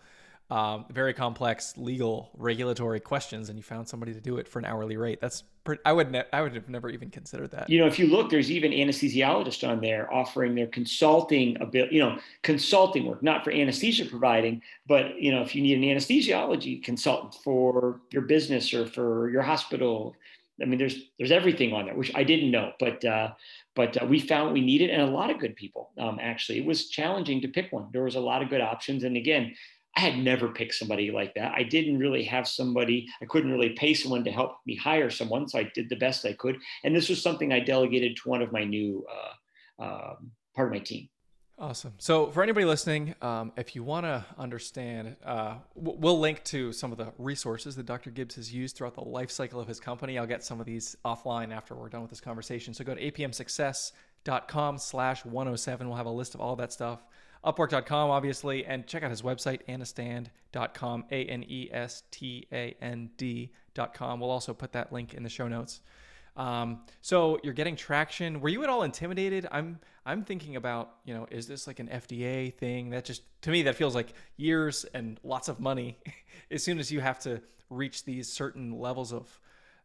um, 0.52 0.86
very 0.92 1.14
complex 1.14 1.76
legal 1.76 2.30
regulatory 2.38 3.00
questions 3.00 3.50
and 3.50 3.58
you 3.58 3.64
found 3.64 3.88
somebody 3.88 4.14
to 4.14 4.22
do 4.22 4.38
it 4.38 4.48
for 4.48 4.60
an 4.60 4.66
hourly 4.66 4.96
rate 4.96 5.20
that's 5.20 5.44
pretty, 5.64 5.82
i 5.86 5.92
would 5.92 6.12
ne- 6.12 6.24
i 6.34 6.42
would 6.42 6.54
have 6.54 6.70
never 6.70 6.90
even 6.90 7.10
considered 7.10 7.50
that 7.50 7.68
you 7.68 7.80
know 7.80 7.88
if 7.88 7.98
you 7.98 8.08
look 8.08 8.30
there's 8.30 8.52
even 8.52 8.72
anesthesiologists 8.72 9.68
on 9.68 9.82
there 9.82 10.12
offering 10.14 10.54
their 10.54 10.68
consulting 10.68 11.60
a 11.62 11.66
bit 11.66 11.92
you 11.92 12.00
know 12.00 12.18
consulting 12.44 13.06
work 13.06 13.24
not 13.24 13.44
for 13.44 13.52
anesthesia 13.52 14.06
providing 14.06 14.62
but 14.88 15.20
you 15.20 15.32
know 15.32 15.42
if 15.42 15.56
you 15.56 15.64
need 15.64 15.78
an 15.78 15.84
anesthesiology 15.84 16.84
consultant 16.84 17.34
for 17.44 18.02
your 18.12 18.22
business 18.22 18.72
or 18.74 18.86
for 18.86 19.30
your 19.32 19.42
hospital 19.42 20.16
I 20.62 20.66
mean, 20.66 20.80
there's 20.80 21.10
there's 21.18 21.32
everything 21.32 21.74
on 21.74 21.86
there, 21.86 21.96
which 21.96 22.12
I 22.16 22.24
didn't 22.24 22.50
know, 22.50 22.72
but 22.80 23.04
uh, 23.04 23.32
but 23.76 24.02
uh, 24.02 24.06
we 24.06 24.20
found 24.20 24.54
we 24.54 24.62
needed, 24.62 24.90
and 24.90 25.02
a 25.02 25.06
lot 25.06 25.30
of 25.30 25.38
good 25.38 25.56
people. 25.56 25.92
Um, 25.98 26.18
actually, 26.22 26.60
it 26.60 26.66
was 26.66 26.88
challenging 26.88 27.42
to 27.42 27.50
pick 27.50 27.74
one. 27.74 27.90
There 27.92 28.04
was 28.04 28.16
a 28.16 28.22
lot 28.22 28.42
of 28.42 28.50
good 28.50 28.62
options, 28.62 29.04
and 29.04 29.18
again, 29.18 29.54
I 29.96 30.02
had 30.02 30.18
never 30.18 30.50
picked 30.50 30.76
somebody 30.76 31.10
like 31.10 31.34
that. 31.36 31.54
I 31.56 31.64
didn't 31.64 32.00
really 32.00 32.24
have 32.24 32.48
somebody, 32.48 33.08
I 33.22 33.26
couldn't 33.26 33.52
really 33.52 33.70
pay 33.70 33.94
someone 33.94 34.24
to 34.26 34.32
help 34.32 34.58
me 34.66 34.76
hire 34.76 35.10
someone. 35.10 35.48
So 35.48 35.60
I 35.60 35.72
did 35.74 35.90
the 35.90 35.96
best 35.96 36.26
I 36.26 36.34
could. 36.34 36.58
And 36.84 36.96
this 36.96 37.08
was 37.08 37.22
something 37.22 37.54
I 37.54 37.62
delegated 37.62 38.18
to 38.18 38.30
one 38.30 38.42
of 38.42 38.52
my 38.52 38.64
new 38.64 39.06
uh, 39.10 39.84
uh, 39.84 40.16
part 40.56 40.68
of 40.68 40.74
my 40.74 40.80
team. 40.80 41.08
Awesome. 41.58 41.94
So, 42.00 42.32
for 42.32 42.44
anybody 42.44 42.66
listening, 42.66 43.16
um, 43.22 43.54
if 43.56 43.78
you 43.78 43.84
want 43.84 44.06
to 44.06 44.26
understand, 44.38 45.16
uh, 45.24 45.56
we'll 45.74 46.20
link 46.20 46.44
to 46.46 46.74
some 46.74 46.92
of 46.92 46.98
the 46.98 47.14
resources 47.18 47.78
that 47.78 47.86
Dr. 47.86 48.12
Gibbs 48.12 48.36
has 48.36 48.54
used 48.54 48.76
throughout 48.76 48.94
the 48.94 49.06
life 49.06 49.32
cycle 49.32 49.62
of 49.62 49.68
his 49.68 49.80
company. 49.80 50.18
I'll 50.18 50.28
get 50.28 50.44
some 50.44 50.60
of 50.60 50.66
these 50.66 50.98
offline 51.06 51.56
after 51.56 51.74
we're 51.74 51.88
done 51.88 52.02
with 52.02 52.10
this 52.10 52.20
conversation. 52.20 52.74
So, 52.74 52.84
go 52.84 52.94
to 52.94 53.10
apmsuccess.com 53.10 54.78
slash 54.78 55.24
107. 55.24 55.88
We'll 55.88 55.96
have 55.96 56.06
a 56.08 56.10
list 56.10 56.36
of 56.36 56.42
all 56.42 56.58
that 56.58 56.74
stuff. 56.74 57.06
Upwork.com, 57.46 58.10
obviously, 58.10 58.66
and 58.66 58.88
check 58.88 59.04
out 59.04 59.12
his 59.12 59.22
website, 59.22 59.60
anestand.com, 59.68 61.06
A 61.12 61.26
N 61.26 61.46
E 61.48 61.70
S 61.72 62.04
T 62.12 62.48
A 62.52 62.76
N 62.82 63.12
D.com. 63.18 64.20
We'll 64.20 64.32
also 64.32 64.54
put 64.54 64.72
that 64.74 64.92
link 64.92 65.14
in 65.14 65.24
the 65.24 65.30
show 65.30 65.48
notes. 65.48 65.82
Um, 66.38 66.82
so 67.02 67.40
you're 67.44 67.54
getting 67.54 67.76
traction. 67.76 68.42
Were 68.42 68.50
you 68.50 68.64
at 68.64 68.70
all 68.70 68.84
intimidated? 68.84 69.48
I'm 69.52 69.80
I'm 70.06 70.24
thinking 70.24 70.56
about 70.56 70.96
you 71.06 71.14
know 71.14 71.28
is 71.32 71.48
this 71.48 71.68
like 71.68 71.80
an 71.80 71.88
FDA 71.88 72.54
thing? 72.54 72.90
That 72.90 73.06
just 73.06 73.22
to 73.44 73.52
me 73.52 73.64
that 73.64 73.76
feels 73.76 73.96
like 73.96 74.14
years 74.38 74.86
and 74.94 75.20
lots 75.24 75.48
of 75.48 75.60
money. 75.60 75.98
as 76.52 76.64
soon 76.64 76.80
as 76.80 76.92
you 76.92 77.00
have 77.00 77.20
to 77.20 77.42
reach 77.70 78.04
these 78.06 78.32
certain 78.32 78.80
levels 78.80 79.14
of 79.14 79.40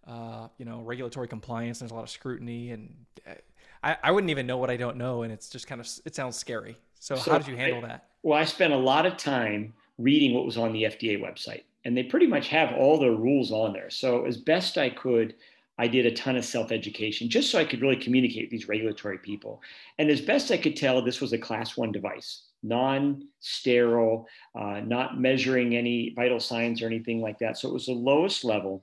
uh, 0.06 0.48
you 0.58 0.64
know 0.64 0.80
regulatory 0.80 1.28
compliance, 1.28 1.78
there's 1.78 1.92
a 1.92 1.94
lot 1.94 2.02
of 2.02 2.10
scrutiny, 2.10 2.70
and 2.70 2.94
uh, 3.28 3.34
I, 3.82 3.96
I 4.02 4.10
wouldn't 4.10 4.30
even 4.30 4.46
know 4.46 4.58
what 4.58 4.70
I 4.70 4.76
don't 4.76 4.96
know, 4.96 5.22
and 5.22 5.32
it's 5.32 5.48
just 5.50 5.66
kind 5.66 5.80
of 5.80 5.88
it 6.04 6.14
sounds 6.14 6.36
scary. 6.36 6.76
So, 7.00 7.16
so 7.16 7.32
how 7.32 7.38
did 7.38 7.48
you 7.48 7.56
handle 7.56 7.84
I, 7.84 7.88
that? 7.88 8.04
Well, 8.22 8.38
I 8.38 8.44
spent 8.44 8.72
a 8.72 8.78
lot 8.78 9.06
of 9.06 9.16
time 9.16 9.72
reading 9.98 10.32
what 10.34 10.46
was 10.46 10.56
on 10.56 10.72
the 10.72 10.84
FDA 10.84 11.20
website, 11.20 11.64
and 11.84 11.96
they 11.96 12.04
pretty 12.04 12.26
much 12.26 12.48
have 12.48 12.74
all 12.74 12.98
the 12.98 13.10
rules 13.10 13.50
on 13.50 13.72
there. 13.72 13.90
So 13.90 14.24
as 14.26 14.36
best 14.36 14.78
I 14.78 14.90
could. 14.90 15.34
I 15.78 15.88
did 15.88 16.04
a 16.04 16.12
ton 16.12 16.36
of 16.36 16.44
self 16.44 16.72
education 16.72 17.30
just 17.30 17.50
so 17.50 17.58
I 17.58 17.64
could 17.64 17.80
really 17.80 17.96
communicate 17.96 18.42
with 18.42 18.50
these 18.50 18.68
regulatory 18.68 19.16
people. 19.16 19.62
And 19.98 20.10
as 20.10 20.20
best 20.20 20.50
I 20.50 20.58
could 20.58 20.76
tell, 20.76 21.00
this 21.00 21.22
was 21.22 21.32
a 21.32 21.38
class 21.38 21.74
one 21.74 21.90
device, 21.90 22.42
non 22.62 23.26
sterile, 23.40 24.28
uh, 24.54 24.80
not 24.80 25.18
measuring 25.18 25.74
any 25.74 26.12
vital 26.14 26.38
signs 26.38 26.82
or 26.82 26.86
anything 26.86 27.22
like 27.22 27.38
that. 27.38 27.56
So 27.56 27.66
it 27.70 27.72
was 27.72 27.86
the 27.86 27.92
lowest 27.92 28.44
level. 28.44 28.82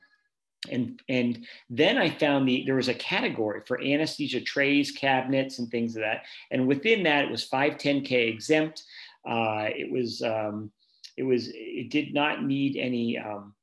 And, 0.71 1.01
and 1.07 1.45
then 1.69 1.97
I 1.97 2.09
found 2.09 2.47
the 2.47 2.63
there 2.65 2.75
was 2.75 2.89
a 2.89 2.93
category 2.93 3.61
for 3.65 3.81
anesthesia 3.81 4.41
trays, 4.41 4.91
cabinets, 4.91 5.59
and 5.59 5.69
things 5.69 5.95
of 5.95 6.01
that. 6.01 6.23
And 6.51 6.67
within 6.67 7.03
that, 7.03 7.25
it 7.25 7.31
was 7.31 7.47
510k 7.47 8.11
exempt. 8.27 8.83
Uh, 9.27 9.69
it 9.75 9.91
was 9.91 10.21
um, 10.21 10.71
it 11.15 11.23
was 11.23 11.49
it 11.53 11.89
did 11.89 12.13
not 12.13 12.43
need 12.43 12.77
any 12.77 13.17
um, 13.17 13.53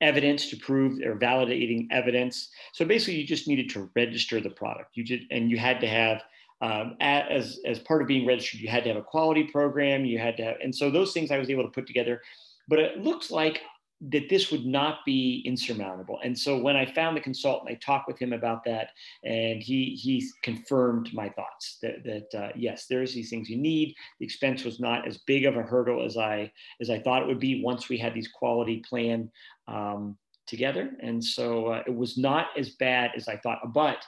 evidence 0.00 0.48
to 0.50 0.56
prove 0.56 1.00
or 1.04 1.16
validating 1.16 1.86
evidence. 1.90 2.50
So 2.72 2.84
basically, 2.84 3.20
you 3.20 3.26
just 3.26 3.48
needed 3.48 3.70
to 3.70 3.90
register 3.94 4.40
the 4.40 4.50
product. 4.50 4.96
You 4.96 5.04
did, 5.04 5.22
and 5.30 5.50
you 5.50 5.58
had 5.58 5.80
to 5.80 5.88
have 5.88 6.22
um, 6.60 6.96
as 7.00 7.60
as 7.64 7.78
part 7.78 8.02
of 8.02 8.08
being 8.08 8.26
registered, 8.26 8.60
you 8.60 8.68
had 8.68 8.84
to 8.84 8.90
have 8.90 8.98
a 8.98 9.02
quality 9.02 9.44
program. 9.44 10.04
You 10.04 10.18
had 10.18 10.36
to 10.38 10.44
have, 10.44 10.56
and 10.62 10.74
so 10.74 10.90
those 10.90 11.12
things 11.12 11.30
I 11.30 11.38
was 11.38 11.50
able 11.50 11.64
to 11.64 11.70
put 11.70 11.86
together. 11.86 12.20
But 12.68 12.78
it 12.78 12.98
looks 12.98 13.30
like 13.30 13.62
that 14.08 14.30
this 14.30 14.50
would 14.50 14.64
not 14.64 15.04
be 15.04 15.42
insurmountable. 15.44 16.18
And 16.24 16.38
so 16.38 16.58
when 16.58 16.76
I 16.76 16.86
found 16.86 17.16
the 17.16 17.20
consultant, 17.20 17.70
I 17.70 17.74
talked 17.74 18.08
with 18.08 18.18
him 18.18 18.32
about 18.32 18.64
that, 18.64 18.90
and 19.24 19.62
he 19.62 19.98
he 20.00 20.26
confirmed 20.42 21.12
my 21.12 21.28
thoughts 21.28 21.78
that 21.82 22.02
that 22.04 22.38
uh, 22.38 22.48
yes, 22.56 22.86
there's 22.86 23.12
these 23.12 23.28
things 23.28 23.50
you 23.50 23.58
need. 23.58 23.94
The 24.18 24.24
expense 24.24 24.64
was 24.64 24.80
not 24.80 25.06
as 25.06 25.18
big 25.18 25.44
of 25.44 25.56
a 25.56 25.62
hurdle 25.62 26.04
as 26.04 26.16
I 26.16 26.50
as 26.80 26.88
I 26.88 26.98
thought 26.98 27.22
it 27.22 27.28
would 27.28 27.40
be 27.40 27.62
once 27.62 27.88
we 27.88 27.98
had 27.98 28.14
these 28.14 28.28
quality 28.28 28.82
plan 28.88 29.30
um, 29.68 30.16
together, 30.46 30.92
and 31.00 31.22
so 31.22 31.66
uh, 31.66 31.82
it 31.86 31.94
was 31.94 32.16
not 32.16 32.48
as 32.56 32.70
bad 32.70 33.10
as 33.16 33.28
I 33.28 33.36
thought. 33.36 33.72
But 33.74 33.98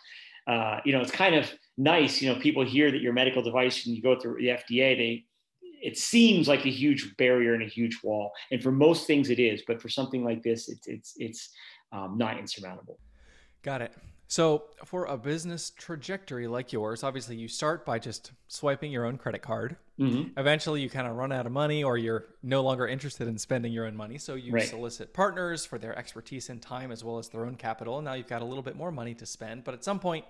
uh, 0.47 0.81
you 0.87 0.93
know, 0.93 1.03
it's 1.03 1.13
kind 1.13 1.35
of 1.35 1.51
nice. 1.77 2.23
You 2.23 2.33
know, 2.33 2.41
people 2.41 2.65
hear 2.65 2.91
that 2.91 3.03
your 3.03 3.13
medical 3.13 3.43
device 3.43 3.87
and 3.87 3.95
you 3.95 4.03
go 4.03 4.19
through 4.19 4.37
the 4.39 4.49
FDA, 4.49 4.97
they 4.97 5.25
it 5.83 5.99
seems 5.99 6.49
like 6.49 6.65
a 6.65 6.71
huge 6.71 7.17
barrier 7.17 7.55
and 7.55 7.63
a 7.63 7.69
huge 7.69 7.99
wall. 8.03 8.33
And 8.51 8.63
for 8.63 8.71
most 8.71 9.07
things, 9.07 9.31
it 9.31 9.39
is. 9.39 9.63
But 9.67 9.83
for 9.83 9.89
something 9.89 10.25
like 10.25 10.43
this, 10.43 10.69
it's 10.69 10.87
it's 10.87 11.15
it's 11.19 11.51
um, 11.93 12.17
not 12.17 12.39
insurmountable. 12.39 12.99
Got 13.63 13.83
it. 13.83 13.93
So 14.29 14.65
for 14.87 15.05
a 15.05 15.19
business 15.19 15.73
trajectory 15.77 16.47
like 16.47 16.73
yours, 16.73 17.03
obviously 17.03 17.37
you 17.37 17.49
start 17.49 17.85
by 17.85 17.99
just 17.99 18.33
swiping 18.49 18.91
your 18.91 19.05
own 19.05 19.19
credit 19.19 19.43
card. 19.43 19.77
Mm-hmm. 20.01 20.39
Eventually, 20.41 20.81
you 20.81 20.89
kind 20.89 21.07
of 21.07 21.17
run 21.17 21.33
out 21.33 21.45
of 21.45 21.53
money, 21.53 21.85
or 21.85 21.99
you're 21.99 22.25
no 22.43 22.63
longer 22.63 22.87
interested 22.87 23.29
in 23.29 23.37
spending 23.37 23.75
your 23.75 23.87
own 23.87 23.95
money. 23.95 24.17
So 24.17 24.35
you 24.35 24.53
right. 24.53 24.67
solicit 24.67 25.13
partners 25.13 25.67
for 25.67 25.79
their 25.79 25.97
expertise 25.99 26.49
and 26.49 26.63
time, 26.63 26.91
as 26.91 27.05
well 27.05 27.19
as 27.19 27.29
their 27.29 27.45
own 27.45 27.57
capital. 27.57 27.99
And 27.99 28.07
now 28.07 28.15
you've 28.15 28.27
got 28.27 28.41
a 28.41 28.45
little 28.47 28.63
bit 28.63 28.75
more 28.75 28.91
money 28.91 29.15
to 29.17 29.27
spend. 29.27 29.65
But 29.65 29.75
at 29.75 29.85
some 29.85 29.99
point, 29.99 30.25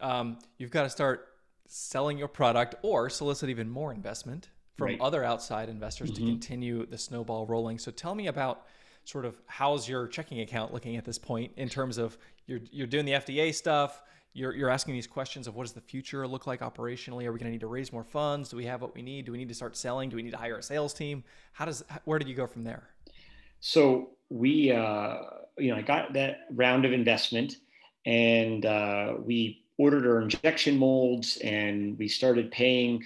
um, 0.00 0.38
you've 0.58 0.72
got 0.72 0.82
to 0.82 0.90
start 0.90 1.28
selling 1.68 2.18
your 2.18 2.26
product 2.26 2.74
or 2.82 3.08
solicit 3.08 3.48
even 3.48 3.70
more 3.70 3.92
investment 3.92 4.48
from 4.80 4.86
right. 4.86 5.00
other 5.00 5.22
outside 5.22 5.68
investors 5.68 6.10
mm-hmm. 6.10 6.24
to 6.24 6.30
continue 6.30 6.86
the 6.86 6.96
snowball 6.96 7.46
rolling. 7.46 7.78
So 7.78 7.90
tell 7.90 8.14
me 8.14 8.28
about 8.28 8.66
sort 9.04 9.24
of 9.26 9.40
how's 9.46 9.88
your 9.88 10.06
checking 10.08 10.40
account 10.40 10.72
looking 10.72 10.96
at 10.96 11.04
this 11.04 11.18
point 11.18 11.52
in 11.56 11.68
terms 11.68 11.98
of 11.98 12.16
you're 12.46 12.60
you're 12.72 12.86
doing 12.86 13.04
the 13.04 13.12
FDA 13.12 13.54
stuff. 13.54 14.02
You're, 14.32 14.54
you're 14.54 14.70
asking 14.70 14.94
these 14.94 15.08
questions 15.08 15.48
of 15.48 15.56
what 15.56 15.64
does 15.64 15.72
the 15.72 15.80
future 15.80 16.26
look 16.26 16.46
like 16.46 16.60
operationally? 16.60 17.26
Are 17.26 17.32
we 17.32 17.40
going 17.40 17.48
to 17.48 17.50
need 17.50 17.62
to 17.62 17.66
raise 17.66 17.92
more 17.92 18.04
funds? 18.04 18.48
Do 18.48 18.56
we 18.56 18.64
have 18.64 18.80
what 18.80 18.94
we 18.94 19.02
need? 19.02 19.26
Do 19.26 19.32
we 19.32 19.38
need 19.38 19.48
to 19.48 19.54
start 19.54 19.76
selling? 19.76 20.08
Do 20.08 20.14
we 20.14 20.22
need 20.22 20.30
to 20.30 20.36
hire 20.36 20.56
a 20.56 20.62
sales 20.62 20.94
team? 20.94 21.24
How 21.52 21.64
does 21.64 21.84
where 22.04 22.18
did 22.18 22.28
you 22.28 22.34
go 22.34 22.46
from 22.46 22.62
there? 22.62 22.88
So 23.58 24.10
we, 24.30 24.72
uh, 24.72 25.16
you 25.58 25.72
know, 25.72 25.76
I 25.76 25.82
got 25.82 26.12
that 26.14 26.46
round 26.52 26.84
of 26.84 26.92
investment, 26.92 27.56
and 28.06 28.64
uh, 28.64 29.14
we 29.18 29.59
ordered 29.80 30.06
our 30.06 30.20
injection 30.20 30.76
molds 30.76 31.38
and 31.38 31.98
we 31.98 32.06
started 32.06 32.50
paying 32.50 33.02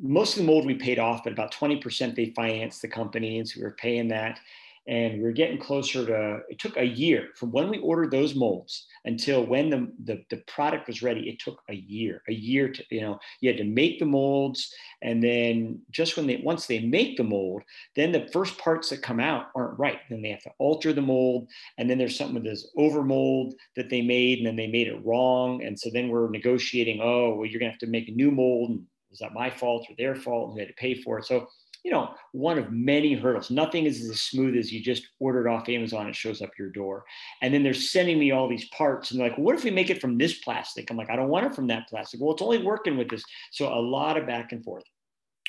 most 0.00 0.36
of 0.36 0.38
the 0.38 0.46
mold 0.46 0.64
we 0.64 0.72
paid 0.72 0.98
off 0.98 1.22
but 1.22 1.34
about 1.34 1.52
20% 1.52 2.14
they 2.14 2.30
financed 2.30 2.80
the 2.80 2.88
company 2.88 3.38
and 3.38 3.46
so 3.46 3.60
we 3.60 3.64
were 3.64 3.72
paying 3.72 4.08
that 4.08 4.40
and 4.88 5.18
we 5.18 5.22
were 5.22 5.32
getting 5.32 5.58
closer 5.58 6.04
to 6.06 6.40
it 6.48 6.58
took 6.58 6.76
a 6.78 6.84
year 6.84 7.28
from 7.36 7.52
when 7.52 7.68
we 7.68 7.78
ordered 7.78 8.10
those 8.10 8.34
molds 8.34 8.86
until 9.04 9.44
when 9.44 9.68
the, 9.68 9.92
the, 10.04 10.24
the, 10.30 10.42
product 10.48 10.88
was 10.88 11.02
ready. 11.02 11.28
It 11.28 11.38
took 11.38 11.60
a 11.68 11.74
year 11.74 12.22
a 12.28 12.32
year 12.32 12.70
to 12.70 12.82
you 12.90 13.02
know 13.02 13.18
you 13.40 13.50
had 13.50 13.58
to 13.58 13.64
make 13.64 13.98
the 13.98 14.06
molds 14.06 14.72
and 15.02 15.22
then 15.22 15.80
just 15.90 16.16
when 16.16 16.26
they 16.26 16.36
once 16.42 16.66
they 16.66 16.80
make 16.80 17.16
the 17.16 17.24
mold 17.24 17.62
then 17.94 18.12
the 18.12 18.28
first 18.32 18.56
parts 18.58 18.88
that 18.88 19.02
come 19.02 19.20
out 19.20 19.48
aren't 19.54 19.78
right. 19.78 20.00
Then 20.08 20.22
they 20.22 20.30
have 20.30 20.42
to 20.42 20.50
alter 20.58 20.92
the 20.92 21.02
mold 21.02 21.48
and 21.76 21.88
then 21.88 21.98
there's 21.98 22.16
something 22.16 22.34
with 22.34 22.44
this 22.44 22.70
over 22.76 23.04
mold 23.04 23.54
that 23.76 23.90
they 23.90 24.00
made 24.00 24.38
and 24.38 24.46
then 24.46 24.56
they 24.56 24.66
made 24.66 24.88
it 24.88 25.04
wrong. 25.04 25.62
And 25.62 25.78
so 25.78 25.90
then 25.92 26.08
we're 26.08 26.30
negotiating 26.30 27.00
oh 27.02 27.34
well 27.34 27.46
you're 27.46 27.60
going 27.60 27.70
to 27.70 27.74
have 27.74 27.80
to 27.80 27.86
make 27.86 28.08
a 28.08 28.12
new 28.12 28.30
mold 28.30 28.70
and 28.70 28.86
that 29.20 29.34
my 29.34 29.50
fault 29.50 29.86
or 29.88 29.94
their 29.96 30.14
fault? 30.14 30.48
And 30.48 30.54
we 30.54 30.60
had 30.60 30.68
to 30.68 30.74
pay 30.74 30.94
for 30.94 31.18
it? 31.18 31.26
So 31.26 31.48
you 31.88 31.94
know, 31.94 32.10
one 32.32 32.58
of 32.58 32.70
many 32.70 33.14
hurdles. 33.14 33.50
Nothing 33.50 33.86
is 33.86 34.06
as 34.10 34.20
smooth 34.20 34.54
as 34.58 34.70
you 34.70 34.82
just 34.82 35.08
order 35.20 35.46
it 35.46 35.50
off 35.50 35.70
Amazon, 35.70 36.06
it 36.06 36.14
shows 36.14 36.42
up 36.42 36.50
your 36.58 36.68
door. 36.68 37.02
And 37.40 37.54
then 37.54 37.62
they're 37.62 37.72
sending 37.72 38.18
me 38.18 38.30
all 38.30 38.46
these 38.46 38.68
parts 38.68 39.10
and 39.10 39.18
they're 39.18 39.30
like, 39.30 39.38
what 39.38 39.54
if 39.54 39.64
we 39.64 39.70
make 39.70 39.88
it 39.88 39.98
from 39.98 40.18
this 40.18 40.34
plastic? 40.40 40.90
I'm 40.90 40.98
like, 40.98 41.08
I 41.08 41.16
don't 41.16 41.30
want 41.30 41.46
it 41.46 41.54
from 41.54 41.66
that 41.68 41.88
plastic. 41.88 42.20
Well, 42.20 42.34
it's 42.34 42.42
only 42.42 42.62
working 42.62 42.98
with 42.98 43.08
this. 43.08 43.24
So 43.52 43.72
a 43.72 43.80
lot 43.80 44.18
of 44.18 44.26
back 44.26 44.52
and 44.52 44.62
forth 44.62 44.84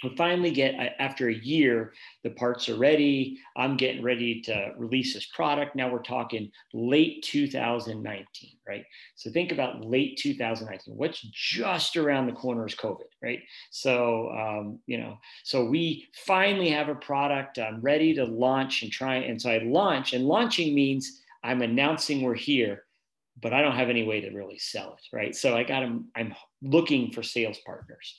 we 0.03 0.15
finally 0.15 0.51
get 0.51 0.75
after 0.99 1.29
a 1.29 1.33
year 1.33 1.93
the 2.23 2.31
parts 2.31 2.69
are 2.69 2.77
ready. 2.77 3.39
I'm 3.55 3.77
getting 3.77 4.03
ready 4.03 4.41
to 4.41 4.73
release 4.77 5.13
this 5.13 5.27
product. 5.27 5.75
Now 5.75 5.91
we're 5.91 6.01
talking 6.01 6.51
late 6.73 7.23
2019 7.23 8.25
right? 8.67 8.85
So 9.15 9.31
think 9.31 9.51
about 9.51 9.83
late 9.83 10.17
2019 10.17 10.95
what's 10.95 11.21
just 11.33 11.97
around 11.97 12.27
the 12.27 12.33
corner 12.33 12.65
is 12.67 12.75
covid 12.75 13.09
right? 13.21 13.41
So 13.71 14.29
um, 14.31 14.79
you 14.85 14.97
know 14.97 15.17
so 15.43 15.65
we 15.65 16.07
finally 16.25 16.69
have 16.69 16.89
a 16.89 16.95
product. 16.95 17.59
I'm 17.59 17.81
ready 17.81 18.13
to 18.15 18.25
launch 18.25 18.83
and 18.83 18.91
try 18.91 19.17
and 19.17 19.41
so 19.41 19.49
i 19.49 19.57
launch 19.59 20.13
and 20.13 20.25
launching 20.25 20.73
means 20.73 21.21
i'm 21.43 21.61
announcing 21.61 22.21
we're 22.21 22.33
here 22.33 22.83
but 23.41 23.53
i 23.53 23.61
don't 23.61 23.75
have 23.75 23.89
any 23.89 24.03
way 24.03 24.21
to 24.21 24.29
really 24.31 24.57
sell 24.57 24.93
it 24.93 25.15
right? 25.15 25.35
So 25.35 25.55
i 25.55 25.63
got 25.63 25.81
them, 25.81 26.09
i'm 26.15 26.33
looking 26.61 27.11
for 27.11 27.23
sales 27.23 27.59
partners. 27.65 28.15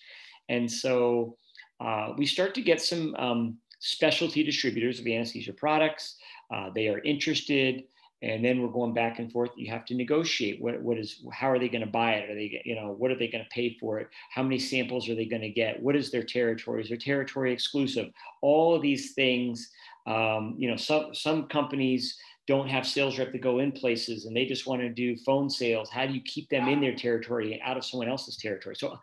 And 0.49 0.71
so 0.71 1.37
uh, 1.81 2.13
we 2.17 2.27
start 2.27 2.55
to 2.55 2.63
get 2.63 2.81
some 2.81 3.15
um, 3.17 3.59
specialty 3.79 4.45
distributors 4.45 5.01
of 5.01 5.07
anesthesia 5.07 5.53
products. 5.53 6.17
Uh, 6.55 6.71
they 6.75 6.89
are 6.89 6.99
interested, 7.01 7.85
and 8.23 8.45
then 8.45 8.61
we're 8.61 8.69
going 8.69 8.93
back 8.93 9.19
and 9.19 9.33
forth. 9.33 9.51
You 9.57 9.71
have 9.71 9.87
to 9.87 9.95
negotiate. 9.95 10.61
What, 10.61 10.81
what 10.83 10.99
is? 10.99 11.25
How 11.33 11.51
are 11.51 11.59
they 11.59 11.69
going 11.69 11.85
to 11.85 11.91
buy 11.91 12.15
it? 12.15 12.31
Are 12.31 12.35
they, 12.35 12.61
you 12.65 12.75
know, 12.75 12.95
what 12.97 13.11
are 13.11 13.17
they 13.17 13.29
going 13.29 13.45
to 13.45 13.51
pay 13.51 13.77
for 13.81 13.99
it? 13.99 14.09
How 14.31 14.43
many 14.43 14.59
samples 14.59 15.09
are 15.09 15.15
they 15.15 15.25
going 15.25 15.43
to 15.43 15.51
get? 15.51 15.83
What 15.83 15.97
is 15.97 16.11
their 16.11 16.25
territory? 16.25 16.83
Is 16.83 16.89
their 16.89 16.99
territory 16.99 17.53
exclusive? 17.53 18.11
All 18.43 18.75
of 18.75 18.83
these 18.83 19.13
things. 19.15 19.71
Um, 20.07 20.55
you 20.59 20.69
know, 20.69 20.77
some 20.77 21.15
some 21.15 21.47
companies 21.49 22.19
don't 22.47 22.69
have 22.69 22.85
sales 22.85 23.17
rep 23.17 23.31
to 23.31 23.39
go 23.39 23.61
in 23.61 23.71
places 23.71 24.25
and 24.25 24.37
they 24.37 24.45
just 24.45 24.67
want 24.67 24.81
to 24.81 24.89
do 24.89 25.17
phone 25.19 25.49
sales. 25.49 25.89
How 25.89 26.05
do 26.05 26.13
you 26.13 26.21
keep 26.23 26.49
them 26.49 26.67
in 26.67 26.81
their 26.81 26.97
territory 26.97 27.53
and 27.53 27.63
out 27.63 27.77
of 27.77 27.85
someone 27.85 28.09
else's 28.09 28.37
territory? 28.37 28.75
So 28.75 28.99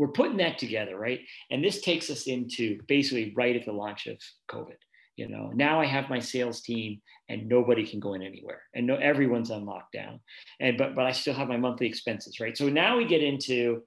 we're 0.00 0.08
putting 0.08 0.38
that 0.38 0.56
together, 0.56 0.96
right? 0.96 1.20
And 1.50 1.62
this 1.62 1.82
takes 1.82 2.08
us 2.08 2.26
into 2.26 2.78
basically 2.88 3.34
right 3.36 3.54
at 3.54 3.66
the 3.66 3.72
launch 3.72 4.06
of 4.06 4.16
COVID. 4.50 4.78
You 5.16 5.28
know, 5.28 5.50
now 5.54 5.78
I 5.78 5.84
have 5.84 6.08
my 6.08 6.20
sales 6.20 6.62
team 6.62 7.02
and 7.28 7.46
nobody 7.46 7.86
can 7.86 8.00
go 8.00 8.14
in 8.14 8.22
anywhere 8.22 8.62
and 8.74 8.86
no 8.86 8.96
everyone's 8.96 9.50
on 9.50 9.66
lockdown. 9.66 10.20
And 10.58 10.78
but 10.78 10.94
but 10.94 11.04
I 11.04 11.12
still 11.12 11.34
have 11.34 11.48
my 11.48 11.58
monthly 11.58 11.86
expenses, 11.86 12.40
right? 12.40 12.56
So 12.56 12.70
now 12.70 12.96
we 12.96 13.04
get 13.04 13.22
into 13.22 13.82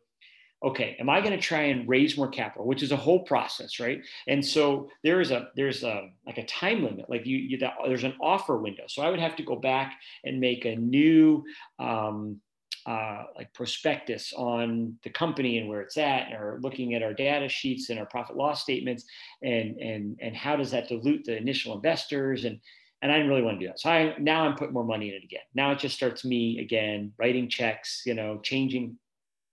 okay, 0.63 0.95
am 0.99 1.09
I 1.09 1.19
going 1.19 1.33
to 1.33 1.41
try 1.41 1.63
and 1.63 1.89
raise 1.89 2.15
more 2.15 2.29
capital, 2.29 2.67
which 2.67 2.83
is 2.83 2.91
a 2.91 2.95
whole 2.95 3.23
process, 3.23 3.79
right? 3.79 4.01
And 4.27 4.45
so 4.45 4.89
there 5.03 5.19
is 5.19 5.31
a 5.31 5.49
there's 5.55 5.83
a 5.83 6.11
like 6.27 6.37
a 6.37 6.45
time 6.45 6.83
limit, 6.83 7.09
like 7.09 7.25
you, 7.25 7.37
you 7.37 7.57
there's 7.87 8.03
an 8.03 8.13
offer 8.21 8.55
window. 8.57 8.83
So 8.87 9.01
I 9.01 9.09
would 9.09 9.19
have 9.19 9.35
to 9.37 9.43
go 9.43 9.55
back 9.55 9.95
and 10.23 10.39
make 10.39 10.65
a 10.65 10.75
new 10.75 11.43
um, 11.79 12.39
uh, 12.85 13.23
like 13.35 13.53
prospectus 13.53 14.33
on 14.35 14.97
the 15.03 15.09
company 15.09 15.57
and 15.57 15.69
where 15.69 15.81
it's 15.81 15.97
at, 15.97 16.33
or 16.33 16.59
looking 16.61 16.95
at 16.95 17.03
our 17.03 17.13
data 17.13 17.47
sheets 17.47 17.89
and 17.89 17.99
our 17.99 18.05
profit 18.05 18.35
loss 18.35 18.61
statements, 18.61 19.05
and 19.41 19.77
and 19.77 20.17
and 20.21 20.35
how 20.35 20.55
does 20.55 20.71
that 20.71 20.87
dilute 20.87 21.25
the 21.25 21.37
initial 21.37 21.75
investors 21.75 22.45
and 22.45 22.59
and 23.01 23.11
I 23.11 23.15
didn't 23.15 23.29
really 23.29 23.41
want 23.41 23.59
to 23.59 23.65
do 23.65 23.67
that. 23.67 23.79
So 23.79 23.89
I 23.89 24.15
now 24.17 24.45
I'm 24.45 24.55
putting 24.55 24.73
more 24.73 24.85
money 24.85 25.09
in 25.09 25.15
it 25.15 25.23
again. 25.23 25.41
Now 25.53 25.71
it 25.71 25.79
just 25.79 25.95
starts 25.95 26.23
me 26.23 26.59
again 26.59 27.11
writing 27.17 27.49
checks, 27.49 28.03
you 28.05 28.13
know, 28.13 28.39
changing 28.41 28.97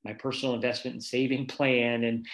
my 0.05 0.13
personal 0.13 0.55
investment 0.55 0.95
and 0.95 1.05
saving 1.05 1.47
plan 1.47 2.05
and 2.05 2.27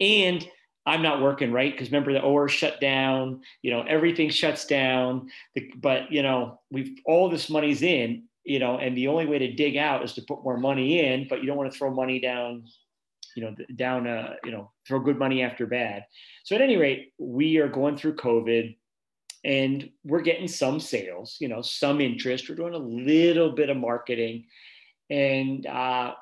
and 0.00 0.46
I'm 0.84 1.02
not 1.02 1.22
working 1.22 1.52
right 1.52 1.72
because 1.72 1.88
remember 1.88 2.12
the 2.12 2.22
OR 2.22 2.48
shut 2.48 2.80
down, 2.80 3.42
you 3.62 3.70
know, 3.70 3.82
everything 3.82 4.30
shuts 4.30 4.64
down. 4.64 5.28
The, 5.54 5.70
but 5.76 6.10
you 6.10 6.22
know, 6.22 6.60
we've 6.70 6.98
all 7.06 7.28
this 7.28 7.48
money's 7.48 7.82
in, 7.82 8.24
you 8.44 8.58
know, 8.58 8.78
and 8.78 8.96
the 8.96 9.08
only 9.08 9.26
way 9.26 9.38
to 9.38 9.52
dig 9.52 9.76
out 9.76 10.04
is 10.04 10.14
to 10.14 10.22
put 10.22 10.42
more 10.42 10.56
money 10.56 11.04
in, 11.04 11.26
but 11.28 11.40
you 11.40 11.46
don't 11.46 11.56
want 11.56 11.72
to 11.72 11.78
throw 11.78 11.92
money 11.92 12.20
down, 12.20 12.64
you 13.36 13.42
know, 13.42 13.54
down, 13.76 14.06
uh, 14.06 14.34
you 14.44 14.50
know, 14.50 14.70
throw 14.86 14.98
good 14.98 15.18
money 15.18 15.42
after 15.42 15.66
bad. 15.66 16.04
So 16.44 16.54
at 16.54 16.60
any 16.60 16.76
rate, 16.76 17.12
we 17.18 17.58
are 17.58 17.68
going 17.68 17.96
through 17.96 18.16
COVID 18.16 18.76
and 19.44 19.90
we're 20.04 20.22
getting 20.22 20.48
some 20.48 20.80
sales, 20.80 21.36
you 21.40 21.48
know, 21.48 21.62
some 21.62 22.00
interest. 22.00 22.48
We're 22.48 22.54
doing 22.54 22.74
a 22.74 22.78
little 22.78 23.50
bit 23.50 23.70
of 23.70 23.76
marketing, 23.76 24.44
and 25.10 25.66
uh, 25.66 26.14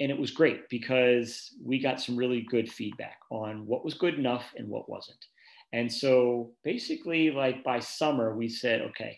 and 0.00 0.10
it 0.10 0.18
was 0.18 0.30
great 0.30 0.68
because 0.68 1.54
we 1.64 1.78
got 1.78 2.00
some 2.00 2.16
really 2.16 2.42
good 2.42 2.70
feedback 2.70 3.18
on 3.30 3.66
what 3.66 3.84
was 3.84 3.94
good 3.94 4.14
enough 4.14 4.52
and 4.56 4.68
what 4.68 4.88
wasn't. 4.88 5.24
And 5.72 5.92
so 5.92 6.52
basically, 6.62 7.30
like 7.30 7.64
by 7.64 7.80
summer, 7.80 8.36
we 8.36 8.48
said, 8.48 8.80
okay, 8.82 9.16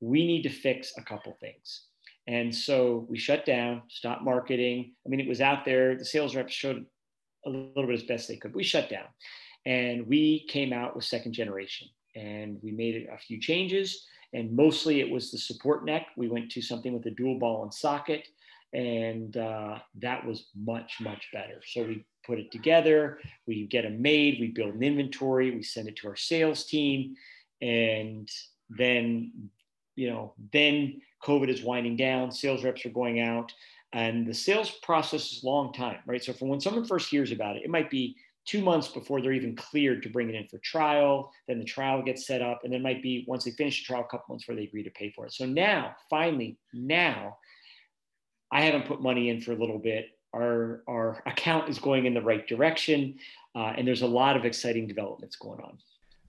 we 0.00 0.26
need 0.26 0.42
to 0.42 0.50
fix 0.50 0.92
a 0.96 1.02
couple 1.02 1.36
things. 1.40 1.86
And 2.26 2.54
so 2.54 3.06
we 3.08 3.18
shut 3.18 3.44
down, 3.44 3.82
stopped 3.88 4.22
marketing. 4.22 4.92
I 5.04 5.08
mean, 5.08 5.20
it 5.20 5.28
was 5.28 5.40
out 5.40 5.64
there. 5.64 5.96
The 5.96 6.04
sales 6.04 6.36
reps 6.36 6.52
showed 6.52 6.84
a 7.46 7.50
little 7.50 7.86
bit 7.86 7.94
as 7.94 8.02
best 8.02 8.28
they 8.28 8.36
could. 8.36 8.54
We 8.54 8.62
shut 8.62 8.88
down 8.88 9.06
and 9.66 10.06
we 10.06 10.46
came 10.48 10.72
out 10.72 10.94
with 10.94 11.04
second 11.04 11.32
generation 11.32 11.88
and 12.14 12.58
we 12.62 12.72
made 12.72 13.08
a 13.12 13.18
few 13.18 13.40
changes. 13.40 14.06
And 14.32 14.54
mostly 14.54 15.00
it 15.00 15.10
was 15.10 15.30
the 15.30 15.38
support 15.38 15.84
neck. 15.84 16.06
We 16.16 16.28
went 16.28 16.50
to 16.52 16.62
something 16.62 16.92
with 16.92 17.06
a 17.06 17.10
dual 17.10 17.38
ball 17.38 17.64
and 17.64 17.74
socket 17.74 18.26
and 18.72 19.36
uh, 19.36 19.78
that 20.00 20.24
was 20.24 20.46
much 20.54 20.98
much 21.00 21.28
better 21.32 21.60
so 21.66 21.82
we 21.82 22.04
put 22.24 22.38
it 22.38 22.52
together 22.52 23.18
we 23.46 23.66
get 23.66 23.82
them 23.82 24.00
made 24.00 24.38
we 24.40 24.48
build 24.48 24.74
an 24.74 24.82
inventory 24.82 25.50
we 25.50 25.62
send 25.62 25.88
it 25.88 25.96
to 25.96 26.08
our 26.08 26.16
sales 26.16 26.64
team 26.64 27.14
and 27.60 28.28
then 28.68 29.32
you 29.96 30.08
know 30.08 30.32
then 30.52 31.00
covid 31.22 31.48
is 31.48 31.62
winding 31.62 31.96
down 31.96 32.30
sales 32.30 32.64
reps 32.64 32.84
are 32.84 32.90
going 32.90 33.20
out 33.20 33.52
and 33.92 34.26
the 34.26 34.34
sales 34.34 34.70
process 34.82 35.32
is 35.32 35.42
a 35.42 35.46
long 35.46 35.72
time 35.72 35.98
right 36.06 36.22
so 36.22 36.32
from 36.32 36.48
when 36.48 36.60
someone 36.60 36.84
first 36.84 37.10
hears 37.10 37.32
about 37.32 37.56
it 37.56 37.62
it 37.64 37.70
might 37.70 37.90
be 37.90 38.16
two 38.46 38.62
months 38.62 38.88
before 38.88 39.20
they're 39.20 39.32
even 39.32 39.54
cleared 39.54 40.02
to 40.02 40.08
bring 40.08 40.28
it 40.28 40.34
in 40.34 40.46
for 40.48 40.58
trial 40.58 41.30
then 41.46 41.58
the 41.58 41.64
trial 41.64 42.02
gets 42.02 42.26
set 42.26 42.40
up 42.40 42.60
and 42.64 42.72
then 42.72 42.82
might 42.82 43.02
be 43.02 43.24
once 43.28 43.44
they 43.44 43.50
finish 43.52 43.80
the 43.80 43.86
trial 43.92 44.04
a 44.04 44.10
couple 44.10 44.26
months 44.32 44.44
before 44.44 44.56
they 44.56 44.64
agree 44.64 44.82
to 44.82 44.90
pay 44.90 45.10
for 45.10 45.26
it 45.26 45.32
so 45.32 45.44
now 45.44 45.94
finally 46.08 46.56
now 46.72 47.36
I 48.50 48.62
haven't 48.62 48.86
put 48.86 49.00
money 49.00 49.30
in 49.30 49.40
for 49.40 49.52
a 49.52 49.56
little 49.56 49.78
bit. 49.78 50.06
Our, 50.34 50.82
our 50.88 51.22
account 51.26 51.68
is 51.68 51.78
going 51.78 52.06
in 52.06 52.14
the 52.14 52.22
right 52.22 52.46
direction, 52.46 53.18
uh, 53.54 53.74
and 53.76 53.86
there's 53.86 54.02
a 54.02 54.06
lot 54.06 54.36
of 54.36 54.44
exciting 54.44 54.86
developments 54.86 55.36
going 55.36 55.60
on. 55.60 55.78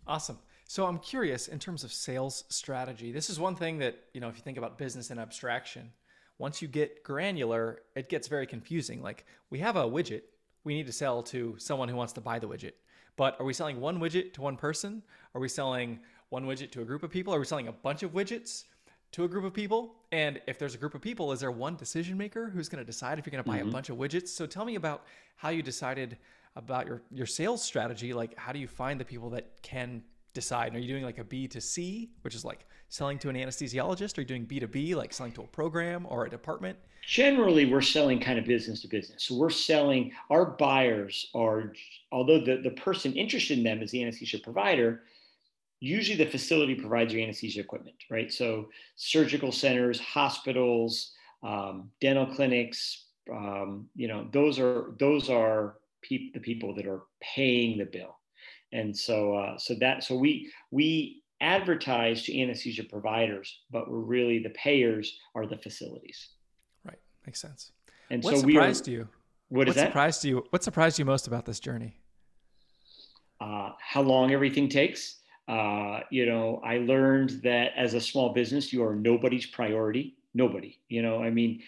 Awesome. 0.08 0.40
So 0.72 0.86
I'm 0.86 1.00
curious 1.00 1.50
in 1.50 1.60
terms 1.60 1.84
of 1.84 1.92
sales 1.92 2.46
strategy. 2.48 3.12
This 3.12 3.30
is 3.30 3.38
one 3.38 3.58
thing 3.58 3.80
that, 3.80 4.06
you 4.14 4.22
know, 4.22 4.30
if 4.30 4.38
you 4.38 4.42
think 4.42 4.58
about 4.58 4.78
business 4.78 5.10
and 5.10 5.20
abstraction, 5.20 5.92
once 6.38 6.62
you 6.62 6.70
get 6.70 7.04
granular, 7.04 7.82
it 7.94 8.08
gets 8.08 8.30
very 8.30 8.48
confusing. 8.48 9.02
Like 9.02 9.26
we 9.50 9.60
have 9.60 9.76
a 9.76 9.84
widget 9.84 10.22
we 10.64 10.74
need 10.74 10.86
to 10.86 10.94
sell 10.94 11.24
to 11.24 11.56
someone 11.58 11.90
who 11.90 11.98
wants 11.98 12.14
to 12.14 12.22
buy 12.22 12.40
the 12.40 12.48
widget. 12.48 12.72
But 13.18 13.36
are 13.42 13.46
we 13.46 13.52
selling 13.52 13.82
one 13.82 14.00
widget 14.00 14.32
to 14.36 14.42
one 14.42 14.56
person? 14.56 15.04
Are 15.36 15.42
we 15.42 15.50
selling 15.50 16.00
one 16.30 16.46
widget 16.46 16.72
to 16.72 16.82
a 16.82 16.86
group 16.86 17.04
of 17.04 17.12
people? 17.12 17.36
Are 17.36 17.40
we 17.40 17.46
selling 17.46 17.68
a 17.68 17.74
bunch 17.74 18.02
of 18.02 18.14
widgets? 18.14 18.64
to 19.12 19.26
a 19.26 19.28
group 19.28 19.44
of 19.44 19.54
people? 19.54 19.96
And 20.14 20.40
if 20.48 20.58
there's 20.58 20.74
a 20.74 20.78
group 20.78 20.96
of 20.96 21.02
people, 21.02 21.34
is 21.34 21.42
there 21.42 21.52
one 21.52 21.76
decision 21.76 22.18
maker 22.18 22.50
who's 22.50 22.70
going 22.70 22.80
to 22.80 22.86
decide 22.86 23.20
if 23.20 23.26
you're 23.26 23.32
going 23.32 23.44
to 23.44 23.50
buy 23.50 23.60
mm-hmm. 23.60 23.68
a 23.68 23.72
bunch 23.74 23.90
of 23.90 23.98
widgets? 23.98 24.30
So 24.30 24.46
tell 24.46 24.64
me 24.64 24.76
about 24.76 25.04
how 25.36 25.50
you 25.50 25.62
decided 25.62 26.18
about 26.56 26.88
your 26.88 27.02
your 27.12 27.26
sales 27.26 27.62
strategy. 27.62 28.14
Like, 28.14 28.38
how 28.38 28.54
do 28.54 28.60
you 28.60 28.70
find 28.70 28.98
the 28.98 29.04
people 29.04 29.32
that 29.32 29.62
can 29.62 30.04
decide? 30.34 30.76
Are 30.76 30.80
you 30.80 30.88
doing 30.88 31.04
like 31.04 31.18
a 31.18 31.24
B 31.24 31.48
to 31.50 31.62
C, 31.62 32.12
which 32.22 32.36
is 32.36 32.46
like 32.46 32.66
selling 32.90 33.20
to 33.20 33.30
an 33.30 33.36
anesthesiologist? 33.36 34.18
Are 34.18 34.22
you 34.22 34.28
doing 34.28 34.46
B 34.46 34.60
to 34.60 34.68
B, 34.68 34.96
like 34.96 35.14
selling 35.14 35.32
to 35.34 35.42
a 35.42 35.48
program 35.48 36.06
or 36.10 36.26
a 36.26 36.30
department? 36.30 36.78
Generally, 37.08 37.66
we're 37.66 37.82
selling 37.82 38.20
kind 38.20 38.38
of 38.38 38.46
business 38.46 38.82
to 38.82 38.88
business. 38.88 39.24
So 39.24 39.36
we're 39.36 39.50
selling, 39.50 40.12
our 40.30 40.46
buyers 40.46 41.32
are, 41.34 41.74
although 42.12 42.40
the, 42.40 42.58
the 42.58 42.72
person 42.72 43.14
interested 43.14 43.58
in 43.58 43.64
them 43.64 43.82
is 43.82 43.92
the 43.92 44.04
anesthesia 44.04 44.40
provider, 44.40 45.02
usually 45.80 46.18
the 46.18 46.30
facility 46.30 46.76
provides 46.76 47.12
your 47.12 47.24
anesthesia 47.24 47.60
equipment, 47.60 47.96
right? 48.10 48.32
So 48.32 48.70
surgical 48.96 49.52
centers, 49.52 50.00
hospitals, 50.00 51.14
um, 51.44 51.90
dental 52.00 52.28
clinics, 52.28 53.06
um, 53.32 53.88
you 53.96 54.08
know, 54.08 54.28
those 54.32 54.60
are 54.60 54.94
those 55.00 55.30
are 55.30 55.78
pe- 56.04 56.32
the 56.34 56.40
people 56.40 56.76
that 56.76 56.86
are 56.86 57.02
paying 57.20 57.78
the 57.78 57.86
bill, 57.86 58.18
and 58.72 58.96
so 58.96 59.36
uh, 59.36 59.58
so 59.58 59.76
that 59.76 60.04
so 60.04 60.16
we 60.16 60.52
we 60.72 61.24
advertise 61.42 62.24
to 62.24 62.40
anesthesia 62.40 62.84
providers, 62.84 63.62
but 63.72 63.90
we're 63.90 64.00
really 64.00 64.40
the 64.40 64.52
payers 64.52 65.18
are 65.36 65.46
the 65.46 65.58
facilities. 65.58 66.30
Right, 66.86 67.00
makes 67.26 67.42
sense. 67.42 67.72
And 68.10 68.24
what 68.24 68.36
so 68.36 68.42
surprised 68.42 68.88
we 68.88 68.94
are, 68.94 68.98
you? 69.00 69.10
What, 69.50 69.68
what 69.68 69.78
surprised 69.78 70.26
you? 70.26 70.46
What 70.50 70.64
surprised 70.64 71.00
you 71.00 71.06
most 71.06 71.28
about 71.28 71.46
this 71.46 71.60
journey? 71.60 71.98
Uh, 73.40 73.72
how 73.80 74.02
long 74.02 74.32
everything 74.32 74.70
takes 74.70 75.22
uh, 75.52 76.02
you 76.10 76.26
know, 76.26 76.62
I 76.64 76.78
learned 76.78 77.42
that 77.44 77.72
as 77.76 77.94
a 77.94 78.00
small 78.00 78.34
business, 78.34 78.72
you 78.72 78.84
are 78.86 78.96
nobody's 78.96 79.46
priority. 79.46 80.16
Nobody, 80.34 80.80
you 80.88 81.02
know, 81.02 81.22
I 81.22 81.30
mean, 81.30 81.62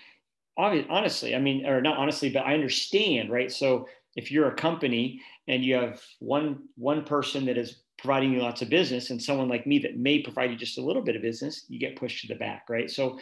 honestly, 0.57 1.35
I 1.35 1.39
mean, 1.39 1.65
or 1.65 1.81
not 1.81 1.97
honestly, 1.97 2.29
but 2.29 2.45
I 2.45 2.53
understand, 2.53 3.29
right? 3.29 3.51
So 3.51 3.89
if 4.15 4.31
you're 4.31 4.47
a 4.47 4.55
company 4.55 5.21
and 5.47 5.63
you 5.63 5.75
have 5.75 6.01
one 6.19 6.63
one 6.75 7.03
person 7.03 7.45
that 7.45 7.57
is 7.57 7.83
providing 7.97 8.33
you 8.33 8.41
lots 8.41 8.61
of 8.61 8.69
business 8.69 9.09
and 9.09 9.21
someone 9.21 9.47
like 9.47 9.65
me 9.65 9.79
that 9.79 9.97
may 9.97 10.19
provide 10.19 10.49
you 10.51 10.57
just 10.57 10.77
a 10.77 10.81
little 10.81 11.01
bit 11.01 11.15
of 11.15 11.21
business, 11.21 11.65
you 11.69 11.79
get 11.79 11.95
pushed 11.95 12.21
to 12.21 12.27
the 12.27 12.39
back, 12.39 12.65
right? 12.69 12.89
So 12.89 13.19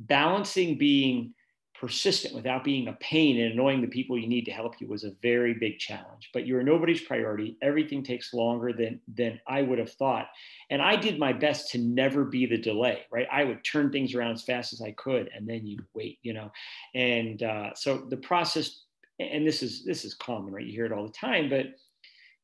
balancing 0.00 0.76
being 0.76 1.32
persistent 1.78 2.34
without 2.34 2.64
being 2.64 2.88
a 2.88 2.92
pain 2.94 3.40
and 3.40 3.52
annoying 3.52 3.80
the 3.80 3.86
people 3.86 4.18
you 4.18 4.26
need 4.26 4.44
to 4.44 4.50
help 4.50 4.80
you 4.80 4.88
was 4.88 5.04
a 5.04 5.12
very 5.22 5.54
big 5.54 5.78
challenge 5.78 6.28
but 6.34 6.44
you're 6.44 6.62
nobody's 6.62 7.02
priority. 7.02 7.56
Everything 7.62 8.02
takes 8.02 8.34
longer 8.34 8.72
than 8.72 9.00
than 9.14 9.40
i 9.46 9.62
would 9.62 9.78
have 9.78 9.92
thought. 9.92 10.26
And 10.70 10.82
i 10.82 10.96
did 10.96 11.20
my 11.20 11.32
best 11.32 11.70
to 11.70 11.78
never 11.78 12.24
be 12.24 12.46
the 12.46 12.58
delay 12.58 13.02
right? 13.12 13.28
I 13.30 13.44
would 13.44 13.64
turn 13.64 13.92
things 13.92 14.14
around 14.14 14.32
as 14.32 14.42
fast 14.42 14.72
as 14.72 14.82
i 14.82 14.90
could 14.92 15.30
and 15.34 15.48
then 15.48 15.66
you 15.66 15.78
wait 15.94 16.18
you 16.22 16.32
know? 16.32 16.50
And 16.94 17.42
uh, 17.42 17.74
so 17.74 17.98
the 18.08 18.16
process 18.16 18.82
and 19.18 19.46
this 19.46 19.62
is 19.62 19.84
this 19.84 20.04
is 20.04 20.14
common 20.14 20.52
right 20.52 20.66
you 20.66 20.72
hear 20.72 20.86
it 20.86 20.92
all 20.92 21.06
the 21.06 21.12
time 21.12 21.48
but 21.48 21.66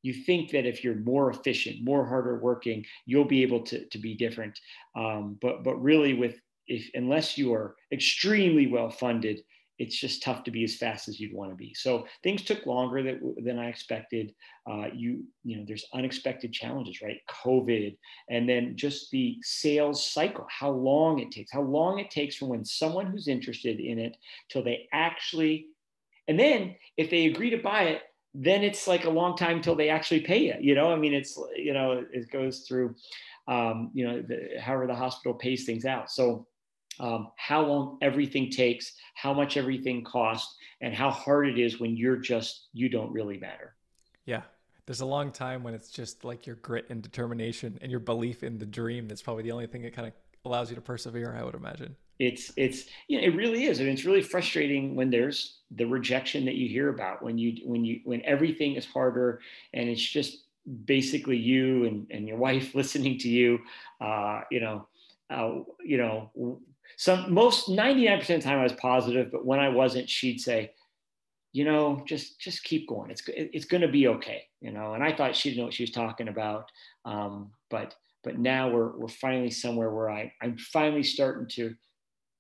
you 0.03 0.12
think 0.12 0.51
that 0.51 0.66
if 0.66 0.85
you're 0.85 0.97
more 0.97 1.31
efficient 1.31 1.83
more 1.83 2.07
harder 2.07 2.39
working 2.39 2.85
you'll 3.07 3.25
be 3.25 3.43
able 3.43 3.62
to, 3.62 3.87
to 3.87 3.99
be 3.99 4.14
different 4.14 4.59
um, 4.97 5.39
but 5.41 5.64
but 5.64 5.77
really 5.83 6.14
with 6.14 6.37
if 6.66 6.91
unless 6.95 7.37
you 7.37 7.53
are 7.53 7.77
extremely 7.93 8.66
well 8.66 8.91
funded, 8.91 9.41
it's 9.79 9.99
just 9.99 10.22
tough 10.22 10.45
to 10.45 10.53
be 10.53 10.62
as 10.62 10.77
fast 10.77 11.09
as 11.09 11.18
you'd 11.18 11.35
want 11.35 11.51
to 11.51 11.57
be. 11.57 11.75
So 11.75 12.07
things 12.22 12.43
took 12.43 12.64
longer 12.64 13.03
that, 13.03 13.18
than 13.45 13.59
I 13.59 13.68
expected. 13.68 14.33
Uh, 14.70 14.87
you 14.95 15.25
you 15.43 15.57
know, 15.57 15.64
there's 15.66 15.87
unexpected 15.93 16.53
challenges, 16.53 17.03
right? 17.03 17.18
COVID, 17.29 17.97
and 18.31 18.49
then 18.49 18.77
just 18.77 19.11
the 19.11 19.37
sales 19.43 20.09
cycle, 20.09 20.47
how 20.49 20.70
long 20.70 21.18
it 21.18 21.33
takes, 21.33 21.53
how 21.53 21.62
long 21.62 21.99
it 21.99 22.11
takes 22.11 22.37
from 22.37 22.49
when 22.49 22.64
someone 22.64 23.07
who's 23.07 23.29
interested 23.29 23.81
in 23.81 23.99
it 23.99 24.16
till 24.49 24.62
they 24.62 24.89
actually, 24.93 25.66
and 26.29 26.39
then 26.39 26.77
if 26.97 27.11
they 27.11 27.27
agree 27.27 27.51
to 27.51 27.59
buy 27.59 27.85
it, 27.85 28.03
then 28.35 28.64
it's 28.64 28.89
like 28.89 29.05
a 29.05 29.11
long 29.11 29.37
time 29.37 29.62
till 29.62 29.77
they 29.77 29.89
actually 29.89 30.20
pay 30.20 30.39
you. 30.39 30.55
You 30.61 30.75
know, 30.75 30.93
I 30.93 30.97
mean, 30.97 31.14
it's 31.14 31.39
you 31.57 31.72
know, 31.72 32.05
it 32.12 32.31
goes 32.31 32.61
through, 32.61 32.95
um, 33.47 33.91
you 33.95 34.07
know, 34.07 34.22
the, 34.22 34.61
however 34.61 34.87
the 34.87 34.95
hospital 34.95 35.35
pays 35.35 35.64
things 35.64 35.85
out. 35.85 36.11
So 36.11 36.47
um, 37.01 37.29
how 37.37 37.64
long 37.64 37.99
everything 38.03 38.51
takes, 38.51 38.93
how 39.14 39.33
much 39.33 39.57
everything 39.57 40.05
costs, 40.05 40.57
and 40.81 40.95
how 40.95 41.11
hard 41.11 41.49
it 41.49 41.59
is 41.59 41.81
when 41.81 41.97
you're 41.97 42.16
just, 42.16 42.68
you 42.72 42.89
don't 42.89 43.12
really 43.12 43.39
matter. 43.39 43.75
Yeah. 44.25 44.43
There's 44.87 45.01
a 45.01 45.07
long 45.07 45.33
time 45.33 45.62
when 45.62 45.72
it's 45.75 45.91
just 45.91 46.25
like 46.25 46.47
your 46.47 46.57
grit 46.57 46.87
and 46.91 47.03
determination 47.03 47.79
and 47.81 47.91
your 47.91 48.01
belief 48.01 48.43
in 48.43 48.59
the 48.59 48.66
dream 48.66 49.09
that's 49.09 49.22
probably 49.22 49.43
the 49.43 49.53
only 49.53 49.66
thing 49.66 49.83
that 49.83 49.95
kind 49.95 50.09
of 50.09 50.14
allows 50.45 50.70
you 50.70 50.76
to 50.76 50.82
persevere, 50.82 51.36
I 51.38 51.42
would 51.42 51.55
imagine. 51.55 51.97
It's, 52.18 52.53
it's, 52.57 52.84
you 53.09 53.18
know, 53.18 53.26
it 53.26 53.34
really 53.36 53.64
is. 53.64 53.80
I 53.80 53.84
mean, 53.84 53.92
it's 53.92 54.05
really 54.05 54.22
frustrating 54.22 54.95
when 54.95 55.11
there's 55.11 55.59
the 55.70 55.84
rejection 55.84 56.45
that 56.45 56.55
you 56.55 56.68
hear 56.68 56.90
about 56.90 57.22
when 57.22 57.38
you, 57.38 57.57
when 57.64 57.84
you, 57.84 58.01
when 58.05 58.22
everything 58.24 58.76
is 58.76 58.86
harder 58.86 59.40
and 59.72 59.88
it's 59.88 60.03
just 60.03 60.45
basically 60.84 61.36
you 61.36 61.84
and, 61.86 62.07
and 62.11 62.28
your 62.28 62.36
wife 62.36 62.74
listening 62.74 63.18
to 63.18 63.28
you, 63.28 63.59
uh, 64.01 64.42
you 64.51 64.61
know, 64.61 64.86
uh, 65.30 65.61
you 65.84 65.97
know, 65.97 66.30
some 66.97 67.32
most 67.32 67.68
99% 67.68 68.20
of 68.20 68.26
the 68.26 68.40
time 68.40 68.61
I 68.61 68.62
was 68.62 68.72
positive, 68.74 69.32
but 69.32 69.45
when 69.45 69.59
I 69.59 69.68
wasn't, 69.68 70.09
she'd 70.09 70.40
say, 70.40 70.72
you 71.53 71.64
know, 71.64 72.03
just 72.05 72.40
just 72.40 72.64
keep 72.64 72.88
going. 72.88 73.11
It's 73.11 73.22
it's 73.28 73.64
going 73.64 73.80
to 73.80 73.88
be 73.88 74.09
okay, 74.09 74.42
you 74.61 74.72
know. 74.72 74.95
And 74.95 75.05
I 75.05 75.12
thought 75.12 75.36
she 75.36 75.51
didn't 75.51 75.59
know 75.59 75.64
what 75.66 75.74
she 75.74 75.84
was 75.84 75.92
talking 75.92 76.26
about, 76.26 76.68
um, 77.05 77.53
but 77.70 77.95
but 78.25 78.39
now 78.39 78.70
we're 78.70 78.97
we're 78.97 79.09
finally 79.09 79.51
somewhere 79.51 79.91
where 79.91 80.11
I 80.11 80.33
I'm 80.43 80.57
finally 80.57 81.03
starting 81.03 81.47
to 81.51 81.75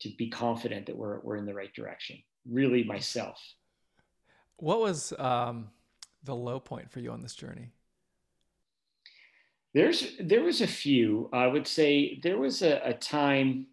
to 0.00 0.10
be 0.18 0.28
confident 0.28 0.86
that 0.86 0.96
we're 0.96 1.20
we're 1.20 1.36
in 1.36 1.46
the 1.46 1.54
right 1.54 1.72
direction. 1.72 2.18
Really, 2.50 2.82
myself. 2.84 3.38
What 4.56 4.80
was 4.80 5.12
um, 5.18 5.68
the 6.24 6.34
low 6.34 6.58
point 6.58 6.90
for 6.90 7.00
you 7.00 7.10
on 7.10 7.20
this 7.20 7.34
journey? 7.34 7.70
There's 9.72 10.16
there 10.20 10.42
was 10.42 10.60
a 10.60 10.66
few. 10.66 11.28
I 11.32 11.46
would 11.46 11.66
say 11.66 12.20
there 12.22 12.38
was 12.38 12.62
a, 12.62 12.80
a 12.84 12.94
time 12.94 13.66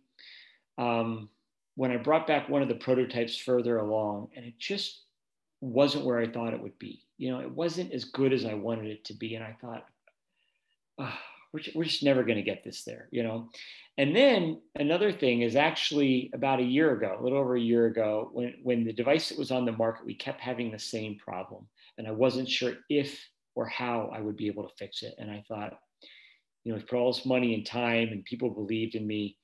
um, 0.78 1.30
when 1.76 1.92
I 1.92 1.98
brought 1.98 2.28
back 2.28 2.50
one 2.50 2.62
of 2.62 2.68
the 2.68 2.76
prototypes 2.76 3.38
further 3.38 3.78
along, 3.78 4.30
and 4.36 4.46
it 4.46 4.58
just 4.60 5.02
wasn't 5.62 6.06
where 6.06 6.20
I 6.20 6.28
thought 6.28 6.54
it 6.54 6.62
would 6.62 6.78
be. 6.80 7.04
You 7.18 7.32
know, 7.32 7.40
it 7.40 7.52
wasn't 7.52 7.92
as 7.92 8.06
good 8.06 8.34
as 8.34 8.46
I 8.46 8.56
wanted 8.56 8.88
it 8.88 9.06
to 9.06 9.14
be, 9.14 9.36
and 9.36 9.44
I 9.44 9.56
thought, 9.62 9.86
oh, 10.98 11.18
we're, 11.54 11.62
we're 11.76 11.84
just 11.84 12.04
never 12.04 12.24
going 12.24 12.38
to 12.38 12.44
get 12.44 12.64
this 12.64 12.84
there. 12.84 13.08
You 13.12 13.24
know, 13.24 13.50
and 13.98 14.16
then 14.16 14.62
another 14.76 15.12
thing 15.12 15.42
is 15.42 15.56
actually 15.56 16.32
about 16.34 16.60
a 16.60 16.64
year 16.64 16.92
ago, 16.94 17.18
a 17.20 17.24
little 17.24 17.40
over 17.40 17.56
a 17.56 17.62
year 17.62 17.88
ago, 17.88 18.30
when 18.34 18.56
when 18.64 18.84
the 18.84 18.94
device 18.94 19.30
that 19.30 19.38
was 19.38 19.52
on 19.52 19.66
the 19.66 19.72
market, 19.72 20.06
we 20.06 20.16
kept 20.16 20.42
having 20.42 20.72
the 20.72 20.80
same 20.80 21.18
problem, 21.18 21.68
and 21.98 22.08
I 22.08 22.12
wasn't 22.12 22.50
sure 22.50 22.74
if 22.90 23.20
or 23.56 23.68
how 23.68 24.10
I 24.14 24.22
would 24.22 24.38
be 24.38 24.48
able 24.48 24.64
to 24.64 24.76
fix 24.78 25.04
it. 25.04 25.14
And 25.18 25.30
I 25.30 25.44
thought, 25.48 25.74
you 26.64 26.74
know, 26.74 26.82
for 26.88 26.96
all 26.96 27.12
this 27.12 27.26
money 27.26 27.54
and 27.54 27.66
time, 27.66 28.10
and 28.10 28.24
people 28.24 28.50
believed 28.50 28.96
in 28.96 29.06
me, 29.06 29.38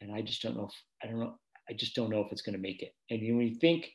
and 0.00 0.14
I 0.14 0.22
just 0.22 0.42
don't 0.42 0.56
know 0.56 0.66
if 0.66 0.74
I 1.02 1.10
don't 1.10 1.20
know. 1.20 1.34
I 1.68 1.74
just 1.74 1.94
don't 1.94 2.08
know 2.08 2.20
if 2.20 2.32
it's 2.32 2.42
going 2.42 2.56
to 2.56 2.62
make 2.62 2.82
it. 2.82 2.94
And 3.10 3.20
when 3.36 3.46
you 3.46 3.56
think, 3.56 3.90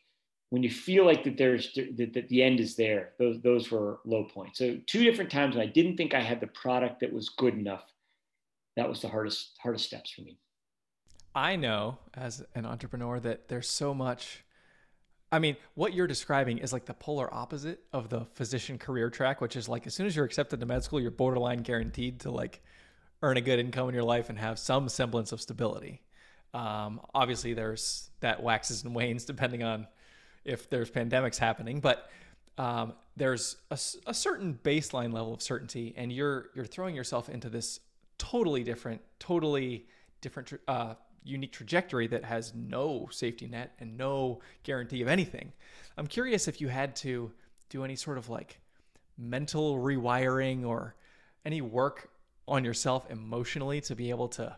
when 0.53 0.61
you 0.61 0.69
feel 0.69 1.03
like 1.03 1.23
that 1.23 1.35
there's 1.35 1.73
that, 1.73 2.13
that 2.13 2.29
the 2.29 2.43
end 2.43 2.59
is 2.59 2.75
there, 2.75 3.13
those 3.17 3.41
those 3.41 3.71
were 3.71 4.01
low 4.05 4.23
points. 4.23 4.59
So 4.59 4.77
two 4.85 5.03
different 5.03 5.31
times 5.31 5.55
when 5.55 5.67
I 5.67 5.71
didn't 5.71 5.97
think 5.97 6.13
I 6.13 6.19
had 6.19 6.39
the 6.39 6.45
product 6.45 6.99
that 6.99 7.11
was 7.11 7.29
good 7.29 7.55
enough. 7.55 7.91
That 8.75 8.87
was 8.87 9.01
the 9.01 9.07
hardest 9.07 9.57
hardest 9.59 9.85
steps 9.85 10.11
for 10.11 10.21
me. 10.21 10.37
I 11.33 11.55
know 11.55 11.97
as 12.13 12.43
an 12.53 12.67
entrepreneur 12.67 13.19
that 13.21 13.47
there's 13.47 13.67
so 13.67 13.95
much. 13.95 14.45
I 15.31 15.39
mean, 15.39 15.57
what 15.73 15.95
you're 15.95 16.05
describing 16.05 16.59
is 16.59 16.71
like 16.71 16.85
the 16.85 16.93
polar 16.93 17.33
opposite 17.33 17.79
of 17.91 18.09
the 18.09 18.25
physician 18.35 18.77
career 18.77 19.09
track, 19.09 19.41
which 19.41 19.55
is 19.55 19.67
like 19.67 19.87
as 19.87 19.95
soon 19.95 20.05
as 20.05 20.15
you're 20.15 20.23
accepted 20.25 20.59
to 20.59 20.67
med 20.67 20.83
school, 20.83 21.01
you're 21.01 21.09
borderline 21.09 21.63
guaranteed 21.63 22.19
to 22.19 22.29
like 22.29 22.61
earn 23.23 23.37
a 23.37 23.41
good 23.41 23.57
income 23.57 23.89
in 23.89 23.95
your 23.95 24.03
life 24.03 24.29
and 24.29 24.37
have 24.37 24.59
some 24.59 24.87
semblance 24.87 25.31
of 25.31 25.41
stability. 25.41 26.03
Um, 26.53 27.01
obviously, 27.15 27.55
there's 27.55 28.11
that 28.19 28.43
waxes 28.43 28.83
and 28.83 28.93
wanes 28.93 29.25
depending 29.25 29.63
on 29.63 29.87
if 30.45 30.69
there's 30.69 30.89
pandemics 30.89 31.37
happening, 31.37 31.79
but 31.79 32.09
um, 32.57 32.93
there's 33.15 33.57
a, 33.71 33.79
a, 34.07 34.13
certain 34.13 34.59
baseline 34.63 35.11
level 35.11 35.33
of 35.33 35.41
certainty, 35.41 35.93
and 35.97 36.11
you're 36.11 36.49
you're 36.53 36.65
throwing 36.65 36.95
yourself 36.95 37.29
into 37.29 37.49
this 37.49 37.79
totally 38.19 38.63
different, 38.63 39.01
totally 39.19 39.87
different, 40.21 40.53
uh, 40.67 40.93
unique 41.23 41.51
trajectory 41.51 42.07
that 42.07 42.23
has 42.23 42.53
no 42.53 43.07
safety 43.11 43.47
net 43.47 43.73
and 43.79 43.97
no 43.97 44.39
guarantee 44.63 45.01
of 45.01 45.07
anything. 45.07 45.51
I'm 45.97 46.07
curious 46.07 46.47
if 46.47 46.61
you 46.61 46.67
had 46.67 46.95
to 46.97 47.31
do 47.69 47.83
any 47.83 47.95
sort 47.95 48.17
of 48.17 48.29
like 48.29 48.59
mental 49.17 49.77
rewiring 49.77 50.65
or 50.65 50.95
any 51.45 51.61
work 51.61 52.09
on 52.47 52.63
yourself 52.63 53.09
emotionally 53.09 53.81
to 53.81 53.95
be 53.95 54.09
able 54.09 54.27
to 54.27 54.55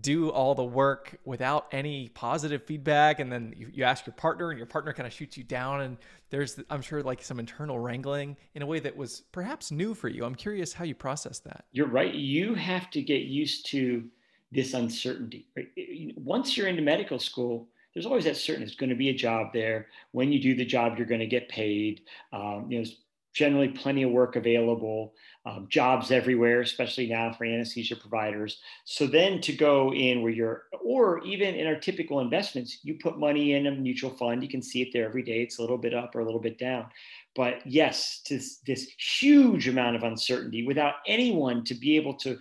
do 0.00 0.30
all 0.30 0.54
the 0.54 0.64
work 0.64 1.18
without 1.24 1.66
any 1.70 2.08
positive 2.08 2.64
feedback 2.64 3.20
and 3.20 3.30
then 3.30 3.54
you, 3.56 3.68
you 3.72 3.84
ask 3.84 4.06
your 4.06 4.14
partner 4.14 4.50
and 4.50 4.56
your 4.56 4.66
partner 4.66 4.92
kind 4.92 5.06
of 5.06 5.12
shoots 5.12 5.36
you 5.36 5.44
down 5.44 5.82
and 5.82 5.98
there's 6.30 6.58
i'm 6.70 6.80
sure 6.80 7.02
like 7.02 7.22
some 7.22 7.38
internal 7.38 7.78
wrangling 7.78 8.36
in 8.54 8.62
a 8.62 8.66
way 8.66 8.80
that 8.80 8.96
was 8.96 9.22
perhaps 9.32 9.70
new 9.70 9.94
for 9.94 10.08
you. 10.08 10.24
I'm 10.24 10.34
curious 10.34 10.72
how 10.72 10.84
you 10.84 10.94
process 10.94 11.38
that. 11.40 11.64
You're 11.72 11.88
right. 11.88 12.14
You 12.14 12.54
have 12.54 12.90
to 12.92 13.02
get 13.02 13.22
used 13.22 13.66
to 13.66 14.04
this 14.50 14.74
uncertainty 14.74 15.46
right? 15.56 15.68
once 16.16 16.56
you're 16.56 16.68
into 16.68 16.82
medical 16.82 17.18
school 17.18 17.68
there's 17.94 18.06
always 18.06 18.24
that 18.24 18.36
certain 18.36 18.62
there's 18.62 18.74
going 18.74 18.90
to 18.90 18.96
be 18.96 19.10
a 19.10 19.14
job 19.14 19.48
there. 19.52 19.88
When 20.12 20.32
you 20.32 20.40
do 20.40 20.54
the 20.54 20.64
job 20.64 20.96
you're 20.96 21.06
going 21.06 21.20
to 21.20 21.26
get 21.26 21.48
paid. 21.48 22.02
Um, 22.32 22.66
you 22.68 22.78
know 22.78 22.84
there's 22.84 22.96
generally 23.34 23.68
plenty 23.68 24.02
of 24.02 24.10
work 24.10 24.36
available, 24.36 25.14
um, 25.44 25.66
jobs 25.68 26.10
everywhere, 26.10 26.60
especially 26.60 27.08
now 27.08 27.32
for 27.32 27.44
anesthesia 27.44 27.96
providers. 27.96 28.60
So 28.84 29.06
then 29.06 29.40
to 29.42 29.52
go 29.52 29.92
in 29.92 30.22
where 30.22 30.32
you're, 30.32 30.64
or 30.84 31.24
even 31.24 31.54
in 31.54 31.66
our 31.66 31.78
typical 31.78 32.20
investments, 32.20 32.78
you 32.82 32.94
put 32.94 33.18
money 33.18 33.54
in 33.54 33.66
a 33.66 33.72
mutual 33.72 34.10
fund, 34.10 34.42
you 34.42 34.48
can 34.48 34.62
see 34.62 34.82
it 34.82 34.88
there 34.92 35.04
every 35.04 35.22
day. 35.22 35.42
It's 35.42 35.58
a 35.58 35.60
little 35.60 35.78
bit 35.78 35.94
up 35.94 36.14
or 36.14 36.20
a 36.20 36.24
little 36.24 36.40
bit 36.40 36.58
down. 36.58 36.86
But 37.34 37.66
yes, 37.66 38.20
to 38.26 38.40
this 38.66 38.88
huge 38.98 39.66
amount 39.66 39.96
of 39.96 40.04
uncertainty 40.04 40.66
without 40.66 40.94
anyone 41.06 41.64
to 41.64 41.74
be 41.74 41.96
able 41.96 42.14
to 42.14 42.38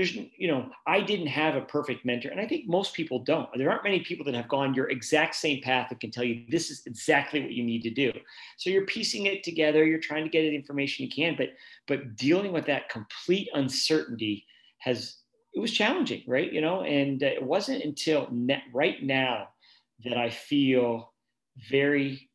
there's 0.00 0.14
you 0.14 0.48
know 0.48 0.70
i 0.86 0.98
didn't 0.98 1.26
have 1.26 1.56
a 1.56 1.60
perfect 1.60 2.06
mentor 2.06 2.30
and 2.30 2.40
i 2.40 2.46
think 2.46 2.66
most 2.66 2.94
people 2.94 3.18
don't. 3.18 3.50
There 3.54 3.70
aren't 3.70 3.84
many 3.84 4.00
people 4.00 4.24
that 4.24 4.34
have 4.34 4.48
gone 4.48 4.72
your 4.72 4.88
exact 4.88 5.34
same 5.34 5.60
path 5.60 5.90
that 5.90 6.00
can 6.00 6.10
tell 6.10 6.24
you 6.24 6.46
this 6.48 6.70
is 6.70 6.80
exactly 6.86 7.42
what 7.42 7.50
you 7.50 7.62
need 7.62 7.82
to 7.82 7.90
do. 7.90 8.10
So 8.56 8.70
you're 8.70 8.86
piecing 8.86 9.26
it 9.26 9.44
together 9.44 9.84
you're 9.84 9.98
trying 9.98 10.24
to 10.24 10.30
get 10.30 10.40
the 10.40 10.54
information 10.54 11.04
you 11.04 11.10
can 11.10 11.34
but 11.36 11.50
but 11.86 12.16
dealing 12.16 12.50
with 12.50 12.64
that 12.64 12.88
complete 12.88 13.50
uncertainty 13.52 14.46
has 14.78 15.16
it 15.52 15.60
was 15.60 15.72
challenging 15.72 16.22
right? 16.26 16.50
You 16.50 16.62
know 16.62 16.80
and 16.80 17.22
it 17.22 17.42
wasn't 17.42 17.84
until 17.84 18.26
right 18.72 19.02
now 19.02 19.48
that 20.04 20.16
i 20.16 20.30
feel 20.30 21.12
very 21.70 22.30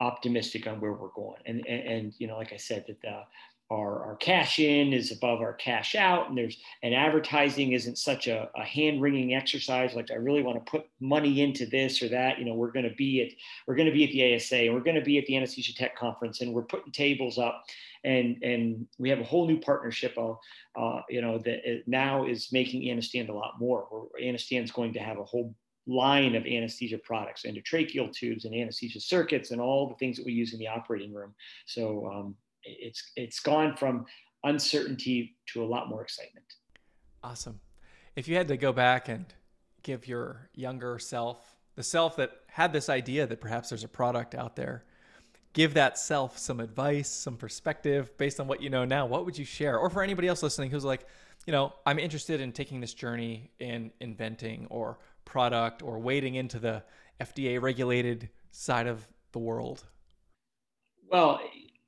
optimistic 0.00 0.66
on 0.66 0.78
where 0.78 0.92
we're 0.92 1.16
going. 1.16 1.40
And 1.46 1.66
and, 1.66 1.82
and 1.88 2.14
you 2.18 2.26
know 2.26 2.36
like 2.36 2.52
i 2.52 2.58
said 2.58 2.84
that 2.88 3.00
the 3.00 3.22
our, 3.70 4.04
our 4.04 4.16
cash 4.16 4.60
in 4.60 4.92
is 4.92 5.10
above 5.10 5.40
our 5.40 5.52
cash 5.52 5.96
out 5.96 6.28
and 6.28 6.38
there's 6.38 6.56
and 6.84 6.94
advertising 6.94 7.72
isn't 7.72 7.98
such 7.98 8.28
a, 8.28 8.48
a 8.54 8.64
hand 8.64 9.02
wringing 9.02 9.34
exercise 9.34 9.94
like 9.94 10.10
i 10.12 10.14
really 10.14 10.42
want 10.42 10.56
to 10.56 10.70
put 10.70 10.86
money 11.00 11.40
into 11.42 11.66
this 11.66 12.00
or 12.00 12.08
that 12.08 12.38
you 12.38 12.44
know 12.44 12.54
we're 12.54 12.70
going 12.70 12.88
to 12.88 12.94
be 12.94 13.22
at 13.22 13.28
we're 13.66 13.74
going 13.74 13.88
to 13.88 13.92
be 13.92 14.04
at 14.04 14.10
the 14.10 14.34
asa 14.34 14.66
and 14.66 14.74
we're 14.74 14.80
going 14.80 14.94
to 14.94 15.02
be 15.02 15.18
at 15.18 15.26
the 15.26 15.36
anesthesia 15.36 15.74
tech 15.74 15.96
conference 15.96 16.40
and 16.40 16.52
we're 16.52 16.62
putting 16.62 16.92
tables 16.92 17.38
up 17.38 17.64
and 18.04 18.40
and 18.42 18.86
we 18.98 19.10
have 19.10 19.18
a 19.18 19.24
whole 19.24 19.46
new 19.46 19.58
partnership 19.58 20.16
uh, 20.16 20.34
uh, 20.76 21.02
you 21.10 21.20
know 21.20 21.38
that 21.38 21.82
now 21.86 22.24
is 22.24 22.52
making 22.52 22.82
Anestand 22.82 23.28
a 23.28 23.32
lot 23.32 23.54
more 23.58 24.08
Anestand 24.22 24.64
is 24.64 24.70
going 24.70 24.92
to 24.92 25.00
have 25.00 25.18
a 25.18 25.24
whole 25.24 25.54
line 25.88 26.34
of 26.34 26.46
anesthesia 26.46 26.98
products 26.98 27.44
endotracheal 27.44 28.12
tubes 28.12 28.44
and 28.44 28.54
anesthesia 28.54 29.00
circuits 29.00 29.50
and 29.50 29.60
all 29.60 29.88
the 29.88 29.94
things 29.96 30.16
that 30.16 30.26
we 30.26 30.32
use 30.32 30.52
in 30.52 30.58
the 30.58 30.66
operating 30.66 31.12
room. 31.12 31.34
So 31.66 32.06
um, 32.06 32.34
it's 32.66 33.12
it's 33.16 33.40
gone 33.40 33.76
from 33.76 34.04
uncertainty 34.44 35.36
to 35.52 35.62
a 35.62 35.66
lot 35.66 35.88
more 35.88 36.02
excitement. 36.02 36.46
Awesome. 37.22 37.60
If 38.14 38.28
you 38.28 38.36
had 38.36 38.48
to 38.48 38.56
go 38.56 38.72
back 38.72 39.08
and 39.08 39.26
give 39.82 40.06
your 40.06 40.50
younger 40.54 40.98
self, 40.98 41.56
the 41.74 41.82
self 41.82 42.16
that 42.16 42.32
had 42.48 42.72
this 42.72 42.88
idea 42.88 43.26
that 43.26 43.40
perhaps 43.40 43.68
there's 43.68 43.84
a 43.84 43.88
product 43.88 44.34
out 44.34 44.56
there, 44.56 44.84
give 45.52 45.74
that 45.74 45.98
self 45.98 46.38
some 46.38 46.60
advice, 46.60 47.08
some 47.08 47.36
perspective 47.36 48.16
based 48.16 48.40
on 48.40 48.46
what 48.46 48.62
you 48.62 48.70
know 48.70 48.84
now, 48.84 49.06
what 49.06 49.24
would 49.24 49.36
you 49.36 49.44
share? 49.44 49.78
Or 49.78 49.90
for 49.90 50.02
anybody 50.02 50.28
else 50.28 50.42
listening 50.42 50.70
who's 50.70 50.84
like, 50.84 51.06
you 51.46 51.52
know, 51.52 51.72
I'm 51.84 51.98
interested 51.98 52.40
in 52.40 52.52
taking 52.52 52.80
this 52.80 52.94
journey 52.94 53.50
in 53.58 53.92
inventing 54.00 54.66
or 54.70 54.98
product 55.24 55.82
or 55.82 55.98
wading 55.98 56.36
into 56.36 56.58
the 56.58 56.82
FDA 57.20 57.60
regulated 57.60 58.30
side 58.50 58.86
of 58.86 59.06
the 59.32 59.38
world? 59.38 59.84
Well, 61.10 61.40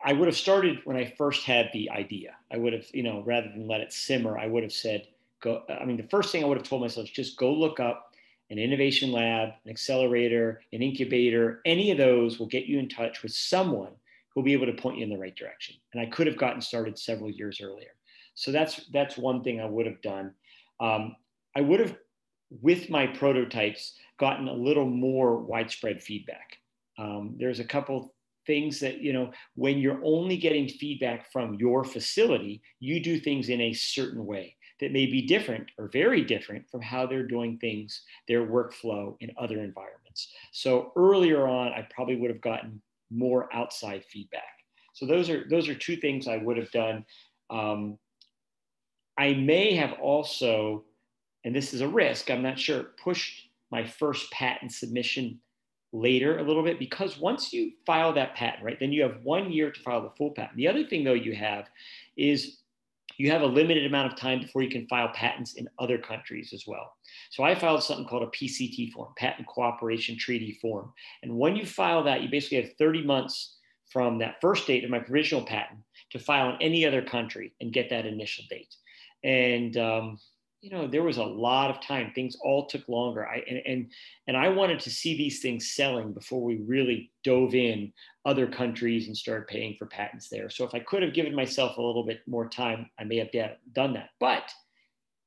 I 0.03 0.13
would 0.13 0.29
have 0.29 0.37
started 0.37 0.81
when 0.85 0.97
I 0.97 1.13
first 1.19 1.45
had 1.45 1.71
the 1.73 1.91
idea. 1.91 2.37
I 2.53 2.57
would 2.57 2.73
have, 2.73 2.87
you 2.93 3.03
know, 3.03 3.23
rather 3.27 3.49
than 3.49 3.67
let 3.67 3.81
it 3.81 3.93
simmer, 3.93 4.39
I 4.39 4.47
would 4.47 4.63
have 4.63 4.73
said, 4.73 5.09
go. 5.41 5.63
I 5.69 5.85
mean, 5.85 5.97
the 5.97 6.09
first 6.09 6.31
thing 6.31 6.45
I 6.45 6.47
would 6.47 6.57
have 6.57 6.69
told 6.69 6.83
myself 6.83 7.07
is 7.07 7.13
just 7.13 7.37
go 7.37 7.53
look 7.53 7.81
up 7.81 8.13
an 8.51 8.59
innovation 8.59 9.13
lab, 9.13 9.51
an 9.65 9.71
accelerator, 9.71 10.63
an 10.73 10.83
incubator. 10.83 11.61
Any 11.67 11.91
of 11.91 11.99
those 11.99 12.39
will 12.39 12.47
get 12.47 12.67
you 12.67 12.79
in 12.79 12.89
touch 12.89 13.23
with 13.23 13.33
someone 13.33 13.93
who'll 14.29 14.45
be 14.45 14.53
able 14.53 14.67
to 14.67 14.73
point 14.73 14.99
you 14.99 15.05
in 15.05 15.11
the 15.11 15.19
right 15.19 15.35
direction. 15.35 15.77
And 15.93 16.01
I 16.01 16.07
could 16.07 16.27
have 16.27 16.39
gotten 16.39 16.61
started 16.61 16.99
several 16.99 17.31
years 17.31 17.61
earlier. 17.61 17.91
So 18.35 18.53
that's 18.53 18.87
that's 18.93 19.17
one 19.19 19.43
thing 19.43 19.61
I 19.61 19.67
would 19.67 19.87
have 19.87 20.01
done. 20.01 20.33
Um, 20.81 21.17
I 21.57 21.61
would 21.61 21.81
have 21.81 21.97
with 22.63 22.89
my 22.89 23.07
prototypes, 23.07 23.95
gotten 24.19 24.49
a 24.49 24.53
little 24.53 24.87
more 24.87 25.37
widespread 25.37 26.03
feedback. 26.03 26.59
Um, 26.99 27.37
there's 27.39 27.61
a 27.61 27.65
couple 27.65 28.15
things 28.49 28.81
that, 28.81 29.01
you 29.01 29.13
know, 29.13 29.31
when 29.55 29.79
you're 29.79 30.01
only 30.05 30.37
getting 30.37 30.67
feedback 30.67 31.31
from 31.31 31.55
your 31.55 31.85
facility, 31.85 32.61
you 32.81 32.99
do 32.99 33.21
things 33.21 33.51
in 33.51 33.61
a 33.61 33.73
certain 33.73 34.27
way 34.27 34.57
that 34.81 34.91
may 34.91 35.07
be 35.07 35.23
different 35.23 35.69
or 35.79 35.89
very 35.93 36.25
different 36.25 36.69
from 36.71 36.81
how 36.81 37.07
they're 37.07 37.27
doing 37.27 37.59
things, 37.59 38.03
their 38.27 38.47
workflow 38.47 39.15
in 39.21 39.31
other 39.39 39.63
environments. 39.63 40.33
So 40.53 40.93
earlier 40.97 41.47
on, 41.47 41.69
I 41.69 41.87
probably 41.95 42.17
would 42.17 42.31
have 42.31 42.41
gotten 42.41 42.81
more 43.11 43.49
outside 43.55 44.05
feedback. 44.05 44.43
So 44.95 45.07
those 45.07 45.31
are 45.31 45.45
those 45.49 45.69
are 45.69 45.75
two 45.75 45.97
things 45.97 46.27
I 46.27 46.39
would 46.39 46.57
have 46.57 46.73
done. 46.73 47.05
Um, 47.51 47.99
I 49.19 49.35
may 49.35 49.75
have 49.75 49.93
also, 50.01 50.85
and 51.45 51.55
this 51.55 51.75
is 51.75 51.83
a 51.83 51.89
risk, 51.89 52.31
I'm 52.31 52.43
not 52.43 52.59
sure, 52.59 52.95
pushed 53.03 53.51
my 53.71 53.85
first 53.85 54.31
patent 54.31 54.73
submission 54.73 55.41
later 55.93 56.39
a 56.39 56.43
little 56.43 56.63
bit 56.63 56.79
because 56.79 57.19
once 57.19 57.53
you 57.53 57.73
file 57.87 58.13
that 58.13 58.35
patent, 58.35 58.65
right, 58.65 58.79
then 58.79 58.93
you 58.93 59.03
have 59.03 59.23
one 59.23 59.51
year 59.51 59.71
to 59.71 59.81
file 59.81 60.03
the 60.03 60.11
full 60.17 60.31
patent. 60.33 60.57
The 60.57 60.69
other 60.69 60.85
thing 60.85 61.05
though 61.05 61.15
you 61.15 61.35
have 61.35 61.67
is 62.17 62.59
you 63.17 63.31
have 63.31 63.43
a 63.43 63.47
limited 63.47 63.85
amount 63.85 64.13
of 64.13 64.19
time 64.19 64.41
before 64.41 64.63
you 64.63 64.71
can 64.71 64.87
file 64.87 65.09
patents 65.09 65.55
in 65.55 65.69
other 65.79 65.99
countries 65.99 66.53
as 66.53 66.65
well. 66.67 66.95
So 67.31 67.43
I 67.43 67.55
filed 67.55 67.83
something 67.83 68.07
called 68.07 68.23
a 68.23 68.27
PCT 68.27 68.93
form, 68.93 69.13
Patent 69.17 69.49
Cooperation 69.49 70.17
Treaty 70.17 70.59
form. 70.63 70.93
And 71.23 71.37
when 71.37 71.57
you 71.57 71.67
file 71.67 72.05
that, 72.05 72.23
you 72.23 72.29
basically 72.29 72.63
have 72.63 72.77
30 72.79 73.05
months 73.05 73.57
from 73.91 74.19
that 74.19 74.37
first 74.41 74.67
date 74.67 74.85
of 74.85 74.91
my 74.91 75.01
provisional 75.01 75.45
patent 75.45 75.81
to 76.11 76.19
file 76.19 76.51
in 76.51 76.63
any 76.63 76.87
other 76.87 77.03
country 77.03 77.53
and 77.61 77.73
get 77.73 77.91
that 77.91 78.07
initial 78.07 78.45
date. 78.49 78.75
And 79.25 79.77
um, 79.77 80.19
you 80.61 80.71
know 80.71 80.89
there 80.89 81.03
was 81.03 81.19
a 81.19 81.25
lot 81.25 81.71
of 81.71 81.81
time. 81.81 82.13
Things 82.15 82.37
all 82.43 82.67
took 82.67 82.89
longer. 82.89 83.27
I 83.27 83.43
and, 83.49 83.63
and 83.67 83.91
and 84.27 84.37
i 84.37 84.49
wanted 84.49 84.81
to 84.81 84.91
see 84.91 85.17
these 85.17 85.41
things 85.41 85.71
selling 85.71 86.13
before 86.13 86.43
we 86.43 86.57
really 86.57 87.13
dove 87.23 87.55
in 87.55 87.93
other 88.25 88.47
countries 88.47 89.07
and 89.07 89.17
started 89.17 89.47
paying 89.47 89.77
for 89.79 89.87
patents 89.87 90.29
there. 90.29 90.51
So 90.51 90.65
if 90.65 90.75
i 90.75 90.81
could 90.81 91.03
have 91.03 91.15
given 91.15 91.35
myself 91.35 91.77
a 91.77 91.83
little 91.83 92.05
bit 92.05 92.21
more 92.27 92.49
time 92.49 92.91
i 92.99 93.05
may 93.05 93.17
have 93.17 93.31
done 93.73 93.95
that. 93.95 94.11
But 94.19 94.51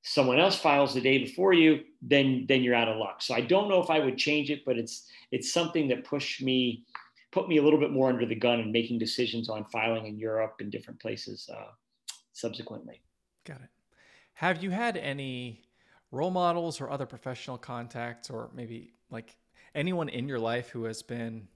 someone 0.04 0.40
else 0.40 0.58
files 0.58 0.96
the 0.96 1.02
day 1.02 1.20
before 1.20 1.54
you 1.54 1.82
then 2.02 2.46
then 2.48 2.64
you're 2.64 2.76
out 2.76 2.90
of 2.90 2.98
luck. 2.98 3.22
So 3.22 3.34
i 3.34 3.42
don't 3.42 3.70
know 3.70 3.82
if 3.82 3.90
i 3.90 4.00
would 4.00 4.18
change 4.18 4.50
it 4.50 4.66
but 4.66 4.78
it's 4.78 5.08
it's 5.32 5.54
something 5.54 5.88
that 5.90 6.04
pushed 6.04 6.42
me 6.42 6.84
put 7.32 7.48
me 7.48 7.58
a 7.58 7.64
little 7.64 7.80
bit 7.80 7.92
more 7.92 8.10
under 8.10 8.26
the 8.26 8.36
gun 8.36 8.60
and 8.60 8.74
making 8.74 9.00
decisions 9.00 9.50
on 9.50 9.64
filing 9.66 10.06
in 10.08 10.18
europe 10.18 10.56
and 10.60 10.70
different 10.70 11.00
places 11.00 11.50
uh, 11.54 11.72
subsequently. 12.34 13.02
Got 13.46 13.62
it 13.62 13.70
have 14.34 14.64
you 14.64 14.72
had 14.72 14.98
any 14.98 15.62
role 16.12 16.32
models 16.32 16.82
or 16.82 16.90
other 16.90 17.06
professional 17.06 17.58
contacts, 17.58 18.30
or 18.30 18.50
maybe 18.54 18.94
like 19.10 19.36
anyone 19.76 20.10
in 20.10 20.28
your 20.28 20.40
life 20.40 20.70
who 20.70 20.84
has 20.86 21.02
been 21.02 21.48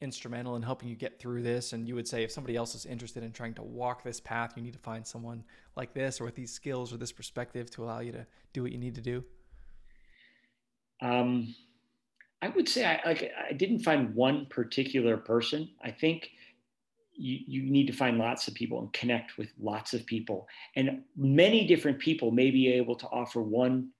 instrumental 0.00 0.56
in 0.56 0.62
helping 0.62 0.88
you 0.88 0.96
get 0.96 1.18
through 1.18 1.42
this? 1.42 1.72
And 1.72 1.88
you 1.88 1.94
would 1.94 2.06
say 2.06 2.22
if 2.22 2.30
somebody 2.30 2.56
else 2.56 2.74
is 2.74 2.86
interested 2.86 3.22
in 3.22 3.32
trying 3.32 3.54
to 3.54 3.62
walk 3.62 4.02
this 4.02 4.20
path, 4.20 4.52
you 4.56 4.62
need 4.62 4.74
to 4.74 4.78
find 4.78 5.06
someone 5.06 5.44
like 5.76 5.94
this 5.94 6.20
or 6.20 6.24
with 6.24 6.34
these 6.34 6.52
skills 6.52 6.92
or 6.92 6.96
this 6.96 7.12
perspective 7.12 7.70
to 7.72 7.84
allow 7.84 8.00
you 8.00 8.12
to 8.12 8.26
do 8.52 8.62
what 8.62 8.72
you 8.72 8.78
need 8.78 8.94
to 8.94 9.00
do? 9.00 9.24
Um, 11.00 11.54
I 12.40 12.48
would 12.48 12.68
say 12.68 12.84
I 12.84 13.00
like 13.06 13.30
I 13.48 13.52
didn't 13.52 13.80
find 13.80 14.14
one 14.14 14.46
particular 14.46 15.16
person. 15.16 15.70
I 15.82 15.90
think 15.90 16.30
you, 17.16 17.38
you 17.46 17.70
need 17.70 17.86
to 17.86 17.92
find 17.92 18.18
lots 18.18 18.48
of 18.48 18.54
people 18.54 18.80
and 18.80 18.92
connect 18.92 19.38
with 19.38 19.52
lots 19.60 19.94
of 19.94 20.04
people. 20.06 20.48
And 20.76 21.02
many 21.16 21.66
different 21.66 21.98
people 21.98 22.30
may 22.30 22.50
be 22.50 22.68
able 22.72 22.96
to 22.96 23.06
offer 23.08 23.42
one 23.42 23.90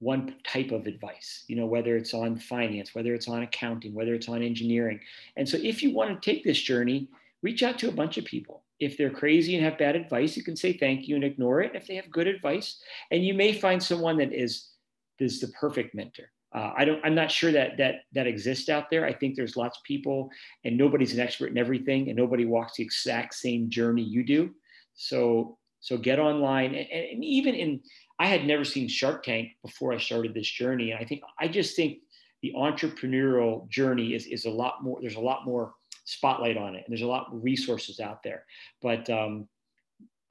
one 0.00 0.34
type 0.44 0.70
of 0.70 0.86
advice 0.86 1.44
you 1.46 1.54
know 1.54 1.66
whether 1.66 1.94
it's 1.94 2.14
on 2.14 2.34
finance 2.34 2.94
whether 2.94 3.12
it's 3.12 3.28
on 3.28 3.42
accounting 3.42 3.92
whether 3.92 4.14
it's 4.14 4.30
on 4.30 4.42
engineering. 4.42 4.98
And 5.36 5.46
so 5.46 5.58
if 5.58 5.82
you 5.82 5.92
want 5.92 6.10
to 6.10 6.30
take 6.30 6.42
this 6.42 6.58
journey 6.58 7.08
reach 7.42 7.62
out 7.62 7.78
to 7.78 7.88
a 7.88 7.92
bunch 7.92 8.16
of 8.16 8.24
people. 8.24 8.62
If 8.80 8.96
they're 8.96 9.10
crazy 9.10 9.54
and 9.56 9.64
have 9.64 9.76
bad 9.76 9.96
advice 9.96 10.38
you 10.38 10.42
can 10.42 10.56
say 10.56 10.72
thank 10.72 11.06
you 11.06 11.16
and 11.16 11.24
ignore 11.24 11.60
it. 11.60 11.72
If 11.74 11.86
they 11.86 11.96
have 11.96 12.10
good 12.10 12.26
advice 12.26 12.80
and 13.10 13.22
you 13.22 13.34
may 13.34 13.52
find 13.52 13.82
someone 13.82 14.16
that 14.18 14.32
is 14.32 14.70
is 15.18 15.38
the 15.38 15.48
perfect 15.48 15.94
mentor 15.94 16.30
uh, 16.52 16.72
I 16.76 16.84
don't. 16.84 17.00
I'm 17.04 17.14
not 17.14 17.30
sure 17.30 17.52
that 17.52 17.76
that 17.78 18.02
that 18.12 18.26
exists 18.26 18.68
out 18.68 18.90
there. 18.90 19.06
I 19.06 19.12
think 19.12 19.36
there's 19.36 19.56
lots 19.56 19.78
of 19.78 19.84
people, 19.84 20.30
and 20.64 20.76
nobody's 20.76 21.14
an 21.14 21.20
expert 21.20 21.50
in 21.50 21.58
everything, 21.58 22.08
and 22.08 22.16
nobody 22.16 22.44
walks 22.44 22.76
the 22.76 22.82
exact 22.82 23.34
same 23.34 23.70
journey 23.70 24.02
you 24.02 24.24
do. 24.24 24.50
So 24.94 25.58
so 25.78 25.96
get 25.96 26.18
online, 26.18 26.74
and, 26.74 26.90
and 26.90 27.24
even 27.24 27.54
in 27.54 27.80
I 28.18 28.26
had 28.26 28.46
never 28.46 28.64
seen 28.64 28.88
Shark 28.88 29.22
Tank 29.22 29.50
before 29.62 29.92
I 29.92 29.98
started 29.98 30.34
this 30.34 30.48
journey, 30.48 30.90
and 30.90 31.00
I 31.00 31.04
think 31.04 31.22
I 31.38 31.46
just 31.46 31.76
think 31.76 31.98
the 32.42 32.52
entrepreneurial 32.56 33.68
journey 33.68 34.14
is 34.14 34.26
is 34.26 34.44
a 34.44 34.50
lot 34.50 34.82
more. 34.82 34.98
There's 35.00 35.16
a 35.16 35.20
lot 35.20 35.46
more 35.46 35.74
spotlight 36.04 36.56
on 36.56 36.74
it, 36.74 36.82
and 36.84 36.86
there's 36.88 37.02
a 37.02 37.06
lot 37.06 37.30
more 37.30 37.40
resources 37.40 38.00
out 38.00 38.24
there. 38.24 38.44
But 38.82 39.08
um, 39.08 39.46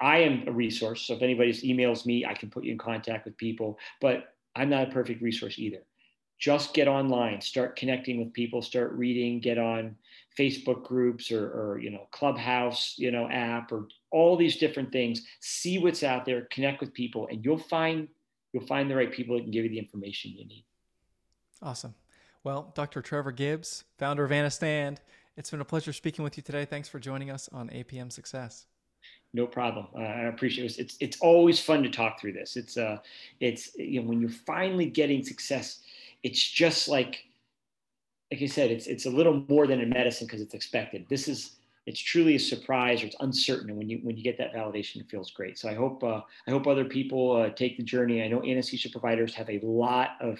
I 0.02 0.18
am 0.20 0.44
a 0.48 0.52
resource. 0.52 1.04
So 1.04 1.14
if 1.14 1.22
anybody 1.22 1.54
emails 1.54 2.06
me, 2.06 2.26
I 2.26 2.34
can 2.34 2.50
put 2.50 2.66
you 2.66 2.74
in 2.74 2.78
contact 2.78 3.24
with 3.24 3.38
people. 3.38 3.80
But 4.02 4.34
I'm 4.54 4.70
not 4.70 4.90
a 4.90 4.92
perfect 4.92 5.22
resource 5.22 5.58
either 5.58 5.84
just 6.40 6.74
get 6.74 6.88
online 6.88 7.42
start 7.42 7.76
connecting 7.76 8.20
with 8.20 8.34
people 8.34 8.62
start 8.62 8.92
reading 8.94 9.40
get 9.40 9.58
on 9.58 9.96
facebook 10.38 10.84
groups 10.84 11.32
or, 11.32 11.46
or 11.48 11.80
you 11.80 11.90
know 11.90 12.08
clubhouse 12.12 12.96
you 12.98 13.12
know 13.12 13.30
app 13.30 13.72
or 13.72 13.88
all 14.12 14.36
these 14.36 14.58
different 14.58 14.92
things 14.92 15.22
see 15.42 15.78
what's 15.78 16.02
out 16.02 16.26
there 16.26 16.48
connect 16.52 16.80
with 16.80 16.94
people 16.94 17.28
and 17.28 17.44
you'll 17.44 17.58
find 17.58 18.08
you'll 18.54 18.66
find 18.66 18.90
the 18.90 18.96
right 18.96 19.12
people 19.12 19.36
that 19.36 19.44
can 19.44 19.52
give 19.52 19.66
you 19.66 19.70
the 19.70 19.80
information 19.80 20.32
you 20.32 20.46
need 20.46 20.64
awesome 21.62 21.94
well 22.44 22.72
dr 22.74 23.02
trevor 23.02 23.32
gibbs 23.32 23.84
founder 23.98 24.24
of 24.24 24.32
Anestand 24.32 24.98
it's 25.36 25.52
been 25.52 25.62
a 25.62 25.66
pleasure 25.66 25.94
speaking 25.94 26.24
with 26.24 26.38
you 26.38 26.44
today 26.44 26.64
thanks 26.66 26.88
for 26.88 27.00
joining 27.00 27.30
us 27.30 27.50
on 27.52 27.70
apm 27.70 28.12
success 28.12 28.66
no 29.34 29.46
problem. 29.46 29.88
Uh, 29.96 30.02
I 30.02 30.22
appreciate 30.24 30.72
it. 30.72 30.80
It's 30.80 30.98
it's 31.00 31.20
always 31.22 31.60
fun 31.60 31.84
to 31.84 31.90
talk 31.90 32.20
through 32.20 32.34
this. 32.34 32.58
It's 32.58 32.78
uh, 32.78 32.98
it's 33.40 33.76
you 33.78 34.02
know 34.02 34.10
when 34.10 34.20
you're 34.20 34.30
finally 34.30 34.88
getting 34.88 35.24
success, 35.24 35.82
it's 36.24 36.42
just 36.42 36.88
like 36.88 37.24
like 38.32 38.42
I 38.44 38.46
said, 38.46 38.72
it's 38.72 38.88
it's 38.88 39.06
a 39.06 39.10
little 39.10 39.46
more 39.50 39.66
than 39.66 39.82
in 39.82 39.90
medicine 39.90 40.28
because 40.28 40.42
it's 40.42 40.54
expected. 40.54 41.06
This 41.10 41.28
is 41.28 41.56
it's 41.88 42.00
truly 42.00 42.36
a 42.36 42.40
surprise 42.40 43.02
or 43.02 43.08
it's 43.08 43.16
uncertain, 43.22 43.70
and 43.70 43.78
when 43.78 43.90
you 43.90 44.00
when 44.04 44.16
you 44.16 44.24
get 44.24 44.38
that 44.38 44.54
validation, 44.54 44.98
it 44.98 45.10
feels 45.10 45.32
great. 45.32 45.58
So 45.58 45.68
I 45.68 45.74
hope 45.74 46.04
uh, 46.04 46.22
I 46.48 46.52
hope 46.52 46.68
other 46.68 46.86
people 46.86 47.36
uh, 47.36 47.50
take 47.50 47.78
the 47.78 47.84
journey. 47.84 48.22
I 48.22 48.28
know 48.28 48.44
anesthesia 48.44 48.90
providers 48.90 49.34
have 49.34 49.50
a 49.50 49.60
lot 49.64 50.12
of 50.22 50.38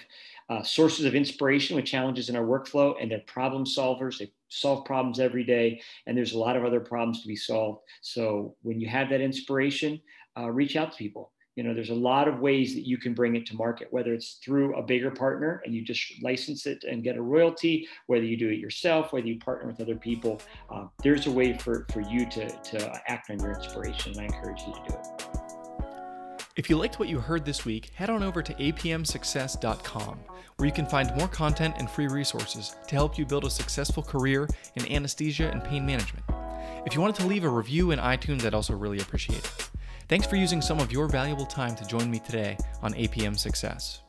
uh, 0.48 0.62
sources 0.62 1.04
of 1.04 1.16
inspiration 1.16 1.74
with 1.74 1.84
challenges 1.84 2.28
in 2.28 2.36
our 2.36 2.44
workflow, 2.44 2.94
and 3.00 3.10
they're 3.10 3.20
problem 3.20 3.64
solvers. 3.64 4.18
They 4.18 4.30
solve 4.48 4.84
problems 4.84 5.18
every 5.18 5.42
day, 5.42 5.80
and 6.06 6.16
there's 6.16 6.32
a 6.34 6.38
lot 6.38 6.56
of 6.56 6.64
other 6.64 6.80
problems 6.80 7.22
to 7.22 7.28
be 7.28 7.36
solved. 7.36 7.80
So 8.02 8.54
when 8.62 8.78
you 8.80 8.88
have 8.88 9.08
that 9.08 9.20
inspiration, 9.20 10.00
uh, 10.38 10.50
reach 10.50 10.76
out 10.76 10.92
to 10.92 10.98
people 10.98 11.32
you 11.56 11.62
know 11.62 11.74
there's 11.74 11.90
a 11.90 11.94
lot 11.94 12.28
of 12.28 12.40
ways 12.40 12.74
that 12.74 12.86
you 12.86 12.96
can 12.98 13.14
bring 13.14 13.36
it 13.36 13.46
to 13.46 13.54
market 13.56 13.88
whether 13.90 14.12
it's 14.12 14.38
through 14.44 14.74
a 14.76 14.82
bigger 14.82 15.10
partner 15.10 15.62
and 15.64 15.74
you 15.74 15.82
just 15.82 16.22
license 16.22 16.66
it 16.66 16.84
and 16.84 17.02
get 17.02 17.16
a 17.16 17.22
royalty 17.22 17.86
whether 18.06 18.24
you 18.24 18.36
do 18.36 18.48
it 18.48 18.58
yourself 18.58 19.12
whether 19.12 19.26
you 19.26 19.38
partner 19.38 19.66
with 19.66 19.80
other 19.80 19.96
people 19.96 20.40
uh, 20.70 20.86
there's 21.02 21.26
a 21.26 21.30
way 21.30 21.56
for, 21.56 21.86
for 21.92 22.00
you 22.00 22.28
to, 22.30 22.48
to 22.62 23.00
act 23.08 23.30
on 23.30 23.38
your 23.40 23.52
inspiration 23.52 24.12
and 24.12 24.20
i 24.20 24.24
encourage 24.24 24.60
you 24.60 24.72
to 24.72 24.80
do 24.88 24.94
it 24.94 25.30
if 26.56 26.68
you 26.68 26.76
liked 26.76 26.98
what 26.98 27.08
you 27.08 27.20
heard 27.20 27.44
this 27.44 27.64
week, 27.64 27.90
head 27.94 28.10
on 28.10 28.22
over 28.22 28.42
to 28.42 28.52
apmsuccess.com, 28.52 30.18
where 30.56 30.66
you 30.66 30.72
can 30.72 30.84
find 30.84 31.14
more 31.16 31.28
content 31.28 31.76
and 31.78 31.88
free 31.88 32.08
resources 32.08 32.76
to 32.86 32.94
help 32.96 33.16
you 33.16 33.24
build 33.24 33.44
a 33.44 33.50
successful 33.50 34.02
career 34.02 34.46
in 34.74 34.92
anesthesia 34.92 35.48
and 35.50 35.64
pain 35.64 35.86
management. 35.86 36.24
If 36.84 36.94
you 36.94 37.00
wanted 37.00 37.16
to 37.16 37.26
leave 37.26 37.44
a 37.44 37.48
review 37.48 37.92
in 37.92 37.98
iTunes, 37.98 38.44
I'd 38.44 38.52
also 38.52 38.74
really 38.74 38.98
appreciate 38.98 39.38
it. 39.38 39.70
Thanks 40.10 40.26
for 40.26 40.34
using 40.34 40.60
some 40.60 40.80
of 40.80 40.90
your 40.90 41.06
valuable 41.06 41.46
time 41.46 41.76
to 41.76 41.86
join 41.86 42.10
me 42.10 42.18
today 42.18 42.56
on 42.82 42.94
APM 42.94 43.38
Success. 43.38 44.00